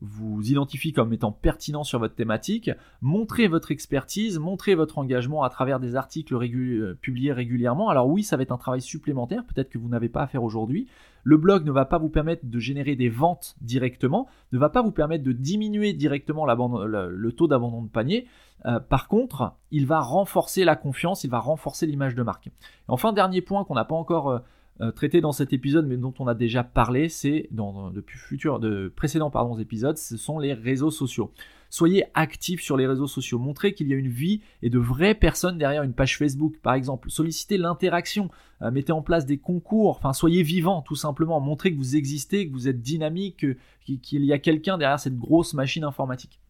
vous 0.00 0.50
identifie 0.50 0.92
comme 0.92 1.12
étant 1.12 1.30
pertinent 1.30 1.84
sur 1.84 1.98
votre 1.98 2.14
thématique, 2.14 2.70
montrez 3.00 3.48
votre 3.48 3.70
expertise, 3.70 4.38
montrez 4.38 4.74
votre 4.74 4.98
engagement 4.98 5.42
à 5.42 5.50
travers 5.50 5.78
des 5.78 5.94
articles 5.94 6.34
euh, 6.34 6.98
publiés 7.00 7.32
régulièrement. 7.32 7.90
Alors 7.90 8.08
oui, 8.08 8.22
ça 8.22 8.36
va 8.36 8.42
être 8.42 8.52
un 8.52 8.58
travail 8.58 8.80
supplémentaire, 8.80 9.44
peut-être 9.44 9.70
que 9.70 9.78
vous 9.78 9.88
n'avez 9.88 10.08
pas 10.08 10.22
à 10.22 10.26
faire 10.26 10.42
aujourd'hui. 10.42 10.88
Le 11.22 11.36
blog 11.36 11.64
ne 11.64 11.72
va 11.72 11.84
pas 11.84 11.98
vous 11.98 12.08
permettre 12.08 12.46
de 12.46 12.58
générer 12.58 12.96
des 12.96 13.08
ventes 13.08 13.56
directement, 13.60 14.26
ne 14.52 14.58
va 14.58 14.68
pas 14.68 14.82
vous 14.82 14.92
permettre 14.92 15.24
de 15.24 15.32
diminuer 15.32 15.92
directement 15.92 16.46
le, 16.46 17.30
taux 17.30 17.48
d'abandon 17.48 17.82
de 17.82 17.88
panier. 17.88 18.26
Euh, 18.66 18.80
par 18.80 19.08
contre, 19.08 19.54
il 19.70 19.86
va 19.86 20.00
renforcer 20.00 20.64
la 20.64 20.76
confiance, 20.76 21.24
il 21.24 21.30
va 21.30 21.38
renforcer 21.38 21.86
l'image 21.86 22.14
de 22.14 22.22
marque. 22.22 22.50
enfin, 22.88 23.12
dernier 23.12 23.40
point 23.40 23.64
qu'on 23.64 23.74
n'a 23.74 23.84
pas 23.84 23.96
encore... 23.96 24.30
Euh, 24.30 24.38
euh, 24.80 24.92
traité 24.92 25.20
dans 25.20 25.32
cet 25.32 25.52
épisode, 25.52 25.86
mais 25.86 25.98
dont 25.98 26.14
on 26.20 26.26
a 26.26 26.34
déjà 26.34 26.64
parlé, 26.64 27.10
c'est 27.10 27.48
dans, 27.50 27.92
futur, 28.06 28.60
de 28.60 28.90
précédents 28.96 29.58
épisodes, 29.58 29.98
ce 29.98 30.16
sont 30.16 30.38
les 30.38 30.54
réseaux 30.54 30.90
sociaux. 30.90 31.32
Soyez 31.70 32.04
actifs 32.14 32.60
sur 32.60 32.76
les 32.76 32.86
réseaux 32.86 33.06
sociaux, 33.06 33.38
montrez 33.38 33.74
qu'il 33.74 33.88
y 33.88 33.94
a 33.94 33.96
une 33.96 34.08
vie 34.08 34.40
et 34.60 34.70
de 34.70 34.78
vraies 34.78 35.14
personnes 35.14 35.56
derrière 35.56 35.84
une 35.84 35.94
page 35.94 36.18
Facebook, 36.18 36.58
par 36.60 36.74
exemple. 36.74 37.10
Sollicitez 37.10 37.58
l'interaction, 37.58 38.28
euh, 38.60 38.70
mettez 38.70 38.92
en 38.92 39.02
place 39.02 39.24
des 39.24 39.38
concours, 39.38 39.96
enfin 39.96 40.12
soyez 40.12 40.42
vivants 40.42 40.82
tout 40.82 40.96
simplement, 40.96 41.40
montrez 41.40 41.72
que 41.72 41.78
vous 41.78 41.96
existez, 41.96 42.48
que 42.48 42.52
vous 42.52 42.68
êtes 42.68 42.82
dynamique, 42.82 43.46
qu'il 43.84 44.24
y 44.24 44.32
a 44.32 44.38
quelqu'un 44.38 44.78
derrière 44.78 45.00
cette 45.00 45.16
grosse 45.16 45.54
machine 45.54 45.84
informatique. 45.84 46.40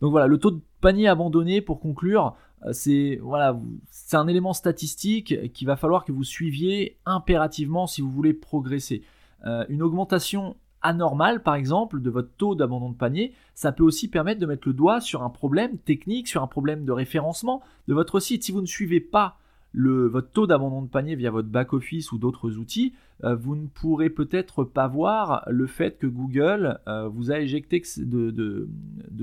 Donc 0.00 0.10
voilà, 0.10 0.26
le 0.26 0.38
taux 0.38 0.50
de 0.50 0.60
panier 0.80 1.08
abandonné, 1.08 1.60
pour 1.60 1.80
conclure, 1.80 2.36
euh, 2.64 2.72
c'est 2.72 3.18
voilà, 3.22 3.58
c'est 3.90 4.16
un 4.16 4.26
élément 4.26 4.52
statistique 4.52 5.52
qu'il 5.52 5.66
va 5.66 5.76
falloir 5.76 6.04
que 6.04 6.12
vous 6.12 6.24
suiviez 6.24 6.98
impérativement 7.06 7.86
si 7.86 8.02
vous 8.02 8.10
voulez 8.10 8.34
progresser. 8.34 9.02
Euh, 9.46 9.64
une 9.68 9.82
augmentation 9.82 10.56
anormale, 10.82 11.42
par 11.42 11.54
exemple, 11.54 12.00
de 12.00 12.10
votre 12.10 12.30
taux 12.36 12.54
d'abandon 12.54 12.90
de 12.90 12.96
panier, 12.96 13.32
ça 13.54 13.72
peut 13.72 13.84
aussi 13.84 14.08
permettre 14.08 14.40
de 14.40 14.46
mettre 14.46 14.68
le 14.68 14.74
doigt 14.74 15.00
sur 15.00 15.22
un 15.22 15.30
problème 15.30 15.78
technique, 15.78 16.28
sur 16.28 16.42
un 16.42 16.46
problème 16.46 16.84
de 16.84 16.92
référencement 16.92 17.62
de 17.88 17.94
votre 17.94 18.20
site. 18.20 18.44
Si 18.44 18.52
vous 18.52 18.60
ne 18.60 18.66
suivez 18.66 19.00
pas 19.00 19.38
votre 19.74 20.30
taux 20.30 20.46
d'abandon 20.46 20.82
de 20.82 20.88
panier 20.88 21.16
via 21.16 21.30
votre 21.30 21.48
back-office 21.48 22.12
ou 22.12 22.18
d'autres 22.18 22.56
outils, 22.56 22.94
euh, 23.24 23.34
vous 23.34 23.56
ne 23.56 23.66
pourrez 23.66 24.10
peut-être 24.10 24.64
pas 24.64 24.88
voir 24.88 25.44
le 25.48 25.66
fait 25.66 25.98
que 25.98 26.06
Google 26.06 26.78
euh, 26.86 27.08
vous 27.08 27.30
a 27.30 27.40
éjecté 27.40 27.82
de, 27.98 28.68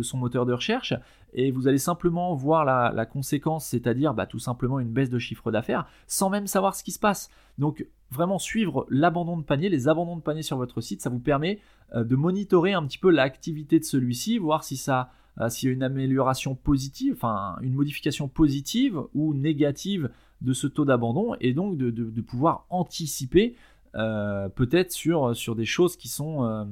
son 0.01 0.17
moteur 0.17 0.45
de 0.45 0.53
recherche 0.53 0.93
et 1.33 1.51
vous 1.51 1.67
allez 1.67 1.77
simplement 1.77 2.35
voir 2.35 2.65
la, 2.65 3.05
conséquence, 3.05 3.65
c'est-à-dire 3.65 4.13
bah, 4.13 4.25
tout 4.25 4.39
simplement 4.39 4.79
une 4.79 4.91
baisse 4.91 5.09
de 5.09 5.19
chiffre 5.19 5.51
d'affaires 5.51 5.87
sans 6.07 6.29
même 6.29 6.47
savoir 6.47 6.75
ce 6.75 6.83
qui 6.83 6.91
se 6.91 6.99
passe. 6.99 7.29
Donc 7.57 7.85
vraiment 8.13 8.39
suivre 8.39 8.85
l'abandon 8.89 9.37
de 9.37 9.43
panier, 9.43 9.69
les 9.69 9.87
abandons 9.87 10.15
de 10.15 10.21
panier 10.21 10.43
sur 10.43 10.57
votre 10.57 10.81
site, 10.81 11.01
ça 11.01 11.09
vous 11.09 11.19
permet 11.19 11.59
euh, 11.93 12.03
de 12.03 12.15
monitorer 12.15 12.73
un 12.73 12.85
petit 12.85 12.97
peu 12.97 13.09
l'activité 13.09 13.79
de 13.79 13.83
celui-ci, 13.83 14.37
voir 14.37 14.63
si 14.63 14.77
ça 14.77 15.11
s'il 15.47 15.67
y 15.67 15.71
a 15.71 15.73
une 15.73 15.81
amélioration 15.81 16.53
positive, 16.53 17.15
enfin 17.15 17.57
une 17.63 17.73
modification 17.73 18.27
positive 18.27 19.01
ou 19.15 19.33
négative 19.33 20.11
de 20.43 20.53
ce 20.53 20.67
taux 20.67 20.85
d'abandon 20.85 21.35
et 21.41 21.53
donc 21.53 21.77
de, 21.77 22.21
pouvoir 22.21 22.65
anticiper 22.69 23.55
euh, 23.95 24.49
peut-être 24.49 24.91
sur, 24.91 25.35
sur 25.35 25.55
des 25.55 25.65
choses 25.65 25.95
qui 25.95 26.07
sont, 26.07 26.45
euh, 26.45 26.65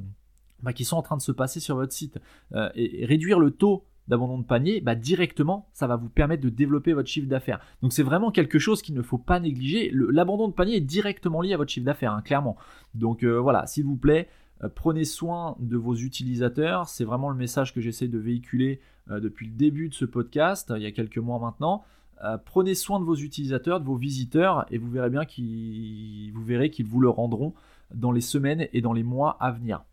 bah, 0.61 0.73
qui 0.73 0.85
sont 0.85 0.97
en 0.97 1.01
train 1.01 1.17
de 1.17 1.21
se 1.21 1.31
passer 1.31 1.59
sur 1.59 1.75
votre 1.75 1.93
site. 1.93 2.19
Euh, 2.53 2.69
et, 2.75 3.05
réduire 3.05 3.39
le 3.39 3.51
taux 3.51 3.85
d'abandon 4.11 4.37
de 4.37 4.43
panier, 4.43 4.81
bah, 4.81 4.93
directement, 4.93 5.67
ça 5.73 5.87
va 5.87 5.95
vous 5.95 6.09
permettre 6.09 6.43
de 6.43 6.49
développer 6.49 6.93
votre 6.93 7.09
chiffre 7.09 7.27
d'affaires. 7.27 7.59
Donc 7.81 7.93
c'est 7.93 8.03
vraiment 8.03 8.29
quelque 8.29 8.59
chose 8.59 8.83
qu'il 8.83 8.93
ne 8.93 9.01
faut 9.01 9.17
pas 9.17 9.39
négliger. 9.39 9.91
L'abandon 9.93 10.47
de 10.47 10.53
panier 10.53 10.75
est 10.75 10.81
directement 10.81 11.41
lié 11.41 11.53
à 11.53 11.57
votre 11.57 11.71
chiffre 11.71 11.85
d'affaires, 11.85 12.13
hein, 12.13 12.21
clairement. 12.21 12.57
Donc 12.93 13.23
voilà, 13.23 13.65
s'il 13.65 13.85
vous 13.85 13.97
plaît, 13.97 14.27
prenez 14.75 15.05
soin 15.05 15.55
de 15.59 15.77
vos 15.77 15.95
utilisateurs. 15.95 16.87
C'est 16.87 17.05
vraiment 17.05 17.29
le 17.29 17.35
message 17.37 17.73
que 17.73 17.81
j'essaie 17.81 18.07
de 18.07 18.19
véhiculer 18.19 18.79
depuis 19.09 19.47
le 19.47 19.53
début 19.53 19.89
de 19.89 19.95
ce 19.95 20.05
podcast, 20.05 20.71
il 20.75 20.83
y 20.83 20.85
a 20.85 20.91
quelques 20.91 21.17
mois 21.17 21.39
maintenant. 21.39 21.83
Euh, 22.23 22.37
prenez 22.37 22.75
soin 22.75 22.99
de 22.99 23.05
vos 23.05 23.15
utilisateurs, 23.15 23.79
de 23.79 23.85
vos 23.85 23.95
visiteurs, 23.95 24.65
et 24.69 24.77
vous 24.77 24.89
verrez 24.89 25.09
bien 25.09 25.25
qu'ils 25.25 26.31
vous 26.33 26.69
qu'ils 26.69 26.85
vous 26.85 26.99
le 26.99 27.09
rendront 27.09 27.53
dans 27.93 28.11
les 28.11 28.21
semaines 28.21 28.67
et 28.73 28.81
dans 28.81 28.93
les 28.93 29.03
mois 29.03 29.37
à 29.39 29.51
venir. 29.51 29.83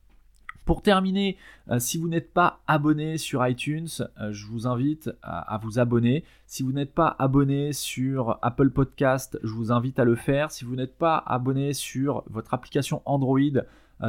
Pour 0.68 0.82
terminer, 0.82 1.38
euh, 1.70 1.78
si 1.78 1.96
vous 1.96 2.08
n'êtes 2.08 2.30
pas 2.30 2.60
abonné 2.66 3.16
sur 3.16 3.46
iTunes, 3.46 3.88
euh, 4.20 4.32
je 4.32 4.44
vous 4.44 4.66
invite 4.66 5.10
à, 5.22 5.58
vous 5.62 5.78
abonner. 5.78 6.24
Si 6.44 6.62
vous 6.62 6.72
n'êtes 6.72 6.92
pas 6.92 7.16
abonné 7.18 7.72
sur 7.72 8.38
Apple 8.42 8.68
Podcast, 8.68 9.38
je 9.42 9.48
vous 9.48 9.72
invite 9.72 9.98
à 9.98 10.04
le 10.04 10.14
faire. 10.14 10.50
Si 10.50 10.66
vous 10.66 10.76
n'êtes 10.76 10.98
pas 10.98 11.22
abonné 11.24 11.72
sur 11.72 12.22
votre 12.28 12.52
application 12.52 13.00
Android 13.06 13.40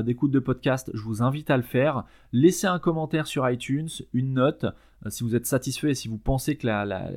d'écoute 0.04 0.32
de 0.32 0.40
podcast, 0.40 0.92
je 0.94 1.02
vous 1.02 1.24
invite 1.24 1.50
à 1.50 1.56
le 1.56 1.64
faire. 1.64 2.04
Laissez 2.34 2.68
un 2.68 2.78
commentaire 2.78 3.26
sur 3.26 3.50
iTunes, 3.50 3.88
une 4.12 4.34
note, 4.34 4.66
si 5.08 5.24
vous 5.24 5.38
êtes 5.38 5.46
satisfait 5.46 5.92
et 5.92 5.96
si 5.96 6.10
vous 6.10 6.18
pensez 6.18 6.58
que 6.58 6.68
la 6.68 7.10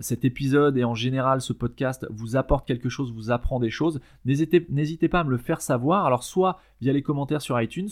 cet 0.00 0.24
épisode 0.24 0.76
et 0.78 0.84
en 0.84 0.94
général 0.94 1.40
ce 1.40 1.52
podcast 1.52 2.06
vous 2.10 2.36
apporte 2.36 2.66
quelque 2.66 2.88
chose, 2.88 3.12
vous 3.12 3.30
apprend 3.30 3.60
des 3.60 3.70
choses, 3.70 4.00
n'hésitez 4.24 5.08
pas 5.08 5.20
à 5.20 5.24
me 5.24 5.30
le 5.30 5.36
faire 5.36 5.60
savoir. 5.60 6.06
Alors 6.06 6.24
soit 6.24 6.60
via 6.80 6.92
les 6.92 7.02
commentaires 7.02 7.42
sur 7.42 7.60
iTunes, 7.60 7.88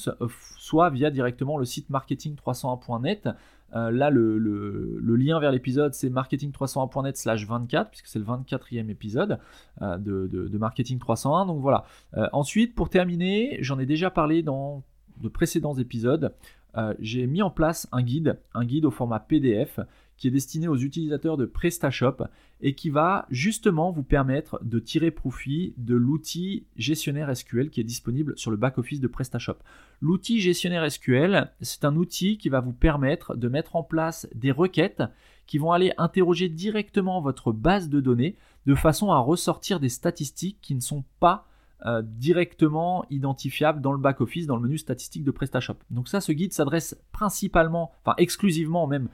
soit 0.59 0.91
via 0.91 1.11
directement 1.11 1.59
le 1.59 1.65
site 1.65 1.91
marketing301.net. 1.91 3.29
là, 3.75 4.11
le, 4.11 5.17
lien 5.17 5.39
vers 5.39 5.53
l'épisode, 5.53 5.93
c'est 5.93 6.09
marketing301.net 6.09 7.17
slash 7.17 7.47
24, 7.47 7.91
puisque 7.91 8.07
c'est 8.07 8.19
le 8.19 8.25
24e 8.25 8.89
épisode 8.89 9.39
de, 9.81 10.59
Marketing 10.59 10.99
301. 10.99 11.47
Donc 11.47 11.61
voilà. 11.61 11.85
ensuite, 12.33 12.75
pour 12.75 12.89
terminer, 12.89 13.59
j'en 13.61 13.79
ai 13.79 13.87
déjà 13.87 14.11
parlé 14.11 14.43
dans 14.43 14.83
de 15.21 15.29
précédents 15.29 15.75
épisodes. 15.75 16.35
Euh, 16.77 16.95
j'ai 17.01 17.27
mis 17.27 17.43
en 17.43 17.51
place 17.51 17.89
un 17.93 18.03
guide, 18.03 18.39
un 18.55 18.65
guide 18.65 18.85
au 18.85 18.91
format 18.91 19.21
PDF 19.21 19.81
qui 20.23 20.29
est 20.29 20.31
destiné 20.31 20.69
aux 20.69 20.77
utilisateurs 20.77 21.37
de 21.37 21.47
PrestaShop 21.47 22.29
et 22.61 22.77
qui 22.77 22.91
va 22.91 23.27
justement 23.29 23.91
vous 23.91 24.05
permettre 24.05 24.61
de 24.63 24.79
tirer 24.79 25.11
profit 25.11 25.75
de 25.79 25.97
l'outil 25.97 26.65
gestionnaire 26.77 27.37
SQL 27.37 27.71
qui 27.71 27.81
est 27.81 27.85
disponible 27.85 28.39
sur 28.39 28.53
le 28.53 28.57
back-office 28.57 29.01
de 29.01 29.09
PrestaShop. 29.09 29.57
L'outil 30.01 30.41
gestionnaire 30.41 30.89
SQL, 30.89 31.51
c'est 31.61 31.85
un 31.85 31.97
outil 31.97 32.39
qui 32.39 32.51
va 32.51 32.61
vous 32.61 32.73
permettre 32.73 33.35
de 33.35 33.49
mettre 33.49 33.75
en 33.75 33.83
place 33.83 34.29
des 34.33 34.53
requêtes 34.53 35.03
qui 35.49 35.59
vont 35.59 35.73
aller 35.73 35.93
interroger 35.99 36.49
directement 36.49 37.21
votre 37.21 37.51
base 37.51 37.89
de 37.89 37.99
données 37.99 38.37
de 38.67 38.77
façon 38.77 39.11
à 39.11 39.19
ressortir 39.19 39.81
des 39.81 39.89
statistiques 39.89 40.59
qui 40.63 40.77
ne 40.77 40.81
sont 40.81 41.03
pas 41.19 41.49
euh, 41.85 42.01
directement 42.01 43.05
identifiable 43.11 43.81
dans 43.81 43.91
le 43.91 43.99
back-office, 43.99 44.47
dans 44.47 44.55
le 44.55 44.63
menu 44.63 44.79
statistique 44.79 45.25
de 45.25 45.33
PrestaShop. 45.33 45.79
Donc 45.91 46.07
ça, 46.07 46.21
ce 46.21 46.31
guide 46.31 46.53
s'adresse 46.53 46.97
principalement, 47.11 47.91
enfin 48.05 48.15
exclusivement 48.19 48.87
même, 48.87 49.09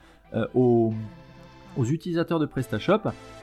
aux, 0.54 0.92
aux, 1.76 1.84
utilisateurs 1.84 2.38
de 2.38 2.46
PrestaShop. 2.46 3.00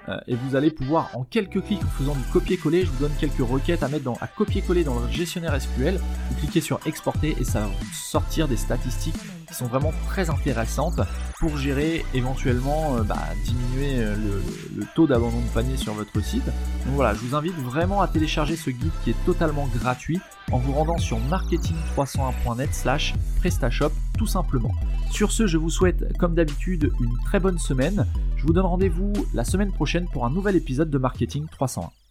Euh, 0.07 0.19
et 0.27 0.35
vous 0.35 0.55
allez 0.55 0.69
pouvoir, 0.69 1.09
en 1.15 1.23
quelques 1.23 1.61
clics, 1.63 1.83
en 1.83 1.87
faisant 1.87 2.15
du 2.15 2.23
copier-coller, 2.31 2.85
je 2.85 2.91
vous 2.91 2.99
donne 2.99 3.13
quelques 3.19 3.39
requêtes 3.39 3.81
à 3.81 3.87
mettre 3.87 4.03
dans, 4.03 4.17
à 4.21 4.27
copier-coller 4.27 4.83
dans 4.83 4.99
le 4.99 5.09
gestionnaire 5.09 5.59
SQL. 5.59 5.97
Vous 5.97 6.35
cliquez 6.35 6.61
sur 6.61 6.79
exporter 6.85 7.35
et 7.39 7.43
ça 7.43 7.61
va 7.61 7.67
vous 7.67 7.93
sortir 7.93 8.47
des 8.47 8.57
statistiques 8.57 9.15
qui 9.47 9.53
sont 9.55 9.65
vraiment 9.65 9.93
très 10.07 10.29
intéressantes 10.29 11.01
pour 11.39 11.57
gérer 11.57 12.05
éventuellement 12.13 12.95
bah, 13.03 13.17
diminuer 13.43 13.97
le, 13.97 14.41
le 14.77 14.85
taux 14.95 15.07
d'abandon 15.07 15.39
de 15.39 15.53
panier 15.53 15.77
sur 15.77 15.93
votre 15.93 16.19
site. 16.23 16.45
Donc 16.45 16.95
voilà, 16.95 17.13
je 17.13 17.19
vous 17.19 17.35
invite 17.35 17.55
vraiment 17.55 18.01
à 18.01 18.07
télécharger 18.07 18.55
ce 18.55 18.69
guide 18.69 18.91
qui 19.03 19.11
est 19.11 19.25
totalement 19.25 19.67
gratuit 19.79 20.19
en 20.51 20.57
vous 20.57 20.73
rendant 20.73 20.97
sur 20.97 21.19
marketing301.net 21.19 22.73
slash 22.73 23.13
prestashop 23.39 23.91
tout 24.17 24.27
simplement. 24.27 24.71
Sur 25.11 25.31
ce, 25.31 25.47
je 25.47 25.57
vous 25.57 25.69
souhaite 25.69 26.17
comme 26.17 26.35
d'habitude 26.35 26.91
une 26.99 27.17
très 27.25 27.39
bonne 27.39 27.59
semaine. 27.59 28.05
Je 28.37 28.43
vous 28.45 28.53
donne 28.53 28.65
rendez-vous 28.65 29.13
la 29.33 29.43
semaine 29.43 29.71
prochaine 29.71 30.07
pour 30.11 30.25
un 30.25 30.29
nouvel 30.29 30.55
épisode 30.55 30.89
de 30.89 30.97
Marketing 30.97 31.45
301. 31.51 32.04